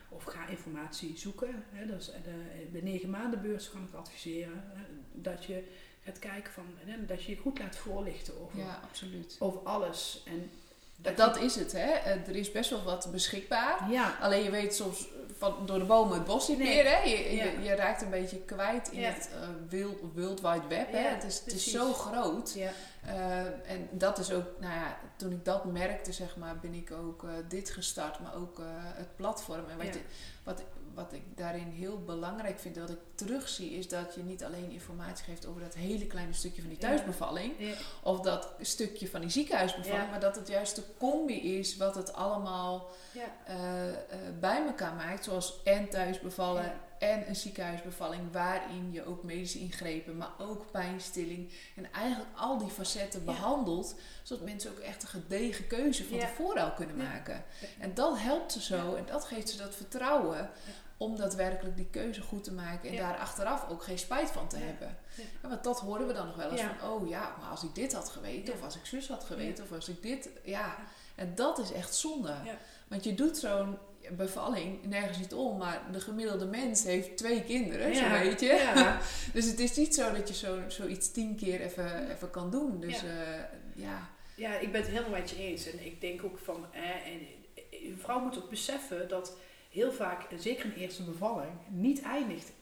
of 0.09 0.25
ga 0.25 0.47
informatie 0.47 1.19
zoeken. 1.19 1.65
Hè, 1.71 1.97
is 1.97 2.07
de, 2.07 2.69
de 2.73 2.83
negen 2.83 3.11
maanden 3.11 3.43
beurs 3.43 3.71
kan 3.71 3.83
ik 3.89 3.95
adviseren. 3.95 4.65
Hè, 4.75 4.83
dat 5.13 5.45
je 5.45 5.63
gaat 6.05 6.19
kijken 6.19 6.53
van, 6.53 6.65
hè, 6.79 7.07
dat 7.07 7.23
je 7.23 7.31
je 7.33 7.39
goed 7.39 7.59
laat 7.59 7.77
voorlichten 7.77 8.41
over, 8.43 8.59
ja, 8.59 8.81
absoluut. 8.85 9.37
over 9.39 9.61
alles. 9.61 10.23
En 10.27 10.51
Dat, 10.97 11.17
dat, 11.17 11.41
is 11.41 11.55
het, 11.55 11.73
hè. 11.73 11.91
Eh, 11.93 12.29
Er 12.29 12.37
is 12.37 12.53
best 12.53 12.71
wel 12.71 12.83
wat 12.83 13.09
beschikbaar. 13.13 13.91
ja, 13.91 14.17
Alleen 14.21 14.43
je 14.45 14.51
weet 14.51 14.75
soms 14.75 15.09
van 15.39 15.67
door 15.67 15.79
de 15.79 15.85
bomen 15.85 16.15
het 16.15 16.27
bos 16.27 16.49
niet 16.49 16.59
Nee. 16.59 16.67
meer. 16.75 16.91
Hè? 16.97 17.03
Je, 17.03 17.35
Ja. 17.37 17.45
je, 17.45 17.61
je 17.63 17.75
raakt 17.75 18.03
een 18.03 18.11
beetje 18.11 18.39
kwijt 18.39 18.89
in 18.93 19.01
Ja. 19.01 19.11
het 19.11 19.29
eh 19.33 19.49
wild, 19.69 19.99
World 20.15 20.41
Wide 20.41 20.67
Web. 20.69 20.93
Hè? 20.93 20.99
Ja, 20.99 21.15
Het, 21.15 21.25
is, 21.25 21.39
het 21.45 21.53
is 21.55 21.71
zo 21.71 21.93
groot. 21.93 22.55
Eh, 23.03 23.39
en 23.45 23.89
dat 23.91 24.19
is 24.19 24.33
ook, 24.33 24.45
nou 24.61 24.73
ja, 24.75 24.99
toen 25.17 25.31
ik 25.33 25.45
dat 25.45 25.65
merkte, 25.65 26.13
zeg 26.13 26.37
maar, 26.37 26.59
ben 26.59 26.75
ik 26.75 26.93
ook 26.93 27.25
eh, 27.25 27.31
dit 27.49 27.71
gestart, 27.71 28.21
maar 28.21 28.35
ook 28.37 28.61
het 28.95 29.17
platform. 29.17 29.65
En 29.71 29.77
wat, 29.77 29.95
je, 29.95 30.01
wat, 30.45 30.63
wat 30.97 31.13
ik 31.13 31.23
daarin 31.35 31.69
heel 31.71 32.03
belangrijk 32.05 32.59
vind, 32.59 32.77
wat 32.77 32.91
ik 32.91 32.99
terugzie, 33.15 33.71
is 33.71 33.89
dat 33.89 34.15
je 34.15 34.23
niet 34.23 34.45
alleen 34.45 34.71
informatie 34.71 35.25
geeft 35.25 35.47
over 35.47 35.61
dat 35.61 35.75
hele 35.75 36.07
kleine 36.07 36.33
stukje 36.33 36.61
van 36.61 36.71
die 36.71 36.79
thuisbevalling, 36.79 37.55
ja, 37.59 37.75
of 38.03 38.21
dat 38.21 38.49
stukje 38.61 39.09
van 39.09 39.21
die 39.21 39.31
ziekenhuisbevalling, 39.31 40.05
Ja. 40.05 40.11
maar 40.11 40.21
dat 40.21 40.37
het 40.37 40.49
juist 40.49 40.77
de 40.77 40.83
combi 40.99 41.59
is 41.59 41.77
wat 41.77 41.95
het 41.95 42.13
allemaal 42.13 42.89
ja, 43.13 43.23
eh, 43.47 43.89
eh, 43.89 43.97
bij 44.41 44.67
elkaar 44.67 44.95
maakt. 44.95 45.25
Zoals 45.25 45.63
en 45.65 45.89
thuisbevallen 45.89 46.73
en 46.99 47.29
een 47.29 47.37
ziekenhuisbevalling. 47.37 48.33
Waarin 48.33 48.93
je 48.93 49.07
ook 49.07 49.23
medische 49.23 49.59
ingrepen, 49.59 50.17
maar 50.17 50.33
ook 50.39 50.71
pijnstilling. 50.71 51.53
En 51.77 51.93
eigenlijk 51.93 52.31
al 52.37 52.59
die 52.59 52.69
facetten 52.71 53.25
behandelt. 53.25 53.95
Zodat 54.23 54.45
mensen 54.45 54.71
ook 54.71 54.79
echt 54.79 55.03
een 55.03 55.09
gedegen 55.09 55.67
keuze 55.67 56.05
van 56.05 56.19
tevoren 56.19 56.63
al 56.63 56.73
kunnen 56.73 56.97
maken. 56.97 57.45
En 57.79 57.95
dat 57.95 58.19
helpt 58.19 58.53
ze 58.53 58.63
zo. 58.63 58.95
En 58.95 59.05
dat 59.07 59.25
geeft 59.25 59.49
ze 59.49 59.57
dat 59.57 59.75
vertrouwen. 59.75 60.51
Om 60.97 61.17
daadwerkelijk 61.17 61.77
die 61.77 61.87
keuze 61.91 62.21
goed 62.23 62.45
te 62.45 62.53
maken. 62.53 62.89
En 62.89 62.95
Ja. 62.95 63.09
daar 63.09 63.19
achteraf 63.19 63.69
ook 63.69 63.83
geen 63.83 63.99
spijt 63.99 64.31
van 64.31 64.49
te 64.49 64.59
Ja. 64.59 64.65
hebben. 64.65 64.97
Ja. 65.15 65.49
Want 65.49 65.65
dat 65.65 65.81
horen 65.81 66.07
we 66.07 66.13
dan 66.13 66.27
nog 66.27 66.37
wel 66.37 66.51
eens 66.51 66.61
van. 66.61 66.91
Oh 66.91 67.09
ja, 67.09 67.35
maar 67.41 67.51
als 67.51 67.63
ik 67.63 67.75
dit 67.75 67.93
had 67.93 68.09
geweten. 68.09 68.55
Of 68.55 68.63
als 68.63 68.77
ik 68.77 68.85
zus 68.87 69.09
had 69.09 69.25
geweten. 69.25 69.65
Of 69.65 69.73
als 69.73 69.89
ik 69.89 70.03
dit... 70.03 70.29
Ja. 70.45 70.77
En 71.15 71.33
dat 71.35 71.59
is 71.59 71.73
echt 71.73 71.95
zonde. 71.95 72.35
Want 72.89 73.05
je 73.05 73.15
doet 73.15 73.37
zo'n 73.39 73.79
bevalling 74.11 74.85
nergens 74.85 75.19
niet 75.19 75.35
om, 75.35 75.57
maar 75.59 75.83
de 75.93 76.01
gemiddelde 76.01 76.47
mens 76.47 76.83
heeft 76.85 77.17
twee 77.17 77.43
kinderen, 77.45 77.97
zo 77.97 78.09
weet 78.11 78.41
je. 78.41 78.47
Ja. 78.47 78.99
Dus 79.33 79.45
het 79.47 79.61
is 79.61 79.77
niet 79.77 79.95
zo 79.95 80.13
dat 80.13 80.29
je 80.29 80.35
zo, 80.35 80.59
zoiets 80.69 81.11
tien 81.13 81.37
keer 81.37 81.61
even, 81.61 82.11
even 82.11 82.31
kan 82.31 82.51
doen. 82.51 82.81
Dus 82.81 83.01
Ja. 83.01 83.07
ja, 83.09 83.49
ja, 83.75 84.09
Ja, 84.35 84.59
ik 84.59 84.73
ben 84.73 84.81
het 84.81 84.91
helemaal 84.91 85.19
met 85.21 85.31
je 85.31 85.37
eens. 85.37 85.71
En 85.71 85.87
ik 85.87 86.01
denk 86.01 86.25
ook 86.25 86.39
van, 86.39 86.67
eh, 86.73 86.83
en, 86.83 87.21
eh, 87.55 87.89
een 87.91 87.99
vrouw 87.99 88.21
moet 88.21 88.37
ook 88.39 88.51
beseffen 88.51 89.09
dat 89.09 89.37
heel 89.77 89.93
vaak, 89.93 90.23
eh, 90.33 90.39
zeker 90.39 90.65
een 90.65 90.75
eerste 90.75 91.03
bevalling, 91.03 91.53
niet 91.69 92.03
eindigt 92.03 92.53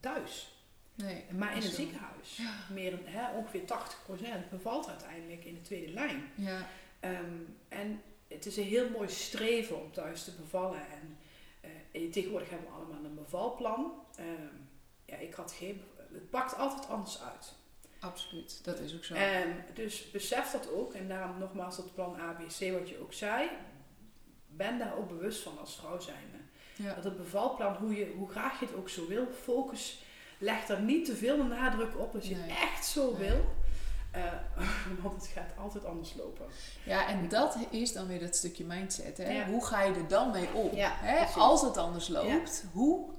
thuis. 0.00 0.56
nee. 0.94 1.24
Maar 1.36 1.50
in 1.56 1.62
een 1.62 1.70
ziekenhuis. 1.70 2.36
Ja. 2.36 2.54
Meer, 2.70 2.98
hè, 3.04 3.36
ongeveer 3.36 3.64
80% 3.64 4.50
bevalt 4.50 4.88
uiteindelijk 4.88 5.44
in 5.44 5.54
de 5.54 5.62
tweede 5.62 5.92
lijn. 5.92 6.22
Ja, 6.34 6.66
Ehm, 7.00 7.40
en 7.68 8.02
het 8.28 8.46
is 8.46 8.56
een 8.56 8.64
heel 8.64 8.90
mooi 8.90 9.08
streven 9.08 9.80
om 9.82 9.92
thuis 9.92 10.24
te 10.24 10.30
bevallen. 10.30 10.80
En 10.90 11.18
eh, 11.90 12.10
tegenwoordig 12.10 12.50
hebben 12.50 12.68
we 12.68 12.74
allemaal 12.74 13.04
een 13.04 13.14
bevalplan. 13.14 13.92
Ehm, 14.16 14.54
ja, 15.04 15.16
ik 15.16 15.34
had 15.34 15.52
geen... 15.52 15.82
Het 16.12 16.30
pakt 16.30 16.56
altijd 16.56 16.88
anders 16.88 17.20
uit. 17.22 17.52
absoluut. 18.00 18.64
Dat 18.64 18.78
is 18.78 18.94
ook 18.94 19.04
zo. 19.04 19.14
En 19.14 19.64
dus 19.74 20.10
besef 20.10 20.50
dat 20.50 20.70
ook. 20.70 20.94
En 20.94 21.08
daarom 21.08 21.38
nogmaals 21.38 21.76
dat 21.76 21.94
plan 21.94 22.16
ABC 22.16 22.72
wat 22.78 22.88
je 22.88 22.98
ook 23.00 23.12
zei. 23.12 23.48
Ben 24.46 24.78
daar 24.78 24.96
ook 24.96 25.08
bewust 25.08 25.42
van 25.42 25.58
als 25.58 25.76
vrouw 25.76 26.00
zijnde. 26.00 26.38
Ja. 26.82 26.94
Dat 26.94 27.04
het 27.04 27.16
bevalplan, 27.16 27.74
hoe, 27.74 27.96
je, 27.96 28.12
hoe 28.16 28.30
graag 28.30 28.60
je 28.60 28.66
het 28.66 28.74
ook 28.74 28.88
zo 28.88 29.06
wil, 29.08 29.26
focus, 29.42 30.02
leg 30.38 30.68
er 30.68 30.80
niet 30.80 31.04
te 31.04 31.16
veel 31.16 31.44
nadruk 31.44 31.98
op 31.98 32.14
als 32.14 32.28
je 32.28 32.34
Nee. 32.36 32.50
het 32.50 32.58
echt 32.72 32.86
zo 32.86 33.10
Nee. 33.18 33.28
wil. 33.28 33.44
Eh, 34.10 34.22
want 35.02 35.14
het 35.22 35.26
gaat 35.26 35.50
altijd 35.58 35.84
anders 35.84 36.14
lopen. 36.14 36.46
ja, 36.84 37.08
en 37.08 37.28
dat 37.28 37.56
is 37.70 37.92
dan 37.92 38.06
weer 38.06 38.20
dat 38.20 38.36
stukje 38.36 38.64
mindset. 38.64 39.18
Hè? 39.18 39.32
Ja. 39.32 39.46
Hoe 39.46 39.64
ga 39.64 39.82
je 39.82 39.94
er 39.94 40.08
dan 40.08 40.30
mee 40.30 40.48
om? 40.52 40.74
Ja, 40.76 40.92
hè? 41.00 41.24
Als 41.40 41.62
het 41.62 41.76
anders 41.76 42.08
loopt, 42.08 42.64
hoe 42.72 43.10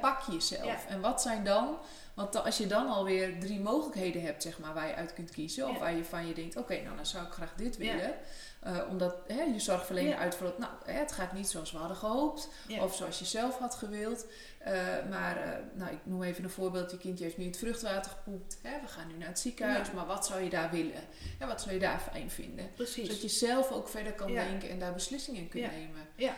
pak 0.00 0.20
je 0.26 0.32
jezelf? 0.32 0.86
En 0.86 1.00
wat 1.00 1.22
zijn 1.22 1.44
dan... 1.44 1.78
Want 2.14 2.44
als 2.44 2.58
je 2.58 2.66
dan 2.66 2.88
alweer 2.88 3.38
drie 3.40 3.60
mogelijkheden 3.60 4.22
hebt, 4.22 4.42
zeg 4.42 4.58
maar, 4.58 4.74
waar 4.74 4.86
je 4.88 4.94
uit 4.94 5.14
kunt 5.14 5.30
kiezen. 5.30 5.68
Of 5.68 5.72
Ja. 5.72 5.78
waar 5.78 5.94
je 5.94 6.04
van 6.04 6.26
je 6.26 6.34
denkt, 6.34 6.56
oké, 6.56 6.82
nou 6.82 6.96
dan 6.96 7.06
zou 7.06 7.26
ik 7.26 7.32
graag 7.32 7.54
dit 7.56 7.76
Ja. 7.78 8.12
Eh, 8.60 8.78
omdat 8.90 9.16
hè, 9.26 9.42
je 9.42 9.60
zorgverlener 9.60 10.10
Ja. 10.10 10.18
uitvalt, 10.18 10.58
nou, 10.58 10.72
hè, 10.84 10.92
het 10.92 11.12
gaat 11.12 11.32
niet 11.32 11.48
zoals 11.48 11.72
we 11.72 11.78
hadden 11.78 11.96
gehoopt. 11.96 12.48
Ja. 12.66 12.84
Of 12.84 12.94
zoals 12.96 13.18
je 13.18 13.24
zelf 13.24 13.58
had 13.58 13.74
gewild. 13.74 14.26
Eh, 14.58 14.72
maar, 15.10 15.36
eh, 15.36 15.58
nou, 15.74 15.92
ik 15.92 15.98
noem 16.02 16.22
even 16.22 16.44
een 16.44 16.50
voorbeeld. 16.50 16.90
Je 16.90 16.98
kindje 16.98 17.24
heeft 17.24 17.36
nu 17.36 17.44
het 17.44 17.58
vruchtwater 17.58 18.10
gepoept. 18.10 18.58
Hè? 18.62 18.80
We 18.80 18.86
gaan 18.86 19.06
nu 19.08 19.16
naar 19.16 19.28
het 19.28 19.38
ziekenhuis. 19.38 19.86
Ja. 19.86 19.94
Maar 19.94 20.06
wat 20.06 20.26
zou 20.26 20.42
je 20.42 20.50
daar 20.50 20.70
willen? 20.70 21.02
Wat 21.38 21.60
zou 21.60 21.74
je 21.74 21.80
daar 21.80 22.00
fijn 22.12 22.30
vinden? 22.30 22.70
Precies. 22.74 23.06
Zodat 23.06 23.22
je 23.22 23.28
zelf 23.28 23.70
ook 23.70 23.88
verder 23.88 24.12
kan 24.12 24.32
denken 24.32 24.70
en 24.70 24.78
daar 24.78 24.92
beslissingen 24.92 25.40
in 25.40 25.48
kunt 25.48 25.70
nemen. 25.70 26.08
Ja. 26.14 26.36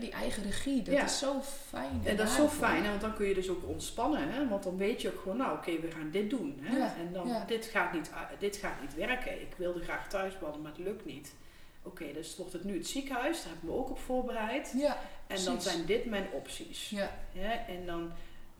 Die 0.00 0.10
eigen 0.12 0.42
regie, 0.42 0.82
dat 0.82 1.04
is 1.04 1.18
zo 1.18 1.40
fijn. 1.68 2.00
En 2.04 2.16
dat 2.16 2.28
is 2.28 2.34
zo 2.34 2.48
fijn, 2.48 2.82
want 2.82 3.00
dan 3.00 3.14
kun 3.14 3.26
je 3.26 3.34
dus 3.34 3.48
ook 3.48 3.68
ontspannen. 3.68 4.32
Hè? 4.32 4.48
Want 4.48 4.62
dan 4.62 4.76
weet 4.76 5.02
je 5.02 5.12
ook 5.12 5.20
gewoon, 5.20 5.36
nou 5.36 5.56
oké, 5.56 5.80
we 5.80 5.90
gaan 5.90 6.10
dit 6.10 6.30
doen. 6.30 6.58
Hè? 6.62 7.02
En 7.02 7.12
dan, 7.12 7.30
dit, 7.46 7.64
gaat 7.64 7.92
niet, 7.92 8.10
dit 8.38 8.56
gaat 8.56 8.80
niet 8.80 8.94
werken. 8.94 9.40
Ik 9.40 9.54
wilde 9.56 9.80
graag 9.82 10.08
thuis 10.08 10.38
wonen, 10.40 10.62
maar 10.62 10.72
het 10.72 10.80
lukt 10.80 11.04
niet. 11.04 11.34
Oké, 11.82 12.12
dus 12.12 12.36
wordt 12.36 12.52
het 12.52 12.64
nu 12.64 12.76
het 12.76 12.86
ziekenhuis, 12.86 13.42
daar 13.42 13.52
hebben 13.52 13.70
we 13.70 13.76
ook 13.76 13.90
op 13.90 13.98
voorbereid. 13.98 14.72
Ja, 14.76 14.98
En 15.26 15.44
dan 15.44 15.62
zijn 15.62 15.86
dit 15.86 16.04
mijn 16.04 16.26
opties. 16.32 16.90
ja, 16.90 17.10
Hè? 17.32 17.72
En 17.74 17.86
dan, 17.86 18.12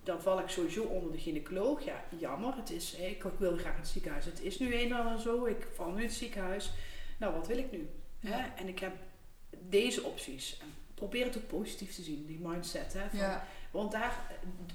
dan 0.03 0.21
val 0.23 0.39
ik 0.41 0.49
sowieso 0.49 0.83
onder 0.83 1.13
de 1.13 1.19
gynaecoloog. 1.19 1.85
Ja, 1.85 2.05
jammer. 2.19 2.57
Het 2.57 2.71
is, 2.71 2.95
ik, 2.95 3.25
ik 3.25 3.33
wil 3.39 3.57
graag 3.57 3.77
het 3.77 3.89
ziekenhuis. 3.89 4.25
Het 4.25 4.41
is 4.41 4.59
nu 4.59 4.73
eenmaal 4.75 5.19
zo. 5.19 5.45
Ik 5.45 5.67
val 5.75 5.91
nu 5.91 5.97
in 6.01 6.07
het 6.07 6.17
ziekenhuis. 6.17 6.71
Nou, 7.19 7.35
wat 7.35 7.47
wil 7.47 7.59
ik 7.59 7.71
nu? 7.73 7.91
Hè? 8.21 8.37
Ja. 8.37 8.57
En 8.57 8.69
ik 8.69 8.79
heb 8.79 8.93
deze 9.59 10.03
opties. 10.03 10.59
En 10.61 10.67
probeer 10.95 11.25
het 11.25 11.37
ook 11.37 11.47
positief 11.47 11.95
te 11.95 12.03
zien, 12.03 12.27
die 12.27 12.39
mindset. 12.43 12.93
Hè? 12.93 13.09
Van, 13.09 13.19
ja, 13.19 13.47
Want 13.71 13.93
daar, 13.93 14.21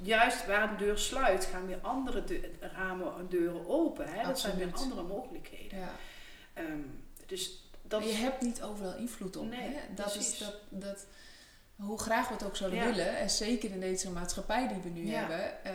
juist 0.01 0.45
waar 0.45 0.77
de 0.77 0.83
deur 0.85 0.97
sluit, 0.97 1.45
gaan 1.45 1.67
weer 1.67 1.79
andere 1.81 2.23
de- 2.23 2.51
ramen 2.59 3.13
en 3.17 3.27
deuren 3.29 3.67
open. 3.67 4.07
Hè? 4.13 4.23
Dat 4.23 4.39
zijn 4.39 4.57
weer 4.57 4.73
andere 4.73 5.03
mogelijkheden. 5.03 5.77
ja. 5.79 5.95
Ehm, 6.53 6.79
dus 7.25 7.66
dat 7.87 8.03
je 8.03 8.13
hebt 8.13 8.41
niet 8.41 8.61
overal 8.61 8.95
invloed 8.95 9.37
op. 9.37 9.45
Nee, 9.49 9.59
hè? 9.59 9.93
Dat 9.95 10.11
precies. 10.11 10.31
is 10.31 10.37
dat, 10.39 10.53
dat, 10.69 11.05
hoe 11.75 11.99
graag 11.99 12.27
we 12.27 12.33
het 12.33 12.43
ook 12.43 12.55
zouden 12.55 12.79
Ja. 12.79 12.85
willen, 12.85 13.17
en 13.17 13.29
zeker 13.29 13.71
in 13.71 13.79
deze 13.79 14.09
maatschappij 14.11 14.67
die 14.67 14.77
we 14.83 14.89
nu 14.89 15.05
Ja. 15.07 15.19
hebben, 15.19 15.63
eh, 15.63 15.73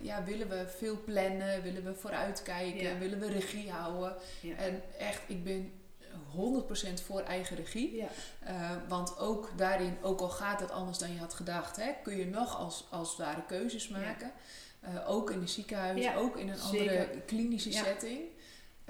ja, 0.00 0.24
willen 0.24 0.48
we 0.48 0.66
veel 0.78 0.98
plannen, 1.04 1.62
willen 1.62 1.84
we 1.84 1.94
vooruitkijken, 1.94 2.82
Ja. 2.82 2.98
willen 2.98 3.18
we 3.20 3.28
regie 3.28 3.70
houden. 3.70 4.14
En 4.56 4.82
echt, 4.98 5.20
ik 5.26 5.44
ben 5.44 5.72
100% 6.30 7.00
voor 7.02 7.20
eigen 7.20 7.56
regie. 7.56 7.96
ja. 7.96 8.06
Eh, 8.40 8.70
want 8.88 9.18
ook 9.18 9.50
daarin, 9.56 9.96
ook 10.02 10.20
al 10.20 10.28
gaat 10.28 10.60
het 10.60 10.70
anders 10.70 10.98
dan 10.98 11.12
je 11.12 11.18
had 11.18 11.34
gedacht, 11.34 11.76
hè, 11.76 11.90
kun 12.02 12.16
je 12.16 12.26
nog 12.26 12.58
als, 12.58 12.86
als 12.90 13.16
ware 13.16 13.42
keuzes 13.46 13.86
Ja. 13.86 13.98
maken. 13.98 14.32
Eh, 14.80 15.10
ook 15.10 15.30
in 15.30 15.40
een 15.40 15.48
ziekenhuis, 15.48 16.02
Ja, 16.02 16.14
ook 16.14 16.36
in 16.36 16.48
een 16.48 16.56
zeker. 16.58 16.78
andere 17.00 17.20
klinische 17.26 17.72
setting. 17.72 18.20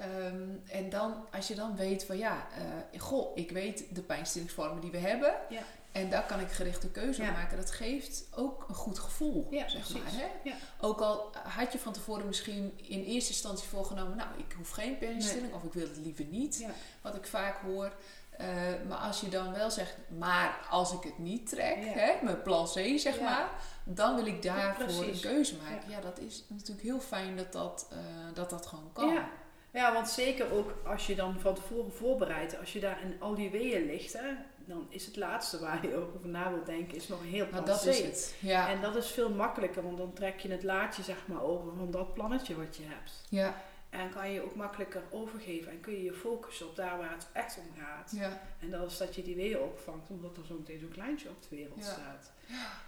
Ehm, 0.03 0.49
en 0.77 0.89
dan, 0.89 1.25
als 1.31 1.47
je 1.47 1.55
dan 1.55 1.75
weet 1.75 2.05
van 2.05 2.17
ja, 2.17 2.47
eh, 2.91 3.01
goh, 3.01 3.37
ik 3.37 3.51
weet 3.51 3.83
de 3.95 4.01
pijnstillingsvormen 4.01 4.81
die 4.81 4.91
we 4.91 4.97
hebben. 4.97 5.33
Ja. 5.49 5.61
En 5.91 6.09
daar 6.09 6.25
kan 6.25 6.39
ik 6.39 6.51
gerichte 6.51 6.89
keuze 6.89 7.23
Ja. 7.23 7.31
maken. 7.31 7.57
Dat 7.57 7.71
geeft 7.71 8.23
ook 8.35 8.65
een 8.69 8.75
goed 8.75 8.99
gevoel, 8.99 9.47
Ja, 9.49 9.69
zeg 9.69 9.81
precies. 9.81 9.93
maar. 10.13 10.29
Hè? 10.43 10.51
Ook 10.81 10.99
al 11.01 11.31
had 11.43 11.71
je 11.71 11.79
van 11.79 11.93
tevoren 11.93 12.25
misschien 12.25 12.73
in 12.81 13.03
eerste 13.03 13.31
instantie 13.31 13.67
voorgenomen... 13.67 14.17
nou, 14.17 14.29
ik 14.37 14.53
hoef 14.57 14.69
geen 14.69 14.97
pijnstilling 14.97 15.53
of 15.53 15.63
ik 15.63 15.73
wil 15.73 15.87
het 15.87 15.97
liever 15.97 16.25
niet. 16.25 16.67
Wat 17.01 17.15
ik 17.15 17.27
vaak 17.27 17.57
hoor. 17.61 17.91
Eh, 18.37 18.47
maar 18.87 18.97
als 18.97 19.21
je 19.21 19.29
dan 19.29 19.53
wel 19.53 19.71
zegt, 19.71 19.95
maar 20.17 20.65
als 20.69 20.93
ik 20.93 21.03
het 21.03 21.17
niet 21.17 21.49
trek, 21.49 21.75
hè, 21.79 22.13
mijn 22.23 22.41
plan 22.41 22.65
C 22.65 22.99
zeg 22.99 23.19
maar, 23.19 23.49
dan 23.83 24.15
wil 24.15 24.25
ik 24.25 24.41
daarvoor 24.41 25.03
een 25.03 25.19
keuze 25.19 25.55
maken. 25.69 25.89
Ja. 25.89 26.01
dat 26.01 26.19
is 26.19 26.43
natuurlijk 26.47 26.81
heel 26.87 26.99
fijn 26.99 27.37
dat 27.37 27.51
dat, 27.51 27.87
eh, 27.91 27.97
dat, 28.33 28.49
dat 28.49 28.65
gewoon 28.65 28.89
kan. 28.93 29.13
Ja. 29.13 29.29
Ja, 29.73 29.93
want 29.93 30.09
zeker 30.09 30.51
ook 30.51 30.73
als 30.85 31.07
je 31.07 31.15
dan 31.15 31.39
van 31.39 31.53
tevoren 31.55 31.91
voorbereidt, 31.93 32.59
als 32.59 32.73
je 32.73 32.79
daar 32.79 33.01
in 33.01 33.15
al 33.19 33.35
die 33.35 33.49
weeën 33.49 33.85
ligt, 33.85 34.13
hè, 34.13 34.29
dan 34.65 34.85
is 34.89 35.05
het 35.05 35.15
laatste 35.15 35.59
waar 35.59 35.87
je 35.87 35.95
over 35.95 36.27
na 36.27 36.51
wilt 36.51 36.65
denken, 36.65 36.95
is 36.97 37.07
nog 37.07 37.19
een 37.21 37.27
heel 37.27 37.47
plan 37.47 37.63
Nou, 37.63 37.77
dat 37.77 37.85
is 37.85 37.99
het. 38.01 38.35
Ja. 38.39 38.69
En 38.69 38.81
dat 38.81 38.95
is 38.95 39.07
veel 39.11 39.29
makkelijker, 39.29 39.83
want 39.83 39.97
dan 39.97 40.13
trek 40.13 40.39
je 40.39 40.49
het 40.51 40.63
laadje 40.63 41.03
zeg 41.03 41.27
maar 41.27 41.43
over 41.43 41.75
van 41.77 41.91
dat 41.91 42.13
plannetje 42.13 42.55
wat 42.55 42.75
je 42.75 42.83
hebt. 42.85 43.23
ja. 43.29 43.61
En 43.89 44.09
kan 44.09 44.31
je 44.31 44.43
ook 44.43 44.55
makkelijker 44.55 45.01
overgeven 45.09 45.71
en 45.71 45.79
kun 45.79 45.93
je 45.93 46.03
je 46.03 46.13
focussen 46.13 46.67
op 46.67 46.75
daar 46.75 46.97
waar 46.97 47.11
het 47.11 47.27
echt 47.33 47.57
om 47.57 47.81
gaat. 47.83 48.11
Ja. 48.15 48.41
En 48.59 48.69
dat 48.69 48.91
is 48.91 48.97
dat 48.97 49.15
je 49.15 49.21
die 49.23 49.35
weer 49.35 49.61
opvangt, 49.61 50.09
omdat 50.09 50.37
er 50.37 50.45
zo 50.45 50.53
meteen 50.57 50.79
zo'n 50.79 50.89
kleintje 50.91 51.29
op 51.29 51.41
de 51.49 51.55
wereld 51.55 51.77
Ja. 51.85 51.91
staat. 51.91 52.31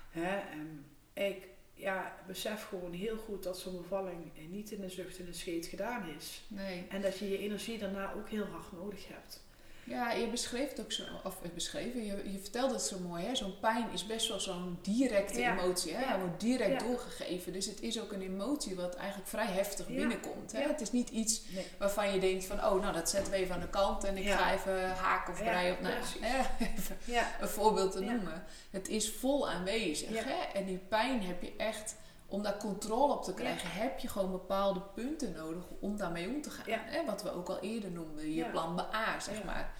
Hè? 0.10 0.36
En 0.52 0.86
ik 1.14 1.48
ja, 1.76 2.16
besef 2.28 2.64
gewoon 2.64 2.94
heel 2.94 3.18
goed 3.18 3.44
dat 3.44 3.60
zo'n 3.60 3.78
bevalling 3.78 4.32
niet 4.50 4.72
in 4.72 4.84
een 4.84 4.92
zucht 4.92 5.20
en 5.20 5.28
een 5.28 5.34
scheet 5.34 5.66
gedaan 5.66 6.10
is. 6.18 6.42
Nee. 6.48 6.86
En 6.90 7.02
dat 7.02 7.18
je 7.18 7.30
je 7.30 7.38
energie 7.38 7.78
daarna 7.78 8.14
ook 8.14 8.30
heel 8.30 8.46
hard 8.46 8.72
nodig 8.72 9.08
hebt. 9.08 9.45
Ja, 9.86 10.12
je 10.12 10.28
beschreef 10.28 10.70
het 10.70 10.80
ook 10.80 10.92
zo, 10.92 11.04
of 11.24 11.36
beschreven, 11.54 12.06
je, 12.06 12.32
je 12.32 12.40
vertelde 12.40 12.74
het 12.74 12.82
zo 12.84 13.00
mooi, 13.00 13.24
hè? 13.26 13.36
Zo'n 13.36 13.60
pijn 13.60 13.86
is 13.94 14.06
best 14.06 14.28
wel 14.28 14.40
zo'n 14.40 14.80
directe 14.82 15.40
Ja. 15.40 15.52
emotie, 15.60 15.94
hè? 15.94 16.02
Ja. 16.02 16.08
Hij 16.08 16.20
wordt 16.20 16.40
direct 16.40 16.82
Ja. 16.82 16.88
doorgegeven. 16.88 17.54
Dus 17.54 17.66
het 17.66 17.82
is 17.82 18.02
ook 18.02 18.12
een 18.12 18.22
emotie 18.22 18.76
wat 18.76 18.96
eigenlijk 18.96 19.30
vrij 19.30 19.46
heftig 19.46 19.88
binnenkomt. 19.88 20.52
Hè? 20.52 20.62
Het 20.62 20.82
is 20.82 20.92
niet 20.92 21.10
iets 21.10 21.42
Nee. 21.50 21.66
waarvan 21.78 22.14
je 22.14 22.20
denkt 22.20 22.46
van, 22.46 22.58
oh, 22.66 22.82
nou, 22.82 22.94
dat 22.94 23.10
zetten 23.10 23.32
we 23.32 23.38
even 23.38 23.56
aan 23.56 23.62
de 23.62 23.70
kant 23.70 24.04
en 24.04 24.18
ik 24.18 24.30
ga 24.30 24.54
even 24.54 24.90
haken 24.90 25.34
of 25.34 25.40
Ja, 25.40 25.46
breien 25.46 25.74
op, 25.74 25.82
nou, 25.82 25.96
precies. 25.96 26.20
hè? 26.22 26.40
even 26.78 26.98
Ja, 27.04 27.32
een 27.42 27.48
voorbeeld 27.50 27.92
te 27.92 28.00
noemen. 28.00 28.44
Het 28.72 28.88
is 28.88 29.12
vol 29.12 29.50
aanwezig, 29.50 30.24
hè? 30.24 30.60
En 30.60 30.66
die 30.66 30.78
pijn 30.78 31.24
heb 31.24 31.42
je 31.42 31.54
echt, 31.58 31.96
om 32.28 32.44
daar 32.44 32.58
controle 32.58 33.14
op 33.14 33.24
te 33.24 33.34
krijgen, 33.34 33.70
heb 33.72 34.00
je 34.00 34.08
gewoon 34.08 34.32
bepaalde 34.32 34.82
punten 34.94 35.32
nodig 35.32 35.64
om 35.80 35.98
daarmee 35.98 36.28
om 36.28 36.42
te 36.42 36.50
gaan. 36.50 36.66
Ja. 36.68 36.80
Hè? 36.86 37.06
Wat 37.06 37.24
we 37.24 37.32
ook 37.32 37.50
al 37.50 37.60
eerder 37.60 37.92
noemden, 37.92 38.30
je 38.30 38.36
Ja. 38.36 38.50
plan 38.50 38.80
A, 38.80 39.20
zeg 39.20 39.44
maar. 39.44 39.74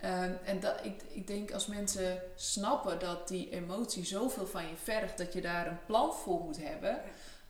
Ehm, 0.00 0.32
en 0.44 0.60
dat, 0.60 0.84
ik, 0.84 1.02
ik 1.08 1.26
denk 1.26 1.52
als 1.52 1.66
mensen 1.66 2.22
snappen 2.34 2.98
dat 2.98 3.28
die 3.28 3.50
emotie 3.50 4.04
zoveel 4.04 4.46
van 4.46 4.68
je 4.68 4.76
vergt, 4.76 5.18
dat 5.18 5.32
je 5.32 5.40
daar 5.40 5.66
een 5.66 5.84
plan 5.86 6.12
voor 6.14 6.40
moet 6.40 6.62
hebben, 6.62 7.00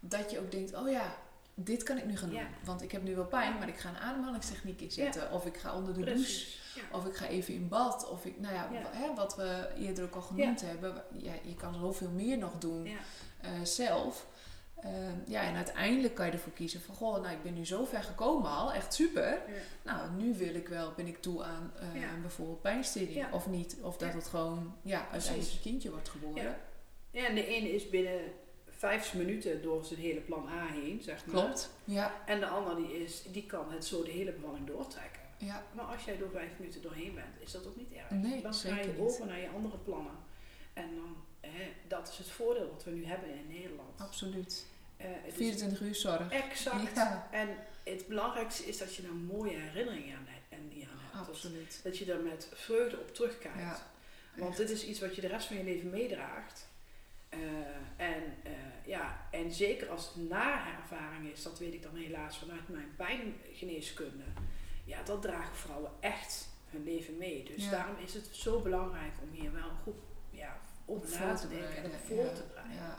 dat 0.01 0.31
je 0.31 0.39
ook 0.41 0.51
denkt, 0.51 0.75
oh 0.75 0.91
ja, 0.91 1.15
dit 1.55 1.83
kan 1.83 1.97
ik 1.99 2.05
nu 2.05 2.17
gaan 2.17 2.29
doen. 2.29 2.39
Want 2.65 2.83
ik 2.83 2.93
heb 2.93 3.03
nu 3.03 3.15
wel 3.15 3.25
pijn, 3.27 3.59
maar 3.59 3.69
ik 3.69 3.79
ga 3.79 3.89
een 3.89 3.97
ademhalingstechniek 3.99 4.81
inzetten. 4.81 5.33
Of 5.33 5.47
ik 5.47 5.57
ga 5.57 5.75
onder 5.75 5.95
de 5.95 6.05
douche. 6.05 6.47
Of 6.93 7.07
ik 7.07 7.17
ga 7.17 7.27
even 7.27 7.55
in 7.55 7.69
bad. 7.69 8.09
Of 8.09 8.25
ik, 8.25 8.41
nou 8.41 8.55
ja, 8.55 8.69
Hè, 8.91 9.15
wat 9.15 9.37
we 9.37 9.69
eerder 9.79 10.05
ook 10.05 10.15
al 10.15 10.23
genoemd 10.23 10.61
hebben. 10.61 11.03
Ja, 11.17 11.33
je 11.43 11.55
kan 11.55 11.75
zoveel 11.75 12.11
meer 12.11 12.39
nog 12.39 12.53
doen 12.59 12.89
eh, 13.41 13.51
zelf. 13.63 14.27
Ehm, 14.83 15.14
ja, 15.26 15.43
en 15.43 15.55
uiteindelijk 15.57 16.14
kan 16.14 16.26
je 16.26 16.33
ervoor 16.33 16.53
kiezen 16.53 16.81
van, 16.81 16.95
goh, 16.95 17.22
nou 17.22 17.35
ik 17.35 17.43
ben 17.43 17.55
nu 17.55 17.66
zo 17.66 17.85
ver 17.85 18.03
gekomen 18.03 18.51
al, 18.51 18.72
echt 18.72 18.95
super. 18.95 19.29
Ja. 19.31 19.43
Nou, 19.83 20.11
nu 20.11 20.35
wil 20.35 20.55
ik 20.55 20.68
wel, 20.68 20.93
ben 20.97 21.07
ik 21.07 21.22
toe 21.22 21.45
aan 21.45 21.72
eh, 21.81 22.01
Ja. 22.01 22.09
bijvoorbeeld 22.20 22.62
pijnstilling 22.62 23.14
Ja. 23.14 23.29
of 23.33 23.47
niet. 23.47 23.76
Of 23.83 23.97
dat 23.97 24.12
het 24.12 24.26
gewoon, 24.26 24.74
ja, 24.83 25.09
uiteindelijk 25.11 25.53
een 25.55 25.61
kindje 25.61 25.91
wordt 25.91 26.09
geboren. 26.09 26.43
Ja. 27.11 27.26
En 27.26 27.35
de 27.35 27.47
ene 27.47 27.68
is 27.74 27.89
binnen 27.89 28.20
vijf 28.68 29.14
minuten 29.14 29.62
door 29.62 29.85
zijn 29.85 30.01
hele 30.01 30.20
plan 30.20 30.47
A 30.49 30.66
heen, 30.66 31.01
zeg 31.03 31.26
maar. 31.26 31.43
Klopt. 31.45 31.70
Ja, 31.85 32.14
En 32.26 32.41
de 32.41 32.47
ander 32.47 32.76
die, 32.76 33.03
is, 33.03 33.22
die 33.33 33.47
kan 33.47 33.72
het 33.72 33.85
zo 33.85 34.03
de 34.03 34.11
hele 34.11 34.33
bevalling 34.33 34.66
doortrekken. 34.66 35.22
ja, 35.39 35.62
Maar 35.72 35.85
als 35.85 36.05
jij 36.05 36.16
door 36.16 36.31
vijf 36.31 36.51
minuten 36.59 36.83
doorheen 36.83 37.14
bent, 37.14 37.35
is 37.41 37.53
dat 37.53 37.66
ook 37.66 37.76
niet 37.76 37.93
erg. 37.93 38.11
Nee, 38.11 38.43
dan 38.43 38.55
ga 38.55 38.76
je 38.81 38.95
over 38.99 39.26
naar 39.26 39.39
je 39.41 39.49
andere 39.49 39.79
plannen. 39.79 40.12
En 40.72 40.95
dan, 40.95 41.16
hè, 41.41 41.72
dat 41.89 42.09
is 42.09 42.18
het 42.18 42.30
voordeel 42.30 42.70
wat 42.70 42.84
we 42.84 42.91
nu 42.91 43.05
hebben 43.07 43.28
in 43.34 43.47
Nederland. 43.49 44.01
absoluut. 44.01 44.66
Eh, 44.97 45.07
het 45.11 45.26
is 45.32 45.34
24 45.34 45.80
uur 45.80 45.95
zorg. 45.95 46.30
exact. 46.32 46.95
Ja, 46.97 47.28
En 47.30 47.49
het 47.84 48.07
belangrijkste 48.07 48.64
is 48.66 48.78
dat 48.78 48.95
je 48.95 49.03
er 49.03 49.12
mooie 49.14 49.57
herinneringen 49.57 50.16
aan, 50.16 50.26
en 50.49 50.68
die 50.68 50.82
aan 50.93 50.99
hebt. 51.01 51.12
Dat, 51.12 51.28
absoluut. 51.28 51.80
dat 51.82 51.99
je 51.99 52.12
er 52.12 52.20
met 52.20 52.49
vreugde 52.55 52.99
op 52.99 53.14
terugkijkt. 53.14 53.59
Ja, 53.59 53.86
Want 54.36 54.57
dit 54.57 54.70
is 54.70 54.84
iets 54.84 55.01
wat 55.01 55.14
je 55.14 55.20
de 55.20 55.26
rest 55.26 55.47
van 55.47 55.57
je 55.57 55.64
leven 55.64 55.91
meedraagt. 55.91 56.66
Eh, 57.28 57.39
en, 57.97 58.22
eh, 58.43 58.53
ja, 58.86 59.26
en 59.30 59.53
zeker 59.53 59.89
als 59.89 60.07
het 60.14 60.28
na 60.28 60.66
ervaring 60.80 61.32
is, 61.32 61.43
dat 61.43 61.59
weet 61.59 61.74
ik 61.74 61.82
dan 61.82 61.97
helaas 61.97 62.39
vanuit 62.39 62.68
mijn 62.68 62.95
pijngeneeskunde. 62.97 64.24
Ja, 64.84 65.03
dat 65.03 65.22
dragen 65.22 65.57
vrouwen 65.57 65.91
echt 66.01 66.49
hun 66.70 66.84
leven 66.84 67.16
mee. 67.16 67.43
Dus 67.45 67.64
Ja. 67.64 67.70
daarom 67.70 67.97
is 68.05 68.14
het 68.14 68.28
zo 68.32 68.61
belangrijk 68.61 69.12
om 69.22 69.41
hier 69.41 69.53
wel 69.53 69.70
goed 69.82 69.95
over 70.89 71.20
na 71.20 71.34
te 71.34 71.49
denken 71.49 71.82
en 71.84 71.91
voor 72.07 72.32
te. 72.32 72.43
Ja. 72.55 72.99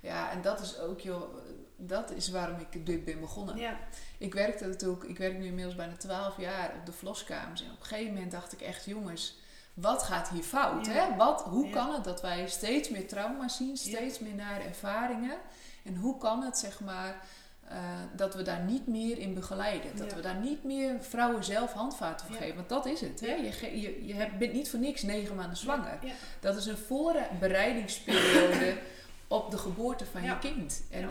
ja, 0.00 0.30
en 0.30 0.42
dat 0.42 0.60
is 0.60 0.78
ook, 0.78 1.00
joh, 1.00 1.34
dat 1.76 2.10
is 2.10 2.28
waarom 2.30 2.58
ik 2.70 2.86
dit 2.86 3.04
ben 3.04 3.20
begonnen. 3.20 3.56
Ja, 3.56 3.78
Ik 4.18 4.34
werkte 4.34 4.66
natuurlijk, 4.66 5.04
ik 5.04 5.18
werk 5.18 5.38
nu 5.38 5.44
inmiddels 5.46 5.76
bijna 5.76 5.96
12 5.96 6.38
jaar 6.40 6.74
op 6.78 6.86
de 6.86 6.92
verloskamers. 6.92 7.62
En 7.62 7.70
op 7.72 7.80
een 7.80 7.86
gegeven 7.86 8.12
moment 8.12 8.30
dacht 8.32 8.52
ik 8.52 8.60
echt, 8.60 8.84
jongens, 8.84 9.38
wat 9.74 10.02
gaat 10.02 10.28
hier 10.28 10.42
fout? 10.42 10.86
Ja. 10.86 10.92
Hè? 10.92 11.16
Wat, 11.16 11.42
hoe 11.42 11.66
Ja. 11.66 11.72
kan 11.72 11.94
het 11.94 12.04
dat 12.04 12.22
wij 12.22 12.48
steeds 12.48 12.88
meer 12.90 13.08
trauma's 13.08 13.56
zien, 13.56 13.76
steeds 13.76 14.18
meer 14.18 14.34
nare 14.34 14.62
ervaringen? 14.62 15.36
En 15.84 15.96
hoe 15.96 16.18
kan 16.18 16.42
het, 16.42 16.58
zeg 16.58 16.80
maar, 16.80 17.20
eh, 17.68 17.78
dat 18.16 18.34
we 18.34 18.42
daar 18.42 18.64
niet 18.64 18.86
meer 18.86 19.18
in 19.18 19.34
begeleiden? 19.34 19.96
Dat 19.96 20.10
Ja. 20.10 20.16
we 20.16 20.22
daar 20.22 20.36
niet 20.40 20.64
meer 20.64 20.96
vrouwen 21.00 21.44
zelf 21.44 21.72
handvaten 21.72 22.26
voor 22.26 22.34
Ja. 22.34 22.40
geven? 22.40 22.56
Want 22.56 22.68
dat 22.68 22.86
is 22.86 23.00
het. 23.00 23.20
Hè? 23.20 23.34
Je, 23.34 23.80
je, 23.80 24.06
je 24.06 24.14
hebt, 24.14 24.38
bent 24.38 24.52
niet 24.52 24.70
voor 24.70 24.78
niks 24.78 25.02
negen 25.02 25.36
maanden 25.36 25.56
zwanger. 25.56 25.98
Ja. 26.02 26.12
Dat 26.40 26.56
is 26.56 26.66
een 26.66 26.76
voorbereidingsperiode 26.76 28.76
op 29.28 29.50
de 29.50 29.58
geboorte 29.58 30.06
van 30.06 30.22
je 30.22 30.38
kind. 30.38 30.82
En 30.90 31.02
eh, 31.02 31.08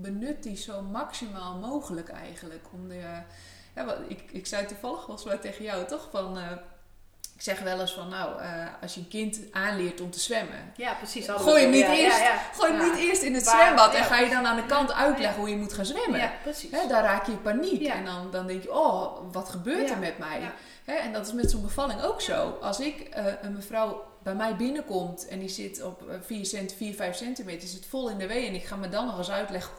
benut 0.00 0.42
die 0.42 0.56
zo 0.56 0.82
maximaal 0.82 1.58
mogelijk 1.58 2.08
eigenlijk. 2.08 2.64
Om 2.72 2.88
de, 2.88 3.22
ik, 4.08 4.22
ik 4.32 4.46
zei 4.46 4.66
toevallig 4.66 5.04
volgens 5.04 5.26
mij 5.26 5.38
tegen 5.38 5.64
jou 5.64 5.86
toch 5.86 6.08
van... 6.10 6.38
eh, 6.38 6.52
ik 7.38 7.44
zeg 7.44 7.60
wel 7.60 7.80
eens 7.80 7.92
van 7.92 8.08
nou, 8.08 8.40
eh, 8.40 8.48
als 8.82 8.94
je 8.94 9.00
een 9.00 9.08
kind 9.08 9.38
aanleert 9.50 10.00
om 10.00 10.10
te 10.10 10.20
zwemmen... 10.20 10.72
ja, 10.76 10.92
precies. 10.92 11.28
Gooi 11.28 11.62
hem 11.62 11.70
niet 11.70 11.80
ja, 11.80 11.94
eerst- 11.94 12.18
Ja, 12.18 12.24
ja. 12.24 12.38
Gooi 12.54 12.72
hem 12.72 12.90
niet 12.90 12.98
eerst 13.00 13.22
in 13.22 13.34
het 13.34 13.44
Waar- 13.44 13.60
zwembad 13.62 13.94
en 13.94 14.04
ga 14.04 14.18
je 14.18 14.30
dan 14.30 14.46
aan 14.46 14.56
de 14.56 14.66
kant 14.66 14.92
uitleggen 14.92 15.38
hoe 15.40 15.48
je 15.50 15.56
moet 15.56 15.72
gaan 15.72 15.84
zwemmen. 15.86 16.18
Ja, 16.20 16.32
precies. 16.42 16.70
Hè, 16.70 16.86
daar 16.88 17.02
raak 17.02 17.26
je 17.26 17.32
in 17.32 17.42
paniek. 17.42 17.86
En 17.86 18.04
dan, 18.04 18.30
dan 18.30 18.46
denk 18.46 18.62
je, 18.62 18.72
oh, 18.74 19.18
wat 19.32 19.48
gebeurt 19.48 19.90
er 19.90 19.98
met 19.98 20.18
mij? 20.18 20.40
Hè, 20.84 20.94
en 20.94 21.12
dat 21.12 21.26
is 21.26 21.32
met 21.32 21.50
zo'n 21.50 21.62
bevalling 21.62 22.02
ook 22.02 22.20
zo. 22.20 22.58
Als 22.60 22.80
ik 22.80 23.00
eh, 23.00 23.24
een 23.42 23.52
mevrouw 23.52 24.04
bij 24.22 24.34
mij 24.34 24.56
binnenkomt 24.56 25.28
en 25.28 25.38
die 25.38 25.48
zit 25.48 25.82
op 25.82 26.02
4, 26.24 26.46
cent, 26.46 26.72
4 26.76 26.94
5 26.94 27.16
centimeter, 27.16 27.68
zit 27.68 27.86
vol 27.88 28.08
in 28.10 28.18
de 28.18 28.26
wee 28.26 28.46
en 28.46 28.54
ik 28.54 28.64
ga 28.64 28.76
me 28.76 28.88
dan 28.88 29.06
nog 29.06 29.18
eens 29.18 29.30
uitleggen 29.30 29.72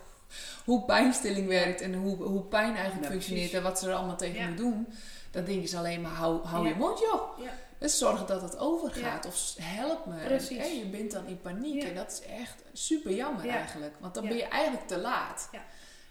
hoe 0.65 0.83
pijnstilling 0.85 1.47
werkt 1.47 1.81
en 1.81 1.93
hoe, 1.93 2.23
hoe 2.23 2.41
pijn 2.41 2.75
eigenlijk 2.75 3.07
functioneert 3.11 3.53
en 3.53 3.63
wat 3.63 3.79
ze 3.79 3.87
er 3.89 3.93
allemaal 3.95 4.15
tegen 4.17 4.47
moet 4.47 4.57
doen, 4.57 4.87
dan 5.31 5.43
denken 5.45 5.67
ze 5.69 5.77
alleen 5.77 6.01
maar, 6.01 6.11
hou, 6.11 6.45
hou 6.45 6.63
Ja. 6.63 6.69
je 6.69 6.75
mond 6.75 6.99
joh. 6.99 7.39
Ja. 7.39 7.51
Dus 7.77 7.97
zorg 7.97 8.25
dat 8.25 8.41
het 8.41 8.57
overgaat 8.57 9.23
Ja. 9.23 9.29
of 9.29 9.55
help 9.61 10.05
me. 10.05 10.23
Precies. 10.25 10.57
En, 10.57 10.77
je 10.77 10.85
bent 10.85 11.11
dan 11.11 11.25
in 11.25 11.41
paniek 11.41 11.83
en 11.83 11.95
dat 11.95 12.11
is 12.11 12.21
echt 12.21 12.63
super 12.73 13.11
jammer 13.11 13.45
Ja. 13.45 13.53
eigenlijk, 13.55 13.95
want 13.99 14.13
dan 14.13 14.27
ben 14.27 14.37
je 14.37 14.43
eigenlijk 14.47 14.87
te 14.87 14.97
laat. 14.97 15.49
Ja. 15.51 15.61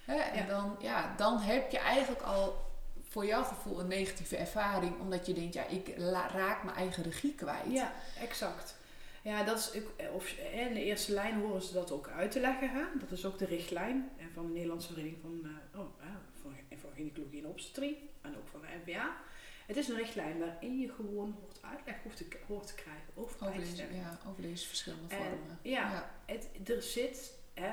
Hè, 0.05 0.15
en. 0.17 0.49
Dan, 0.49 0.77
ja, 0.81 1.15
dan 1.17 1.39
heb 1.39 1.71
je 1.71 1.79
eigenlijk 1.79 2.23
al 2.23 2.67
voor 3.09 3.27
jouw 3.27 3.43
gevoel 3.45 3.81
een 3.81 3.87
negatieve 3.89 4.37
ervaring, 4.37 5.01
omdat 5.01 5.27
je 5.27 5.33
denkt, 5.33 5.55
ja, 5.55 5.67
ik 5.67 5.95
raak 6.33 6.65
mijn 6.65 6.77
eigen 6.77 7.03
regie 7.03 7.35
kwijt. 7.35 7.71
Ja, 7.71 7.93
exact. 8.21 8.77
Ja, 9.23 9.43
dat 9.45 9.59
is, 9.59 9.71
of, 10.13 10.31
in 10.53 10.75
de 10.75 10.85
eerste 10.85 11.13
lijn 11.13 11.41
horen 11.41 11.63
ze 11.63 11.73
dat 11.73 11.91
ook 11.93 12.09
uit 12.17 12.31
te 12.31 12.41
leggen. 12.41 12.71
Hè? 12.71 12.83
Dat 13.01 13.11
is 13.11 13.25
ook 13.25 13.39
de 13.39 13.45
richtlijn 13.45 14.11
van 14.35 14.47
de 14.47 14.53
Nederlandse 14.53 14.89
Vereniging 14.89 15.21
van, 15.23 15.41
eh, 15.73 15.81
oh, 15.81 15.87
Gynaecologie 16.99 17.43
en 17.43 17.49
Obstetrie 17.49 18.11
en 18.21 18.37
ook 18.37 18.49
van 18.49 18.61
de 18.61 18.67
NVA. 18.85 19.17
Het 19.67 19.77
is 19.77 19.89
een 19.89 19.97
richtlijn 19.97 20.39
waarin 20.39 20.79
je 20.81 20.89
gewoon 20.93 21.37
hoort 21.41 21.59
uitleg 21.63 21.97
hoort 22.03 22.17
te, 22.17 22.27
hoort 22.47 22.67
te 22.67 22.75
krijgen 22.75 23.05
over 23.15 23.35
Over 23.35 23.47
deze, 23.47 23.61
pijnstelling. 23.75 23.97
ja, 24.03 24.19
over 24.31 24.43
deze 24.43 24.67
verschillende 24.67 25.15
En, 25.15 25.23
vormen. 25.23 25.59
ja. 25.63 26.11
Het, 26.27 26.49
er 26.69 26.83
zit, 26.83 27.33
hè, 27.55 27.73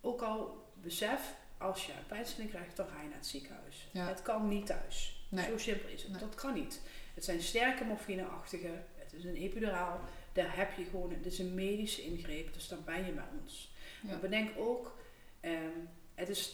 ook 0.00 0.22
al 0.22 0.64
besef, 0.74 1.34
als 1.58 1.86
je 1.86 1.92
pijnstilling 2.08 2.50
krijgt, 2.50 2.76
dan 2.76 2.86
ga 2.88 3.02
je 3.02 3.08
naar 3.08 3.16
het 3.16 3.26
ziekenhuis. 3.26 3.88
Ja. 3.90 4.06
Het 4.08 4.22
kan 4.22 4.48
niet 4.48 4.66
thuis. 4.66 5.24
Nee. 5.28 5.44
Zo 5.44 5.58
simpel 5.58 5.88
is 5.88 6.02
het. 6.02 6.10
Nee. 6.10 6.20
Dat 6.20 6.34
kan 6.34 6.54
niet. 6.54 6.80
Het 7.14 7.24
zijn 7.24 7.40
sterke 7.42 7.84
morfineachtige, 7.84 8.70
het 8.96 9.12
is 9.12 9.24
een 9.24 9.36
epiduraal. 9.36 10.00
Daar 10.32 10.56
heb 10.56 10.72
je 10.76 10.84
gewoon, 10.84 11.10
het 11.12 11.26
is 11.26 11.38
een 11.38 11.54
medische 11.54 12.02
ingreep, 12.02 12.52
dus 12.54 12.68
dan 12.68 12.84
ben 12.84 13.06
je 13.06 13.12
bij 13.12 13.24
ons. 13.42 13.72
Maar 14.02 14.18
bedenk 14.18 14.50
ook, 14.58 14.98
ehm, 15.40 15.78
het 16.20 16.28
is 16.28 16.48
80% 16.48 16.52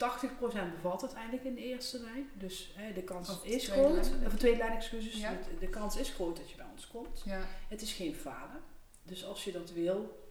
bevat 0.82 1.02
uiteindelijk 1.02 1.44
in 1.44 1.54
de 1.54 1.60
eerste 1.64 2.00
lijn. 2.00 2.30
Dus 2.34 2.70
hè, 2.74 2.92
de 2.92 3.02
kans 3.02 3.28
Of 3.30 3.44
is 3.44 3.68
groot, 3.68 4.06
lijn. 4.08 4.26
of 4.26 4.32
de 4.32 4.38
tweede 4.38 4.58
lijn 4.58 4.72
excuses, 4.76 5.14
Ja. 5.20 5.30
de, 5.30 5.58
de 5.58 5.68
kans 5.68 5.96
is 5.96 6.10
groot 6.10 6.36
dat 6.36 6.50
je 6.50 6.56
bij 6.56 6.66
ons 6.72 6.86
komt. 6.86 7.22
Ja. 7.24 7.46
Het 7.68 7.82
is 7.82 7.92
geen 7.92 8.14
falen. 8.14 8.60
Dus 9.02 9.24
als 9.24 9.44
je 9.44 9.52
dat 9.52 9.72
wil, 9.72 10.24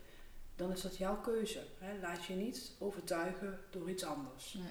dan 0.56 0.72
is 0.72 0.82
dat 0.82 0.98
jouw 0.98 1.22
keuze. 1.22 1.64
Hè? 1.80 2.00
Laat 2.02 2.26
je 2.26 2.34
niet 2.34 2.72
overtuigen 2.80 3.60
door 3.70 3.90
iets 3.90 4.04
anders. 4.04 4.54
Nee. 4.54 4.64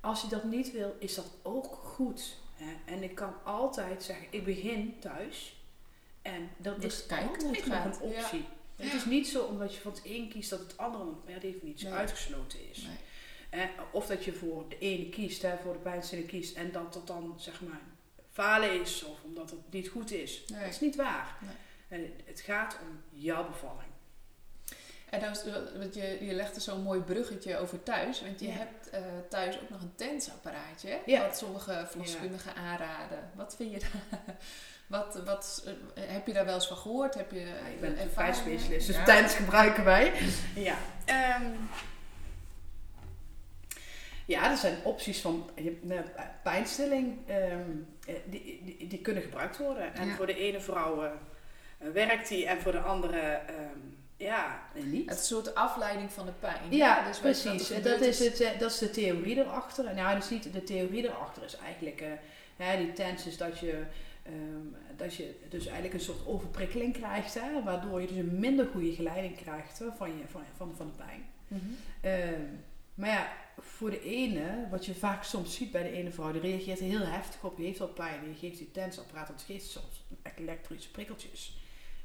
Als 0.00 0.20
je 0.22 0.28
dat 0.28 0.44
niet 0.44 0.72
wil, 0.72 0.96
is 0.98 1.14
dat 1.14 1.30
ook 1.42 1.74
goed. 1.74 2.36
Hè? 2.54 2.92
En 2.94 3.02
ik 3.02 3.14
kan 3.14 3.34
altijd 3.44 4.02
zeggen, 4.02 4.26
ik 4.30 4.44
begin 4.44 4.96
thuis. 5.00 5.56
En 6.22 6.50
dat 6.56 6.80
Dus 6.80 6.94
is 6.94 7.02
altijd 7.10 7.56
het 7.56 7.66
nog 7.66 7.84
een 7.84 8.00
optie. 8.00 8.44
Het 8.76 8.86
Ja. 8.90 8.94
is 8.94 9.04
niet 9.04 9.28
zo 9.28 9.42
omdat 9.44 9.74
je 9.74 9.80
van 9.80 9.92
het 9.92 10.00
een 10.04 10.28
kiest 10.28 10.50
dat 10.50 10.58
het 10.60 10.78
andere 10.78 11.10
per 11.24 11.40
definitie 11.40 11.88
Nee. 11.88 11.96
uitgesloten 11.96 12.70
is. 12.70 12.82
Nee. 12.82 12.96
Eh, 13.50 13.60
of 13.92 14.06
dat 14.06 14.24
je 14.24 14.32
voor 14.32 14.68
de 14.68 14.78
ene 14.78 15.08
kiest, 15.08 15.42
hè, 15.42 15.56
voor 15.62 15.72
de 15.72 15.78
pijnstilling 15.78 16.28
kiest, 16.28 16.56
en 16.56 16.72
dat 16.72 16.92
dat 16.92 17.06
dan 17.06 17.34
zeg 17.38 17.60
maar 17.60 17.80
falen 18.32 18.80
is, 18.80 19.04
of 19.04 19.22
omdat 19.24 19.50
het 19.50 19.60
niet 19.70 19.88
goed 19.88 20.10
is. 20.12 20.44
Nee. 20.46 20.60
Dat 20.60 20.68
is 20.70 20.80
niet 20.80 20.96
waar. 20.96 21.36
Nee. 21.40 21.54
En 22.00 22.12
het 22.24 22.40
gaat 22.40 22.78
om 22.82 23.00
jouw 23.20 23.46
bevalling. 23.48 23.90
En 25.10 25.20
dan, 25.20 25.30
is- 25.30 25.44
want 25.78 25.94
je, 25.94 26.18
je 26.24 26.32
legt 26.32 26.56
er 26.56 26.60
zo'n 26.62 26.82
mooi 26.82 27.00
bruggetje 27.00 27.56
over 27.58 27.82
thuis. 27.82 28.20
Want 28.22 28.40
je 28.40 28.46
Ja. 28.46 28.52
hebt 28.52 28.90
eh, 28.90 29.00
thuis 29.30 29.60
ook 29.60 29.68
nog 29.70 29.80
een 29.80 29.94
tensapparaatje. 29.94 30.98
Ja. 31.06 31.22
Wat 31.26 31.36
sommige 31.38 31.84
verloskundigen 31.88 32.54
aanraden. 32.54 33.30
Wat 33.34 33.56
vind 33.56 33.72
je 33.72 33.78
daar? 33.78 34.20
Wat, 34.86 35.20
wat, 35.24 35.64
eh, 35.94 36.02
heb 36.06 36.26
je 36.26 36.32
daar 36.32 36.44
wel 36.44 36.54
eens 36.54 36.66
van 36.68 36.76
gehoord? 36.76 37.14
Heb 37.14 37.30
je 37.30 37.38
Ja, 37.40 37.46
ik 37.46 37.50
eh, 37.54 37.62
ben 37.62 37.64
natuurlijk 37.90 37.98
ervaringen? 38.00 38.14
pijnspecialist, 38.44 38.86
dus 38.86 38.96
Ja. 38.96 39.04
tents 39.04 39.34
gebruiken 39.34 39.84
wij. 39.84 40.12
Ja. 40.54 40.76
Ehm, 41.04 41.50
ja, 44.26 44.50
er 44.50 44.56
zijn 44.56 44.76
opties 44.82 45.20
van 45.20 45.50
nou, 45.80 46.00
pijnstilling. 46.42 47.18
ehm, 47.26 47.60
eh, 48.06 48.14
die, 48.24 48.60
die, 48.64 48.86
die 48.88 48.98
kunnen 49.00 49.22
gebruikt 49.22 49.58
worden. 49.58 49.94
En 49.94 50.08
Ja. 50.08 50.14
voor 50.14 50.26
de 50.26 50.36
ene 50.36 50.60
vrouw 50.60 51.02
eh, 51.04 51.10
werkt 51.92 52.28
die 52.28 52.46
en 52.46 52.60
voor 52.60 52.72
de 52.72 52.80
andere 52.80 53.20
ehm, 53.20 53.78
ja, 54.16 54.62
niet. 54.74 55.08
Het 55.08 55.14
is 55.18 55.30
een 55.30 55.36
soort 55.36 55.54
afleiding 55.54 56.12
van 56.12 56.26
de 56.26 56.32
pijn. 56.32 56.60
Ja? 56.70 57.06
Dus 57.06 57.18
precies. 57.18 57.68
Dat 57.82 58.00
is, 58.00 58.18
het, 58.18 58.40
eh, 58.40 58.58
dat 58.58 58.70
is 58.70 58.78
de 58.78 58.90
theorie 58.90 59.36
erachter. 59.38 59.86
En 59.86 59.96
ja, 59.96 60.16
is 60.16 60.30
niet 60.30 60.52
de 60.52 60.62
theorie 60.62 61.04
erachter 61.04 61.44
is 61.44 61.56
eigenlijk 61.56 62.04
die 62.78 62.92
tens 62.92 63.26
is 63.26 63.36
dat 63.36 63.58
je, 63.58 63.82
ehm, 64.22 64.96
dat 64.96 65.14
je 65.14 65.34
dus 65.48 65.64
eigenlijk 65.64 65.94
een 65.94 66.00
soort 66.00 66.26
overprikkeling 66.26 66.92
krijgt, 66.92 67.34
hè, 67.34 67.62
waardoor 67.64 68.00
je 68.00 68.06
dus 68.06 68.16
een 68.16 68.38
minder 68.40 68.66
goede 68.72 68.92
geleiding 68.92 69.36
krijgt 69.36 69.78
hè, 69.78 69.86
van, 69.96 70.08
je, 70.08 70.24
van, 70.30 70.42
van, 70.56 70.74
van 70.76 70.86
de 70.86 71.04
pijn. 71.04 71.26
Mhm. 71.48 72.40
Maar 72.94 73.08
ja, 73.08 73.32
voor 73.58 73.90
de 73.90 74.02
ene, 74.02 74.66
wat 74.70 74.86
je 74.86 74.94
vaak 74.94 75.22
soms 75.24 75.54
ziet 75.54 75.70
bij 75.72 75.82
de 75.82 75.90
ene 75.90 76.10
vrouw, 76.10 76.32
die 76.32 76.40
reageert 76.40 76.78
er 76.78 76.84
heel 76.84 77.06
heftig 77.06 77.44
op, 77.44 77.56
die 77.56 77.66
heeft 77.66 77.80
al 77.80 77.88
pijn, 77.88 78.24
die 78.24 78.34
geeft 78.34 78.58
die 78.58 78.70
tensapparaat, 78.70 79.26
dat 79.26 79.42
geeft 79.46 79.66
soms 79.66 80.04
elektrische 80.36 80.90
prikkeltjes. 80.90 81.56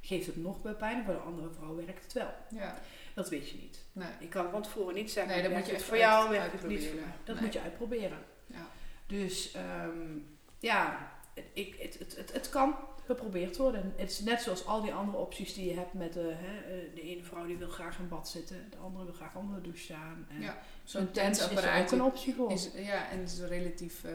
Geeft 0.01 0.25
het 0.25 0.35
nog 0.37 0.61
bij 0.61 0.73
pijn, 0.73 1.03
voor 1.05 1.13
de 1.13 1.19
andere 1.19 1.49
vrouw 1.49 1.75
werkt 1.75 2.03
het 2.03 2.13
wel. 2.13 2.33
Ja, 2.49 2.79
Dat 3.13 3.29
weet 3.29 3.49
je 3.49 3.57
niet. 3.57 3.83
nee. 3.91 4.07
Ik 4.19 4.29
kan 4.29 4.49
van 4.51 4.61
tevoren 4.61 4.93
niet 4.95 5.11
zeggen, 5.11 5.33
Nee, 5.33 5.41
dat 5.43 5.51
moet 5.51 5.59
je 5.65 5.71
het 5.71 5.79
echt 5.79 5.89
voor 5.89 5.97
jou, 5.97 6.29
werkt 6.29 6.51
het 6.51 6.67
niet 6.67 6.79
voor 6.79 6.87
uitproberen. 6.87 7.07
mij. 7.07 7.25
Dat 7.25 7.35
Nee. 7.35 7.43
moet 7.43 7.53
je 7.53 7.61
uitproberen. 7.61 8.17
Ja. 8.45 8.67
Dus 9.07 9.51
ehm, 9.51 10.17
ja, 10.59 11.11
het, 11.33 11.45
ik, 11.53 11.75
het, 11.79 11.99
het, 11.99 12.15
het, 12.17 12.33
het 12.33 12.49
kan 12.49 12.75
geprobeerd 13.05 13.57
worden. 13.57 13.93
Het 13.97 14.11
is 14.11 14.19
net 14.19 14.41
zoals 14.41 14.65
al 14.65 14.81
die 14.81 14.93
andere 14.93 15.17
opties 15.17 15.53
die 15.53 15.65
je 15.69 15.75
hebt 15.75 15.93
met 15.93 16.13
de, 16.13 16.33
hè, 16.35 16.57
eh, 16.61 16.95
de 16.95 17.01
ene 17.01 17.23
vrouw 17.23 17.45
die 17.45 17.57
wil 17.57 17.67
graag 17.69 17.99
in 17.99 18.07
bad 18.07 18.29
zitten, 18.29 18.67
de 18.69 18.77
andere 18.77 19.03
wil 19.05 19.13
graag 19.13 19.35
onder 19.35 19.55
de 19.55 19.61
douche 19.61 19.83
staan. 19.83 20.25
En 20.29 20.41
Ja, 20.41 20.57
Zo'n 20.83 21.11
tens 21.11 21.49
is 21.49 21.63
er 21.63 21.81
ook 21.81 21.91
een 21.91 22.03
optie 22.03 22.35
voor. 22.35 22.51
is, 22.51 22.69
ja, 22.75 23.09
en 23.09 23.19
het 23.19 23.31
is 23.31 23.39
relatief... 23.39 24.03
eh, 24.03 24.11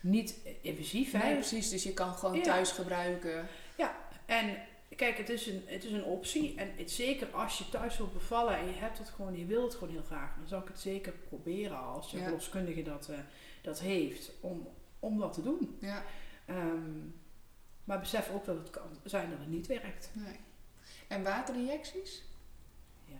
Niet 0.00 0.34
invasief, 0.60 1.12
hè? 1.12 1.18
nee, 1.18 1.34
precies. 1.34 1.70
Dus 1.70 1.82
je 1.82 1.92
kan 1.94 2.14
gewoon 2.14 2.36
Ja. 2.36 2.42
thuis 2.42 2.70
gebruiken. 2.70 3.46
En 4.26 4.56
kijk, 4.96 5.16
het 5.18 5.28
is, 5.28 5.46
een, 5.46 5.62
het 5.66 5.84
is 5.84 5.92
een 5.92 6.04
optie. 6.04 6.54
En 6.56 6.70
het, 6.76 6.90
zeker 6.90 7.26
als 7.30 7.58
je 7.58 7.68
thuis 7.68 7.96
wilt 7.96 8.12
bevallen 8.12 8.56
en 8.56 8.66
je 8.66 8.72
hebt 8.74 8.98
het 8.98 9.08
gewoon, 9.08 9.38
je 9.38 9.44
wilt 9.46 9.64
het 9.64 9.74
gewoon 9.74 9.92
heel 9.94 10.02
graag, 10.02 10.34
dan 10.38 10.46
zou 10.48 10.62
ik 10.62 10.68
het 10.68 10.80
zeker 10.80 11.12
proberen 11.28 11.78
als 11.78 12.10
je 12.10 12.16
Ja. 12.16 12.22
verloskundige 12.22 12.82
dat, 12.82 13.08
eh, 13.08 13.18
dat 13.62 13.80
heeft, 13.80 14.30
om, 14.40 14.68
om 14.98 15.18
dat 15.18 15.32
te 15.32 15.42
doen. 15.42 15.76
Ja, 15.80 16.02
Ehm, 16.46 16.90
maar 17.84 18.00
besef 18.00 18.30
ook 18.32 18.44
dat 18.44 18.56
het 18.56 18.70
kan 18.70 18.82
zijn 19.04 19.30
dat 19.30 19.38
het 19.38 19.48
niet 19.48 19.66
werkt. 19.66 20.10
nee. 20.12 20.40
En 21.08 21.22
waterinjecties? 21.22 22.22
Ja. 23.04 23.16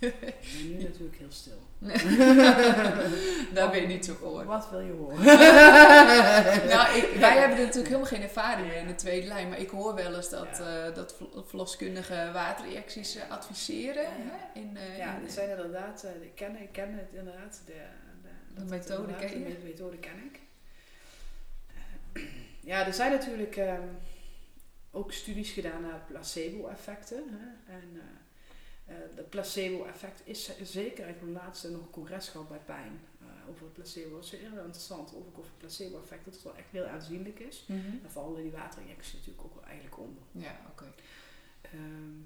Nu 0.68 0.82
natuurlijk 0.82 1.16
heel 1.16 1.30
stil. 1.32 1.58
Daar 3.54 3.70
ben 3.70 3.80
je 3.80 3.86
niet 3.86 4.04
zo 4.04 4.14
voor. 4.14 4.44
Wat 4.44 4.70
wil 4.70 4.80
je 4.80 4.92
horen? 4.92 5.24
nou, 6.74 6.96
ik, 6.98 7.16
wij 7.20 7.38
hebben 7.38 7.58
er 7.58 7.64
natuurlijk 7.64 7.86
helemaal 7.86 8.04
geen 8.06 8.22
ervaring 8.22 8.66
mee 8.68 8.78
in 8.78 8.86
de 8.86 8.94
tweede 8.94 9.26
lijn. 9.26 9.48
Maar 9.48 9.58
ik 9.58 9.70
hoor 9.70 9.94
wel 9.94 10.14
eens 10.14 10.28
dat, 10.30 10.58
Ja. 10.58 10.86
eh, 10.86 10.94
dat 10.94 11.14
ver- 11.16 11.46
verloskundigen 11.46 12.32
waterinjecties 12.32 13.16
eh, 13.16 13.30
adviseren. 13.30 14.02
Ja. 14.02 14.08
Hè? 14.18 14.60
In, 14.60 14.76
eh, 14.76 14.98
Ja, 14.98 15.16
in- 15.16 15.24
er 15.24 15.30
zijn 15.30 15.50
inderdaad, 15.50 16.06
ik, 16.20 16.34
ken, 16.34 16.60
ik 16.62 16.72
ken 16.72 16.92
het 16.94 17.08
inderdaad. 17.12 17.62
De, 17.66 17.80
de, 18.54 18.64
methode 18.64 19.14
ken? 19.14 19.28
De 19.44 19.58
methode 19.64 19.96
ken 19.98 20.16
ik. 20.32 20.40
Ja, 22.60 22.86
er 22.86 22.94
zijn 22.94 23.10
natuurlijk 23.10 23.56
ehm, 23.56 23.88
ook 24.90 25.12
studies 25.12 25.50
gedaan 25.50 25.82
naar 25.82 26.04
placebo-effecten. 26.06 27.24
En 27.66 28.00
de 29.16 29.22
placebo-effect 29.22 30.20
is 30.24 30.50
zeker, 30.62 31.08
ik 31.08 31.14
heb 31.20 31.28
laatst 31.28 31.68
nog 31.68 31.80
een 31.80 31.90
congres 31.90 32.28
gehad 32.28 32.48
bij 32.48 32.58
pijn 32.58 33.00
eh, 33.20 33.26
over 33.50 33.64
het 33.64 33.72
placebo. 33.72 34.14
Dat 34.14 34.24
is 34.24 34.30
heel 34.30 34.56
interessant, 34.56 35.14
ook 35.14 35.38
over 35.38 35.50
het 35.50 35.58
placebo-effect, 35.58 36.24
dat 36.24 36.34
het 36.34 36.42
wel 36.42 36.56
echt 36.56 36.70
heel 36.70 36.86
aanzienlijk 36.86 37.38
is. 37.38 37.64
Daar 38.02 38.10
vallen 38.10 38.42
die 38.42 38.50
waterinjecties 38.50 39.12
natuurlijk 39.12 39.44
ook 39.44 39.54
wel 39.54 39.64
eigenlijk 39.64 39.98
onder. 39.98 40.22
Ja, 40.32 40.60
oké. 40.70 40.92
Ehm, 41.60 42.20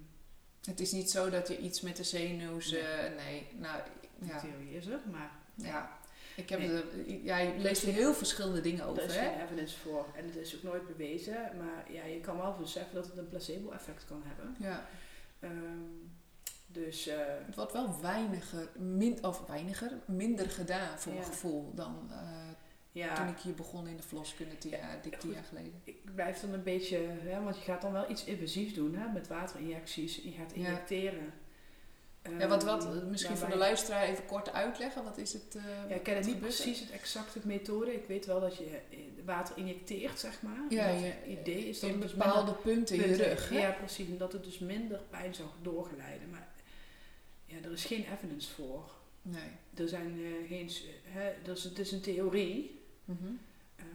Het 0.64 0.80
is 0.80 0.92
niet 0.92 1.10
zo 1.10 1.30
dat 1.30 1.48
je 1.48 1.58
iets 1.58 1.80
met 1.80 1.96
de 1.96 2.04
zenuws... 2.04 2.70
Nee. 2.70 3.10
nee, 3.16 3.46
nou, 3.58 3.82
de 4.18 4.26
ja. 4.26 4.40
theorie 4.40 4.74
is 4.76 4.86
er, 4.86 5.00
maar 5.10 5.30
ja. 5.54 5.98
Ik 6.36 6.48
heb 6.48 6.58
Nee. 6.58 6.68
er, 6.68 6.84
ja, 7.24 7.38
je 7.38 7.58
leest 7.58 7.82
er 7.82 7.92
heel 7.92 8.14
verschillende 8.14 8.60
dingen 8.60 8.80
Er 8.82 8.86
over, 8.90 9.02
is 9.02 9.16
hè? 9.16 9.28
geen 9.32 9.40
evidence 9.40 9.78
voor 9.78 10.06
en 10.16 10.24
het 10.24 10.36
is 10.36 10.56
ook 10.56 10.62
nooit 10.62 10.86
bewezen, 10.86 11.34
maar 11.56 11.92
ja, 11.92 12.04
je 12.04 12.20
kan 12.20 12.36
wel 12.36 12.54
beseffen 12.56 12.94
dat 12.94 13.06
het 13.06 13.16
een 13.16 13.28
placebo-effect 13.28 14.04
kan 14.04 14.22
hebben. 14.24 14.56
Ja. 14.58 14.86
Ehm, 15.40 15.52
dus 16.66 17.06
eh, 17.06 17.16
Het 17.46 17.54
wordt 17.54 17.72
wel 17.72 18.00
weiniger, 18.00 18.68
min, 18.78 19.24
of 19.24 19.46
weiniger, 19.46 19.92
minder 20.06 20.50
gedaan 20.50 20.98
voor 20.98 21.12
mijn 21.12 21.24
gevoel 21.24 21.74
dan 21.74 22.08
eh, 22.10 22.18
ja, 22.92 23.14
toen 23.14 23.28
ik 23.28 23.38
hier 23.38 23.54
begon 23.54 23.86
in 23.86 23.96
de 23.96 24.02
verloskunde 24.02 24.58
tien 24.58 24.70
Ja, 24.70 24.76
jaar, 24.76 25.02
dik 25.02 25.12
tien 25.12 25.20
goed. 25.20 25.34
jaar 25.34 25.44
geleden. 25.48 25.80
ik 25.84 26.14
blijf 26.14 26.40
dan 26.40 26.52
een 26.52 26.62
beetje, 26.62 26.98
hè, 27.22 27.42
want 27.42 27.56
je 27.56 27.62
gaat 27.62 27.82
dan 27.82 27.92
wel 27.92 28.10
iets 28.10 28.24
invasiefs 28.24 28.74
doen 28.74 28.94
hè, 28.94 29.12
met 29.12 29.26
waterinjecties. 29.28 30.16
Je 30.16 30.30
gaat 30.30 30.52
injecteren. 30.52 31.24
Ja, 31.24 31.32
wat, 32.48 32.64
Ehm, 32.64 32.78
wat, 32.78 33.04
misschien 33.04 33.36
voor 33.36 33.48
de 33.48 33.56
luisteraar 33.56 34.02
even 34.02 34.26
kort 34.26 34.52
uitleggen. 34.52 35.04
Wat 35.04 35.18
is 35.18 35.32
het? 35.32 35.54
eh, 35.56 35.62
Ja, 35.88 35.94
ik 35.94 36.02
ken 36.02 36.14
het 36.16 36.24
wat 36.24 36.34
niet 36.34 36.42
precies 36.42 36.80
het 36.80 36.90
exacte 36.90 37.38
methode. 37.44 37.94
Ik 37.94 38.04
weet 38.06 38.26
wel 38.26 38.40
dat 38.40 38.56
je 38.56 38.64
eh, 38.90 38.98
water 39.24 39.56
injecteert, 39.58 40.18
zeg 40.20 40.42
maar. 40.42 40.64
Ja, 40.68 40.84
het 40.84 41.38
idee 41.40 41.68
is 41.68 41.80
dat 41.80 41.90
in 41.90 42.00
dus 42.00 42.14
bepaalde 42.14 42.52
punten 42.52 42.96
in 42.96 43.08
je 43.08 43.16
rug. 43.16 43.48
hè? 43.48 43.58
Ja, 43.58 43.70
precies. 43.70 44.08
En 44.08 44.18
dat 44.18 44.32
het 44.32 44.44
dus 44.44 44.58
minder 44.58 45.00
pijn 45.10 45.34
zou 45.34 45.48
doorgeleiden. 45.62 46.30
Maar 46.30 46.48
ja, 47.44 47.56
er 47.64 47.72
is 47.72 47.84
geen 47.84 48.04
evidence 48.14 48.52
voor. 48.52 48.90
Nee. 49.22 49.50
Er 49.74 49.88
zijn 49.88 50.20
eh, 50.24 50.48
geen... 50.48 50.70
Hè, 51.04 51.32
dat 51.44 51.56
is, 51.56 51.64
het 51.64 51.78
is 51.78 51.92
een 51.92 52.00
theorie. 52.00 52.80
Mhm. 53.04 53.18
Ehm, 53.76 53.86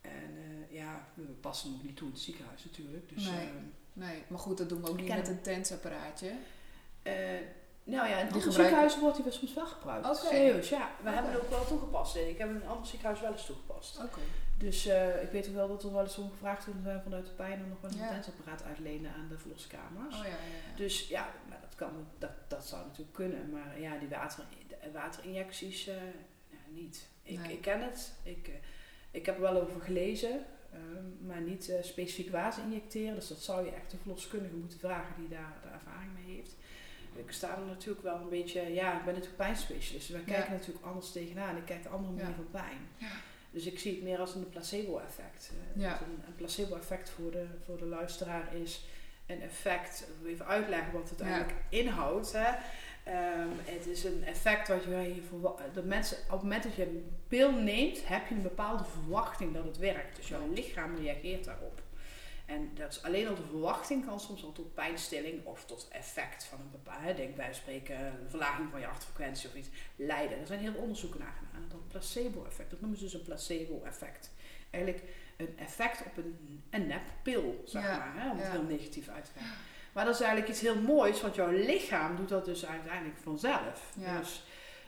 en 0.00 0.36
ja, 0.70 1.08
we 1.14 1.22
passen 1.22 1.70
nog 1.70 1.82
niet 1.82 1.96
toe 1.96 2.06
in 2.06 2.12
het 2.12 2.22
ziekenhuis 2.22 2.64
natuurlijk. 2.64 3.08
Dus, 3.14 3.24
Nee. 3.24 3.34
ehm, 3.46 3.54
nee, 3.92 4.22
maar 4.28 4.38
goed, 4.38 4.58
dat 4.58 4.68
doen 4.68 4.82
we 4.82 4.88
ook 4.88 4.96
niet 5.00 5.08
met 5.08 5.28
een 5.28 5.40
tensapparaatje. 5.40 6.32
Eh, 7.08 7.40
nou 7.84 8.08
ja, 8.08 8.18
in 8.18 8.26
andere 8.32 8.50
ziekenhuizen 8.52 9.00
wordt 9.00 9.14
die 9.16 9.24
wel 9.24 9.34
soms 9.34 9.54
wel 9.54 9.66
gebruikt. 9.66 10.06
Oké. 10.06 10.16
Serieus, 10.16 10.68
ja. 10.68 10.90
We 11.02 11.10
hebben 11.10 11.32
het 11.32 11.40
ook 11.42 11.50
wel 11.50 11.66
toegepast. 11.66 12.16
Ik 12.16 12.38
heb 12.38 12.48
in 12.48 12.54
een 12.54 12.66
ander 12.68 12.86
ziekenhuis 12.86 13.20
wel 13.20 13.32
eens 13.32 13.46
toegepast. 13.46 13.98
Oké. 13.98 14.18
Dus 14.58 14.86
eh, 14.86 15.22
ik 15.22 15.30
weet 15.30 15.48
ook 15.48 15.54
wel 15.54 15.68
dat 15.68 15.82
er 15.82 15.92
wel 15.92 16.02
eens 16.02 16.18
om 16.18 16.30
gevraagd 16.30 16.64
wordt 16.66 16.80
zijn 16.82 17.02
vanuit 17.02 17.24
de 17.26 17.30
pijn 17.32 17.62
om 17.62 17.68
nog 17.68 17.80
wel 17.80 17.90
een 17.90 17.96
Ja. 17.98 18.08
tensapparaat 18.12 18.62
uitlenen 18.64 19.12
aan 19.14 19.28
de 19.28 19.38
verloskamers. 19.38 20.14
Oh 20.16 20.22
ja, 20.22 20.28
ja, 20.28 20.34
ja. 20.70 20.76
Dus 20.76 21.08
ja, 21.08 21.28
maar 21.48 21.58
dat, 21.60 21.74
kan, 21.74 21.90
dat, 22.18 22.30
dat 22.48 22.66
zou 22.66 22.84
natuurlijk 22.86 23.12
kunnen. 23.14 23.50
Maar 23.50 23.80
ja, 23.80 23.98
die 23.98 24.08
water, 24.08 24.44
de 24.68 24.90
waterinjecties, 24.92 25.86
eh, 25.86 25.94
ja, 26.50 26.58
niet. 26.68 27.08
Ik, 27.22 27.38
Nee. 27.38 27.52
ik 27.52 27.60
ken 27.60 27.80
het. 27.82 28.12
Ik, 28.22 28.50
ik 29.10 29.26
heb 29.26 29.34
er 29.34 29.40
wel 29.40 29.60
over 29.62 29.80
gelezen. 29.80 30.44
ehm, 30.72 31.26
maar 31.26 31.40
niet 31.40 31.72
specifiek 31.82 32.30
water 32.30 32.62
injecteren. 32.62 33.14
Dus 33.14 33.28
dat 33.28 33.38
zou 33.38 33.64
je 33.64 33.70
echt 33.72 33.92
een 33.92 33.98
verloskundige 33.98 34.54
moeten 34.54 34.78
vragen 34.78 35.14
die 35.18 35.28
daar 35.28 35.52
de 35.62 35.68
ervaring 35.68 36.10
mee 36.14 36.34
heeft. 36.36 36.54
Ik 37.14 37.30
sta 37.32 37.56
er 37.58 37.66
natuurlijk 37.66 38.02
wel 38.02 38.16
een 38.20 38.28
beetje... 38.28 38.72
Ja, 38.74 38.92
ik 38.98 39.04
ben 39.04 39.14
natuurlijk 39.14 39.36
pijnspecialist. 39.36 40.08
Wij 40.08 40.20
Ja. 40.26 40.32
kijken 40.32 40.52
natuurlijk 40.52 40.86
anders 40.86 41.12
tegenaan. 41.12 41.56
Ik 41.56 41.64
kijk 41.64 41.82
de 41.82 41.88
andere 41.88 42.12
manier 42.12 42.28
Ja. 42.28 42.34
van 42.34 42.50
pijn. 42.50 42.78
Ja. 42.96 43.06
Dus 43.50 43.66
ik 43.66 43.78
zie 43.78 43.92
het 43.94 44.02
meer 44.02 44.18
als 44.18 44.34
een 44.34 44.48
placebo-effect. 44.48 45.50
Eh, 45.74 45.82
Ja. 45.82 45.90
dus 45.90 46.00
een, 46.06 46.22
een 46.26 46.34
placebo-effect 46.34 47.10
voor 47.10 47.30
de, 47.30 47.44
voor 47.64 47.78
de 47.78 47.84
luisteraar 47.86 48.54
is 48.54 48.84
een 49.26 49.42
effect, 49.42 50.06
even 50.26 50.46
uitleggen 50.46 50.92
wat 50.92 51.10
het 51.10 51.20
eigenlijk 51.20 51.54
inhoudt. 51.68 52.32
Hè. 52.32 52.48
Ehm, 53.04 53.48
het 53.64 53.86
is 53.86 54.04
een 54.04 54.24
effect 54.24 54.68
wat 54.68 54.84
je, 54.84 55.22
de 55.74 55.82
mensen, 55.82 56.16
op 56.24 56.30
het 56.30 56.42
moment 56.42 56.62
dat 56.62 56.74
je 56.74 56.82
een 56.86 57.16
pil 57.28 57.52
neemt, 57.52 58.08
heb 58.08 58.28
je 58.28 58.34
een 58.34 58.42
bepaalde 58.42 58.84
verwachting 58.84 59.54
dat 59.54 59.64
het 59.64 59.78
werkt. 59.78 60.16
Dus 60.16 60.28
jouw 60.28 60.52
lichaam 60.52 60.96
reageert 60.96 61.44
daarop. 61.44 61.80
En 62.48 62.70
dat 62.74 62.90
is 62.92 63.02
alleen 63.02 63.28
al 63.28 63.34
de 63.34 63.46
verwachting 63.50 64.06
kan 64.06 64.20
soms 64.20 64.44
al 64.44 64.52
tot 64.52 64.74
pijnstilling 64.74 65.44
of 65.46 65.64
tot 65.64 65.88
effect 65.90 66.44
van 66.44 66.60
een 66.60 66.70
bepaalde, 66.70 67.14
denk 67.14 67.36
bij 67.36 67.54
spreken, 67.54 67.98
een 68.06 68.28
verlaging 68.30 68.70
van 68.70 68.80
je 68.80 68.86
hartfrequentie 68.86 69.48
of 69.48 69.54
iets, 69.54 69.68
leiden. 69.96 70.38
Er 70.40 70.46
zijn 70.46 70.60
heel 70.60 70.72
veel 70.72 70.80
onderzoeken 70.80 71.20
naar 71.20 71.34
gedaan. 71.38 71.68
Dat 71.68 71.88
placebo-effect, 71.88 72.70
dat 72.70 72.80
noemen 72.80 72.98
ze 72.98 73.04
dus 73.04 73.14
een 73.14 73.22
placebo-effect. 73.22 74.30
Eigenlijk 74.70 75.04
een 75.36 75.58
effect 75.58 76.00
op 76.06 76.16
een, 76.16 76.62
een 76.70 76.86
neppil, 76.86 77.62
zeg 77.64 77.82
Ja, 77.82 77.96
maar, 77.98 78.12
hè, 78.22 78.30
om 78.30 78.36
het 78.36 78.46
ja. 78.46 78.52
heel 78.52 78.62
negatief 78.62 79.08
uit 79.08 79.24
te 79.24 79.30
leggen. 79.34 79.54
Maar 79.92 80.04
dat 80.04 80.14
is 80.14 80.20
eigenlijk 80.20 80.50
iets 80.50 80.60
heel 80.60 80.80
moois, 80.80 81.20
want 81.20 81.34
jouw 81.34 81.50
lichaam 81.50 82.16
doet 82.16 82.28
dat 82.28 82.44
dus 82.44 82.66
uiteindelijk 82.66 83.18
vanzelf. 83.22 83.92
Ja. 83.94 84.18
Dus, 84.18 84.42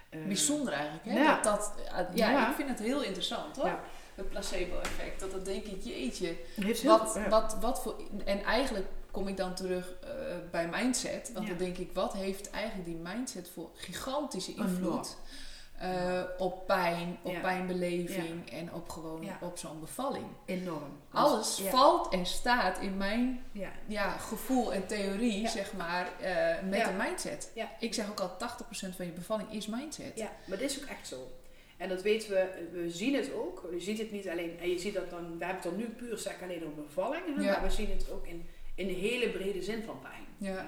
eh, 0.08 0.24
Bijzonder 0.26 0.72
eigenlijk, 0.72 1.04
hè? 1.04 1.24
Dat, 1.24 1.44
dat, 1.44 1.74
eh, 1.86 2.16
ja, 2.16 2.30
Ja. 2.30 2.48
ik 2.48 2.54
vind 2.54 2.68
het 2.68 2.78
heel 2.78 3.02
interessant, 3.02 3.56
hoor. 3.56 3.78
Het 4.20 4.28
placebo-effect. 4.30 5.20
Dat 5.20 5.30
dan 5.30 5.42
denk 5.42 5.64
ik, 5.64 5.82
jeetje, 5.82 6.36
heel- 6.54 6.98
wat, 6.98 7.14
ja. 7.14 7.28
wat, 7.28 7.56
wat 7.60 7.82
voor... 7.82 7.96
En 8.24 8.42
eigenlijk 8.44 8.86
kom 9.10 9.28
ik 9.28 9.36
dan 9.36 9.54
terug 9.54 9.92
eh, 10.02 10.08
bij 10.50 10.68
mindset. 10.68 11.30
Want 11.34 11.46
Ja. 11.46 11.50
dan 11.54 11.64
denk 11.64 11.76
ik, 11.78 11.90
wat 11.92 12.12
heeft 12.12 12.50
eigenlijk 12.50 12.86
die 12.88 12.96
mindset 12.96 13.50
voor 13.54 13.70
gigantische 13.74 14.54
invloed... 14.54 15.16
eh, 15.78 16.22
op 16.38 16.66
pijn, 16.66 17.18
op 17.22 17.32
Ja. 17.32 17.40
pijnbeleving 17.40 18.50
en 18.50 18.72
op 18.74 18.88
gewoon 18.88 19.28
op 19.40 19.58
zo'n 19.58 19.80
bevalling. 19.80 20.26
enorm. 20.44 20.98
Alles 21.10 21.60
valt 21.70 22.12
en 22.12 22.26
staat 22.26 22.78
in 22.78 22.96
mijn 22.96 23.44
Ja. 23.52 23.70
ja, 23.86 24.10
gevoel 24.10 24.72
en 24.72 24.86
theorie, 24.86 25.48
zeg 25.48 25.72
maar, 25.72 26.08
eh, 26.20 26.62
met 26.68 26.86
een 26.86 26.96
mindset. 26.96 27.50
Ik 27.80 27.94
zeg 27.94 28.10
ook 28.10 28.20
al, 28.20 28.36
80% 28.36 28.96
van 28.96 29.06
je 29.06 29.12
bevalling 29.12 29.52
is 29.52 29.66
mindset. 29.66 30.12
Ja, 30.14 30.30
maar 30.44 30.58
dit 30.58 30.70
is 30.70 30.82
ook 30.82 30.88
echt 30.88 31.06
zo. 31.08 31.30
En 31.80 31.88
dat 31.88 32.02
weten 32.02 32.30
we, 32.30 32.68
we 32.72 32.90
zien 32.90 33.14
het 33.14 33.32
ook. 33.32 33.68
Je 33.72 33.80
ziet 33.80 33.98
het 33.98 34.12
niet 34.12 34.28
alleen, 34.28 34.58
en 34.60 34.70
je 34.70 34.78
ziet 34.78 34.94
dat 34.94 35.10
dan, 35.10 35.38
we 35.38 35.44
hebben 35.44 35.62
het 35.62 35.62
dan 35.62 35.76
nu 35.76 35.88
puur 35.88 36.18
zeg 36.18 36.42
alleen 36.42 36.64
over 36.66 36.82
bevalling, 36.82 37.22
hè, 37.36 37.42
Ja. 37.42 37.50
maar 37.52 37.62
we 37.62 37.70
zien 37.70 37.90
het 37.90 38.10
ook 38.10 38.26
in, 38.26 38.48
in 38.74 38.86
de 38.86 38.92
hele 38.92 39.28
brede 39.30 39.62
zin 39.62 39.82
van 39.82 40.00
pijn. 40.00 40.24
Ja. 40.52 40.58
Eh, 40.58 40.64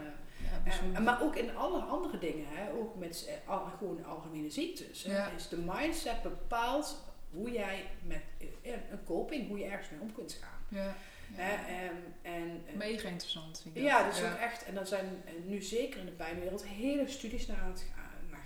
Ja, 0.64 0.72
eh, 0.94 1.00
maar 1.00 1.22
ook 1.22 1.36
in 1.36 1.56
alle 1.56 1.78
andere 1.80 2.18
dingen, 2.18 2.44
hè, 2.48 2.72
ook 2.72 2.96
met 2.96 3.26
eh, 3.44 3.50
al, 3.50 3.64
gewoon 3.78 4.04
algemene 4.04 4.50
ziektes. 4.50 5.02
Hè, 5.04 5.12
Ja. 5.16 5.30
Is 5.36 5.48
de 5.48 5.56
mindset 5.56 6.22
bepaalt 6.22 7.04
hoe 7.30 7.50
jij 7.52 7.84
met 8.06 8.20
een 8.62 9.04
coping, 9.06 9.48
hoe 9.48 9.58
je 9.58 9.64
ergens 9.64 9.90
mee 9.90 10.00
om 10.00 10.12
kunt 10.12 10.38
gaan. 10.42 10.78
ja. 10.80 10.94
Hè, 11.32 11.52
Ja. 11.52 11.66
en, 11.66 11.92
en, 12.22 12.62
Mega 12.76 13.08
interessant 13.08 13.60
vind 13.62 13.76
ik 13.76 13.82
ja, 13.82 14.04
dat. 14.04 14.14
is 14.16 14.22
ook 14.22 14.36
echt. 14.38 14.64
En 14.64 14.74
dan 14.74 14.86
zijn 14.86 15.22
nu 15.46 15.62
zeker 15.62 16.00
in 16.00 16.06
de 16.06 16.12
pijnwereld 16.12 16.66
hele 16.66 17.08
studies 17.08 17.46
naar, 17.46 17.64
het, 17.66 17.84
ga- 17.94 18.00
naar 18.00 18.01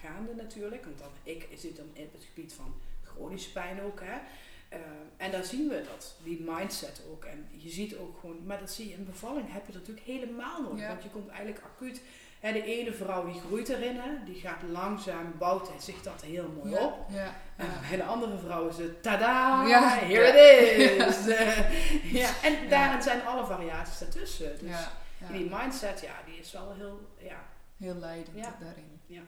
gaande 0.06 0.34
natuurlijk. 0.42 0.84
Want 0.84 0.98
dan, 0.98 1.08
ik 1.22 1.48
zit 1.56 1.76
dan 1.76 1.90
in 1.92 2.08
het 2.12 2.24
gebied 2.34 2.52
van 2.52 2.74
chronische 3.04 3.52
pijn 3.52 3.82
ook. 3.82 4.00
Hè. 4.00 4.18
Eh, 4.68 4.78
en 5.16 5.30
daar 5.30 5.44
zien 5.44 5.68
we 5.68 5.84
dat, 5.90 6.14
die 6.22 6.40
mindset 6.48 7.02
ook. 7.10 7.24
En 7.24 7.48
je 7.50 7.70
ziet 7.70 7.96
ook 7.96 8.18
gewoon, 8.20 8.46
maar 8.46 8.58
dat 8.58 8.70
zie 8.70 8.88
je 8.88 8.94
in 8.94 9.04
bevalling 9.04 9.52
heb 9.52 9.66
je 9.66 9.72
dat 9.72 9.80
natuurlijk 9.80 10.06
helemaal 10.06 10.62
nodig. 10.62 10.80
Ja. 10.80 10.88
Want 10.88 11.02
je 11.02 11.08
komt 11.08 11.28
eigenlijk 11.28 11.64
acuut. 11.64 12.00
Hè, 12.40 12.52
de 12.52 12.64
ene 12.64 12.92
vrouw 12.92 13.26
die 13.26 13.40
groeit 13.40 13.68
erin, 13.68 13.96
hè, 13.96 14.10
die 14.24 14.34
gaat 14.40 14.62
langzaam, 14.70 15.34
bouwt 15.38 15.70
zich 15.78 16.02
dat 16.02 16.22
heel 16.22 16.48
mooi 16.62 16.70
ja. 16.70 16.84
op. 16.84 17.06
Ja. 17.10 17.34
En 17.56 17.66
bij 17.88 17.96
de 17.96 18.04
andere 18.04 18.38
vrouw 18.38 18.68
is 18.68 18.76
het 18.76 19.02
tada, 19.02 19.66
Ja. 19.66 19.88
here 19.88 20.26
Ja. 20.26 21.06
it 21.06 21.08
is. 21.08 21.26
Eh, 21.36 22.12
ja, 22.12 22.30
en 22.42 22.68
daarin 22.68 23.02
zijn 23.02 23.26
alle 23.26 23.46
variaties 23.46 23.98
daartussen. 23.98 24.58
Dus 24.60 24.76
die 25.32 25.50
mindset, 25.50 26.00
ja, 26.00 26.14
die 26.26 26.38
is 26.38 26.52
wel 26.52 26.74
heel, 26.74 27.00
ja, 27.18 27.44
Heel 27.76 27.94
leidend 27.94 28.36
Ja. 28.36 28.56
daarin. 28.60 29.00
Ja. 29.06 29.20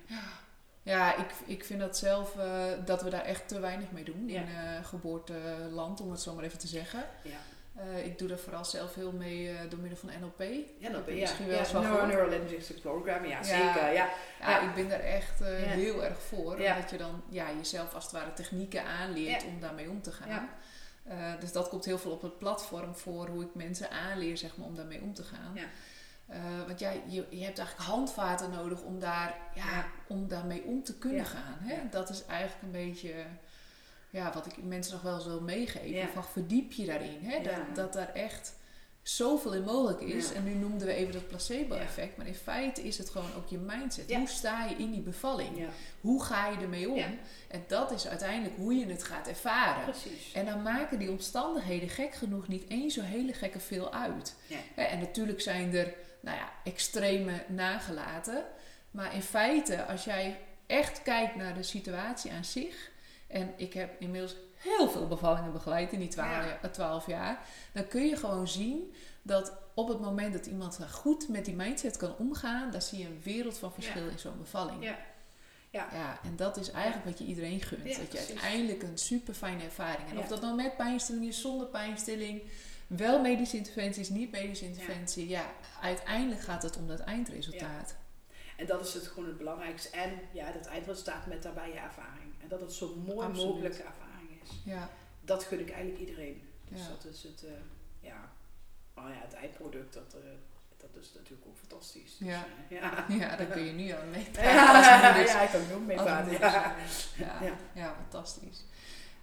Ja, 0.89 1.17
ik, 1.17 1.27
ik 1.47 1.65
vind 1.65 1.81
dat 1.81 1.99
zelf 1.99 2.37
eh, 2.39 2.65
dat 2.85 3.03
we 3.03 3.11
daar 3.11 3.25
echt 3.25 3.49
te 3.49 3.61
weinig 3.61 3.91
mee 3.91 4.05
doen 4.05 4.25
Ja. 4.29 4.41
in 4.41 4.47
eh, 4.49 4.85
geboorteland, 4.85 6.01
om 6.01 6.11
het 6.11 6.21
zo 6.21 6.35
maar 6.35 6.45
even 6.45 6.59
te 6.59 6.67
zeggen. 6.67 7.05
ja. 7.23 7.37
Eh, 7.75 8.07
ik 8.07 8.19
doe 8.19 8.29
daar 8.29 8.39
vooral 8.39 8.65
zelf 8.65 8.95
heel 8.95 9.13
mee 9.13 9.51
door 9.69 9.79
middel 9.79 9.99
van 9.99 10.11
NLP. 10.21 10.41
Ja, 10.41 10.49
je 10.79 11.15
je. 11.15 11.21
misschien 11.21 11.45
Ja, 11.45 11.51
wel 11.51 11.59
eens 11.59 11.69
van 11.69 11.83
Neuro-. 11.83 12.07
Neurolinguistic 12.07 12.81
Programming, 12.81 13.33
ja, 13.33 13.39
Ja. 13.39 13.45
zeker. 13.45 13.83
Ja, 13.83 13.91
Ja, 13.93 14.51
Ja. 14.51 14.61
ik 14.69 14.75
ben 14.75 14.89
daar 14.89 15.01
echt 15.01 15.39
Ja. 15.39 15.45
heel 15.47 16.05
erg 16.05 16.21
voor. 16.23 16.61
Ja. 16.61 16.75
Omdat 16.75 16.91
je 16.91 16.97
dan 16.97 17.23
ja, 17.29 17.47
jezelf 17.57 17.95
als 17.95 18.05
het 18.05 18.13
ware 18.13 18.33
technieken 18.33 18.85
aanleert 18.85 19.43
Ja. 19.43 19.49
om 19.49 19.61
daarmee 19.61 19.91
om 19.91 20.03
te 20.03 20.13
gaan. 20.13 20.29
Ja. 21.09 21.37
Dus 21.41 21.53
dat 21.53 21.69
komt 21.69 21.85
heel 21.85 21.99
veel 21.99 22.11
op 22.11 22.23
het 22.23 22.39
platform 22.39 22.95
voor 22.95 23.27
hoe 23.29 23.43
ik 23.43 23.55
mensen 23.55 23.91
aanleer 23.91 24.37
zeg 24.37 24.57
maar, 24.57 24.67
om 24.67 24.75
daarmee 24.77 25.01
om 25.01 25.15
te 25.15 25.23
gaan. 25.23 25.53
Ja. 25.55 25.65
Eh, 26.29 26.39
want 26.67 26.79
ja, 26.79 26.91
je, 26.91 27.27
je 27.31 27.45
hebt 27.45 27.59
eigenlijk 27.59 27.89
handvaten 27.89 28.51
nodig 28.51 28.83
om, 28.83 28.99
daar, 29.01 29.35
ja, 29.55 29.87
om 30.09 30.29
daarmee 30.29 30.63
om 30.65 30.83
te 30.85 30.99
kunnen 30.99 31.19
Ja. 31.21 31.25
gaan. 31.25 31.57
Hè? 31.61 31.77
Dat 31.91 32.09
is 32.11 32.25
eigenlijk 32.25 32.63
een 32.63 32.71
beetje 32.91 33.15
ja, 34.11 34.33
wat 34.35 34.47
ik 34.47 34.63
mensen 34.65 34.93
nog 34.93 35.03
wel 35.03 35.15
eens 35.15 35.25
wil 35.25 35.41
meegeven. 35.41 35.91
Ja. 35.91 36.09
Van 36.09 36.25
verdiep 36.25 36.73
je 36.73 36.87
daarin. 36.87 37.19
Hè? 37.23 37.35
Ja. 37.37 37.43
Dat, 37.43 37.75
dat 37.77 37.93
daar 37.93 38.13
echt 38.15 38.57
zoveel 39.03 39.55
in 39.55 39.63
mogelijk 39.63 40.01
is. 40.01 40.33
En 40.33 40.45
nu 40.45 40.55
noemden 40.55 40.87
we 40.87 40.93
even 40.93 41.13
dat 41.13 41.29
placebo-effect. 41.29 42.17
Maar 42.17 42.27
in 42.27 42.35
feite 42.35 42.83
is 42.83 42.99
het 42.99 43.11
gewoon 43.11 43.35
ook 43.37 43.49
je 43.49 43.59
mindset. 43.59 44.15
Hoe 44.15 44.27
sta 44.29 44.65
je 44.65 44.75
in 44.75 44.91
die 44.91 45.01
bevalling? 45.01 45.67
Hoe 46.01 46.23
ga 46.25 46.49
je 46.49 46.57
ermee 46.57 46.89
om? 46.91 47.19
En 47.49 47.65
dat 47.67 47.91
is 47.91 48.07
uiteindelijk 48.09 48.57
hoe 48.57 48.75
je 48.75 48.87
het 48.87 49.03
gaat 49.03 49.27
ervaren. 49.29 49.85
precies. 49.85 50.33
En 50.33 50.45
dan 50.47 50.63
maken 50.63 50.99
die 50.99 51.11
omstandigheden 51.11 51.89
gek 51.89 52.15
genoeg 52.15 52.49
niet 52.49 52.65
eens 52.69 52.95
zo 52.95 53.03
hele 53.03 53.33
gekke 53.33 53.61
veel 53.61 53.93
uit. 53.93 54.35
En 54.75 54.99
natuurlijk 54.99 55.41
zijn 55.41 55.75
er 55.75 55.95
nou 56.21 56.37
ja, 56.37 56.53
extreme 56.65 57.45
nagelaten. 57.49 58.45
Maar 58.91 59.15
in 59.15 59.23
feite, 59.23 59.85
als 59.85 60.05
jij 60.05 60.41
echt 60.67 61.03
kijkt 61.03 61.37
naar 61.37 61.55
de 61.55 61.63
situatie 61.63 62.33
aan 62.33 62.45
zich. 62.45 62.91
En 63.27 63.53
ik 63.57 63.73
heb 63.73 64.01
inmiddels 64.01 64.35
heel 64.57 64.91
veel 64.91 65.07
bevallingen 65.07 65.53
begeleid 65.53 65.93
in 65.93 65.99
die 65.99 66.15
Ja. 66.17 66.69
12 66.71 67.07
jaar. 67.07 67.47
Dan 67.73 67.89
kun 67.89 68.07
je 68.07 68.17
gewoon 68.17 68.49
zien 68.49 68.95
dat 69.23 69.53
op 69.75 69.89
het 69.89 70.01
moment 70.01 70.33
dat 70.33 70.47
iemand 70.47 70.79
goed 70.91 71.29
met 71.29 71.45
die 71.45 71.55
mindset 71.55 71.97
kan 71.97 72.17
omgaan. 72.19 72.71
Dan 72.71 72.83
zie 72.83 72.99
je 72.99 73.07
een 73.07 73.21
wereld 73.23 73.59
van 73.59 73.73
verschil 73.73 74.09
in 74.09 74.19
zo'n 74.19 74.39
bevalling. 74.39 74.85
Ja. 74.85 74.99
Ja. 75.71 75.89
Ja, 75.93 76.19
en 76.23 76.37
dat 76.37 76.57
is 76.57 76.71
eigenlijk 76.71 77.05
wat 77.05 77.19
je 77.19 77.25
iedereen 77.25 77.61
gunt. 77.61 77.85
Dat 77.85 77.97
je 77.97 78.03
precies. 78.03 78.29
uiteindelijk 78.29 78.83
een 78.83 78.99
super 78.99 79.35
fijne 79.35 79.65
ervaring 79.65 80.09
hebt. 80.09 80.21
Of 80.21 80.29
dat 80.29 80.41
nou 80.41 80.55
met 80.55 80.77
pijnstilling 80.77 81.27
is, 81.27 81.41
zonder 81.41 81.67
pijnstilling, 81.67 82.43
wel 82.89 83.21
medische 83.21 83.57
interventies, 83.57 84.09
niet 84.09 84.31
medische 84.31 84.65
interventie. 84.65 85.29
Ja. 85.29 85.51
uiteindelijk 85.83 86.41
gaat 86.41 86.63
het 86.63 86.77
om 86.77 86.87
dat 86.89 87.01
eindresultaat. 87.01 87.95
En 88.57 88.67
dat 88.67 88.87
is 88.87 88.95
het 88.95 89.07
gewoon 89.07 89.29
het 89.29 89.39
belangrijkste. 89.39 89.91
En 89.91 90.11
ja, 90.33 90.53
dat 90.53 90.67
eindresultaat 90.67 91.27
met 91.27 91.43
daarbij 91.43 91.69
je 91.69 91.79
ervaring. 91.79 92.33
En 92.43 92.49
dat 92.49 92.61
het 92.61 92.73
zo 92.73 92.95
mooi 93.07 93.27
Absoluut. 93.27 93.47
mogelijke 93.49 93.83
ervaring 93.83 94.31
is. 94.43 94.51
Ja, 94.65 94.91
Dat 95.21 95.45
gun 95.45 95.61
ik 95.61 95.71
eigenlijk 95.71 96.01
iedereen. 96.01 96.43
Dus 96.69 96.81
Ja. 96.81 96.89
dat 96.89 97.05
is 97.13 97.23
het, 97.23 97.45
eh, 97.45 97.51
ja. 98.01 98.31
Maar 98.95 99.09
ja, 99.13 99.21
het 99.21 99.35
eindproduct, 99.35 99.95
dat, 99.95 100.15
eh, 100.15 100.21
dat 100.77 101.03
is 101.03 101.13
natuurlijk 101.15 101.47
ook 101.47 101.57
fantastisch. 101.57 102.17
Dus, 102.19 102.29
Ja. 102.29 102.45
eh, 102.69 102.79
ja. 102.81 103.05
ja 103.29 103.37
daar 103.37 103.47
kun 103.47 103.63
je 103.65 103.73
nu 103.73 103.89
aan 103.91 104.11
mee 104.11 104.25
Ja, 104.33 104.71
praten 105.01 105.23
ja, 105.27 105.41
ik 105.43 105.51
kan 105.51 105.61
ook 105.77 105.87
mee 105.87 105.97
praten. 105.97 106.33
Ja. 106.33 106.77
ja, 107.75 107.95
fantastisch. 107.95 108.65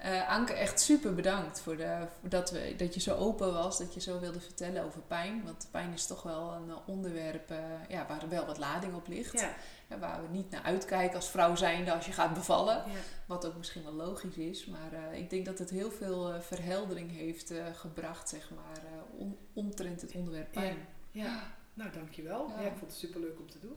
Eh, 0.05 0.29
Anke, 0.29 0.53
echt 0.53 0.79
super 0.79 1.13
bedankt 1.13 1.61
voor, 1.61 1.77
de, 1.77 2.07
voor 2.19 2.29
dat, 2.29 2.51
we, 2.51 2.73
dat 2.77 2.93
je 2.93 2.99
zo 2.99 3.15
open 3.15 3.53
was, 3.53 3.77
dat 3.77 3.93
je 3.93 4.01
zo 4.01 4.19
wilde 4.19 4.39
vertellen 4.39 4.83
over 4.83 5.01
pijn. 5.01 5.43
Want 5.43 5.67
pijn 5.71 5.93
is 5.93 6.05
toch 6.05 6.23
wel 6.23 6.53
een 6.53 6.69
eh, 6.69 6.75
onderwerp 6.85 7.51
eh, 7.51 7.57
ja, 7.89 8.05
waar 8.07 8.21
er 8.21 8.29
wel 8.29 8.45
wat 8.45 8.57
lading 8.57 8.93
op 8.93 9.07
ligt. 9.07 9.39
Ja. 9.39 9.55
En 9.87 9.99
waar 9.99 10.21
we 10.21 10.27
niet 10.31 10.51
naar 10.51 10.61
uitkijken 10.61 11.15
als 11.15 11.29
vrouw 11.29 11.55
zijnde 11.55 11.93
als 11.93 12.05
je 12.05 12.11
gaat 12.11 12.33
bevallen. 12.33 12.75
Ja. 12.75 12.99
Wat 13.25 13.45
ook 13.45 13.57
misschien 13.57 13.83
wel 13.83 13.93
logisch 13.93 14.35
is. 14.35 14.65
Maar 14.65 14.93
eh, 14.93 15.19
ik 15.19 15.29
denk 15.29 15.45
dat 15.45 15.59
het 15.59 15.69
heel 15.69 15.91
veel 15.91 16.41
verheldering 16.41 17.11
heeft 17.11 17.51
eh, 17.51 17.65
gebracht, 17.73 18.29
zeg 18.29 18.49
maar, 18.55 18.79
om, 19.17 19.37
omtrent 19.53 20.01
het 20.01 20.11
onderwerp 20.15 20.51
pijn. 20.51 20.77
Ja. 21.11 21.53
Nou, 21.73 21.91
dankjewel. 21.91 22.47
Ja. 22.47 22.61
Ja. 22.61 22.67
ik 22.67 22.77
vond 22.77 22.91
het 22.91 22.99
superleuk 22.99 23.39
om 23.39 23.49
te 23.49 23.59
doen. 23.59 23.75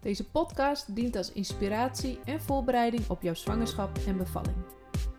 Deze 0.00 0.24
podcast 0.24 0.94
dient 0.94 1.16
als 1.16 1.32
inspiratie 1.32 2.18
en 2.24 2.40
voorbereiding 2.40 3.08
op 3.08 3.22
jouw 3.22 3.34
zwangerschap 3.34 3.98
en 4.06 4.16
bevalling. 4.16 4.77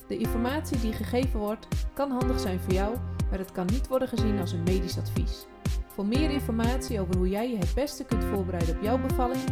De 0.10 0.18
informatie 0.18 0.80
die 0.80 0.93
gegeven 0.93 1.39
wordt 1.39 1.68
kan 1.93 2.12
handig 2.12 2.39
zijn 2.39 2.60
voor 2.60 2.74
jou, 2.74 2.97
maar 3.30 3.39
het 3.39 3.51
kan 3.51 3.66
niet 3.66 3.88
worden 3.88 4.07
gezien 4.07 4.39
als 4.39 4.51
een 4.51 4.64
medisch 4.64 4.97
advies. 4.97 5.45
Voor 5.88 6.05
meer 6.05 6.30
informatie 6.30 6.99
over 6.99 7.18
hoe 7.18 7.30
jij 7.30 7.51
je 7.51 7.57
het 7.57 7.74
beste 7.74 8.05
kunt 8.05 8.24
voorbereiden 8.24 8.76
op 8.76 8.82
jouw 8.84 8.97
bevalling, 8.97 9.43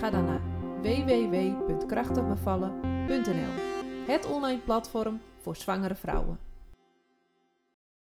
ga 0.00 0.10
dan 0.10 0.24
naar 0.24 0.40
www.krachtigbevallen.nl. 0.82 3.52
Het 4.06 4.26
online 4.26 4.60
platform 4.60 5.20
voor 5.40 5.56
zwangere 5.56 5.94
vrouwen. 5.94 6.38